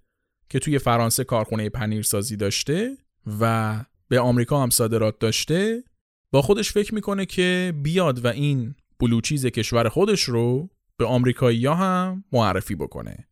که 0.49 0.59
توی 0.59 0.79
فرانسه 0.79 1.25
کارخونه 1.25 1.69
پنیرسازی 1.69 2.37
داشته 2.37 2.97
و 3.41 3.85
به 4.09 4.21
آمریکا 4.21 4.63
هم 4.63 4.71
صادرات 4.71 5.19
داشته 5.19 5.85
با 6.31 6.43
خودش 6.43 6.73
فکر 6.73 6.95
می‌کنه 6.95 7.27
که 7.27 7.75
بیاد 7.83 8.25
و 8.25 8.29
این 8.29 8.75
بلوچیز 9.01 9.47
کشور 9.47 9.89
خودش 9.89 10.23
رو 10.23 10.69
به 10.97 11.05
آمریکایی 11.05 11.67
هم 11.67 12.25
معرفی 12.33 12.75
بکنه. 12.75 13.29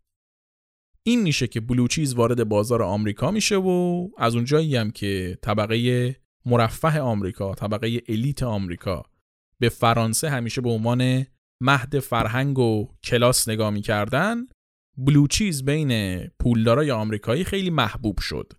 این 1.04 1.22
میشه 1.22 1.46
که 1.46 1.60
بلوچیز 1.60 2.14
وارد 2.14 2.48
بازار 2.48 2.82
آمریکا 2.82 3.30
میشه 3.30 3.56
و 3.56 4.08
از 4.18 4.34
اونجایی 4.34 4.76
هم 4.76 4.90
که 4.90 5.38
طبقه 5.42 6.16
مرفه 6.46 7.00
آمریکا 7.00 7.54
طبقه 7.54 8.00
الیت 8.08 8.42
آمریکا 8.42 9.02
به 9.58 9.68
فرانسه 9.68 10.30
همیشه 10.30 10.60
به 10.60 10.70
عنوان 10.70 11.26
مهد 11.60 11.98
فرهنگ 11.98 12.58
و 12.58 12.88
کلاس 13.04 13.48
نگاه 13.48 13.70
می‌کردن 13.70 14.46
بلوچیز 14.96 15.64
بین 15.64 16.20
پولدارای 16.28 16.90
آمریکایی 16.90 17.44
خیلی 17.44 17.70
محبوب 17.70 18.18
شد 18.20 18.52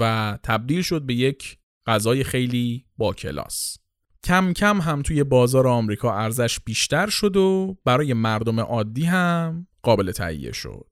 و 0.00 0.38
تبدیل 0.42 0.82
شد 0.82 1.02
به 1.02 1.14
یک 1.14 1.58
غذای 1.86 2.24
خیلی 2.24 2.84
با 2.96 3.14
کلاس. 3.14 3.78
کم 4.24 4.52
کم 4.52 4.80
هم 4.80 5.02
توی 5.02 5.24
بازار 5.24 5.66
آمریکا 5.68 6.14
ارزش 6.14 6.60
بیشتر 6.60 7.06
شد 7.08 7.36
و 7.36 7.76
برای 7.84 8.14
مردم 8.14 8.60
عادی 8.60 9.04
هم 9.04 9.66
قابل 9.82 10.12
تهیه 10.12 10.52
شد. 10.52 10.86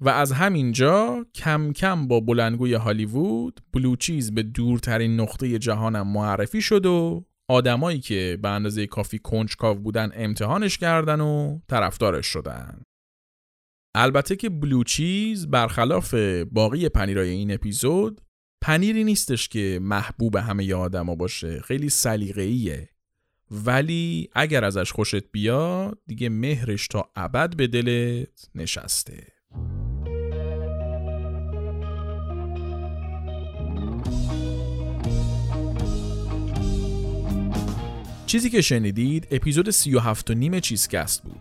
و 0.00 0.08
از 0.08 0.32
همینجا 0.32 1.26
کم 1.34 1.72
کم 1.72 2.08
با 2.08 2.20
بلندگوی 2.20 2.74
هالیوود 2.74 3.60
بلوچیز 3.72 4.34
به 4.34 4.42
دورترین 4.42 5.20
نقطه 5.20 5.58
جهانم 5.58 6.08
معرفی 6.08 6.62
شد 6.62 6.86
و 6.86 7.24
آدمایی 7.48 8.00
که 8.00 8.38
به 8.42 8.48
اندازه 8.48 8.86
کافی 8.86 9.18
کنجکاو 9.18 9.78
بودن 9.78 10.10
امتحانش 10.14 10.78
کردن 10.78 11.20
و 11.20 11.58
طرفدارش 11.68 12.26
شدن. 12.26 12.82
البته 13.94 14.36
که 14.36 14.48
بلوچیز 14.48 15.46
برخلاف 15.46 16.14
باقی 16.50 16.88
پنیرای 16.88 17.28
این 17.30 17.54
اپیزود 17.54 18.20
پنیری 18.62 19.04
نیستش 19.04 19.48
که 19.48 19.78
محبوب 19.82 20.36
همه 20.36 20.74
آدما 20.74 21.14
باشه 21.14 21.60
خیلی 21.60 21.88
سلیقه‌ایه. 21.88 22.88
ولی 23.50 24.28
اگر 24.32 24.64
ازش 24.64 24.92
خوشت 24.92 25.30
بیاد 25.32 25.98
دیگه 26.06 26.28
مهرش 26.28 26.88
تا 26.88 27.10
ابد 27.16 27.56
به 27.56 27.66
دلت 27.66 28.48
نشسته. 28.54 29.26
چیزی 38.34 38.50
که 38.50 38.62
شنیدید 38.62 39.28
اپیزود 39.30 39.70
37 39.70 40.30
و 40.30 40.34
نیم 40.34 40.60
چیزکست 40.60 41.22
بود 41.22 41.40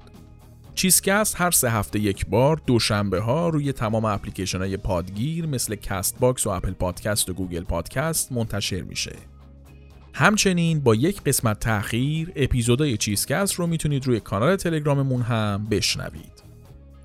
چیزکست 0.76 1.42
هر 1.42 1.52
سه 1.52 1.72
هفته 1.72 2.00
یک 2.00 2.26
بار 2.26 2.62
دوشنبه 2.66 3.20
ها 3.20 3.50
روی 3.50 3.72
تمام 3.72 4.06
اپلیکیشن 4.06 4.58
های 4.58 4.78
پادگیر 4.78 5.46
مثل 5.46 5.76
CastBox 5.76 6.48
و 6.48 6.50
Apple 6.50 6.72
Podcast 6.72 7.30
و 7.30 7.34
Google 7.34 7.64
Podcast 7.64 8.32
منتشر 8.32 8.82
میشه. 8.82 9.16
همچنین 10.14 10.80
با 10.80 10.96
یک 10.96 11.22
قسمت 11.22 11.60
تأخیر 11.60 12.32
اپیزودهای 12.36 12.98
چیزکست 12.98 13.54
رو 13.54 13.68
می‌تونید 13.68 14.08
روی 14.08 14.20
کانال 14.20 14.56
تلگراممون 14.56 15.22
هم 15.22 15.68
بشنوید. 15.72 16.44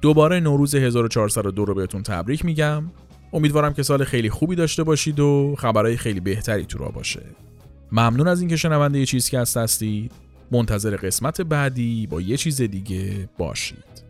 دوباره 0.01 0.41
نوروز 0.41 0.75
1402 0.75 1.65
رو 1.65 1.75
بهتون 1.75 2.03
تبریک 2.03 2.45
میگم. 2.45 2.85
امیدوارم 3.33 3.75
که 3.75 3.83
سال 3.83 4.05
خیلی 4.05 4.31
خوبی 4.31 4.57
داشته 4.57 4.83
باشید 4.83 5.21
و 5.21 5.55
خبرهای 5.59 5.97
خیلی 5.97 6.21
بهتری 6.21 6.65
تو 6.65 6.79
راه 6.79 6.89
باشه. 6.89 7.23
ممنون 7.93 8.29
از 8.29 8.41
اینکه 8.41 8.57
شنونده 8.57 9.07
چیزکست 9.07 9.57
هستید. 9.57 10.13
منتظر 10.51 10.97
قسمت 10.97 11.41
بعدی 11.41 12.07
با 12.07 12.21
یه 12.21 12.37
چیز 12.37 12.63
دیگه 12.63 13.29
باشید 13.39 14.08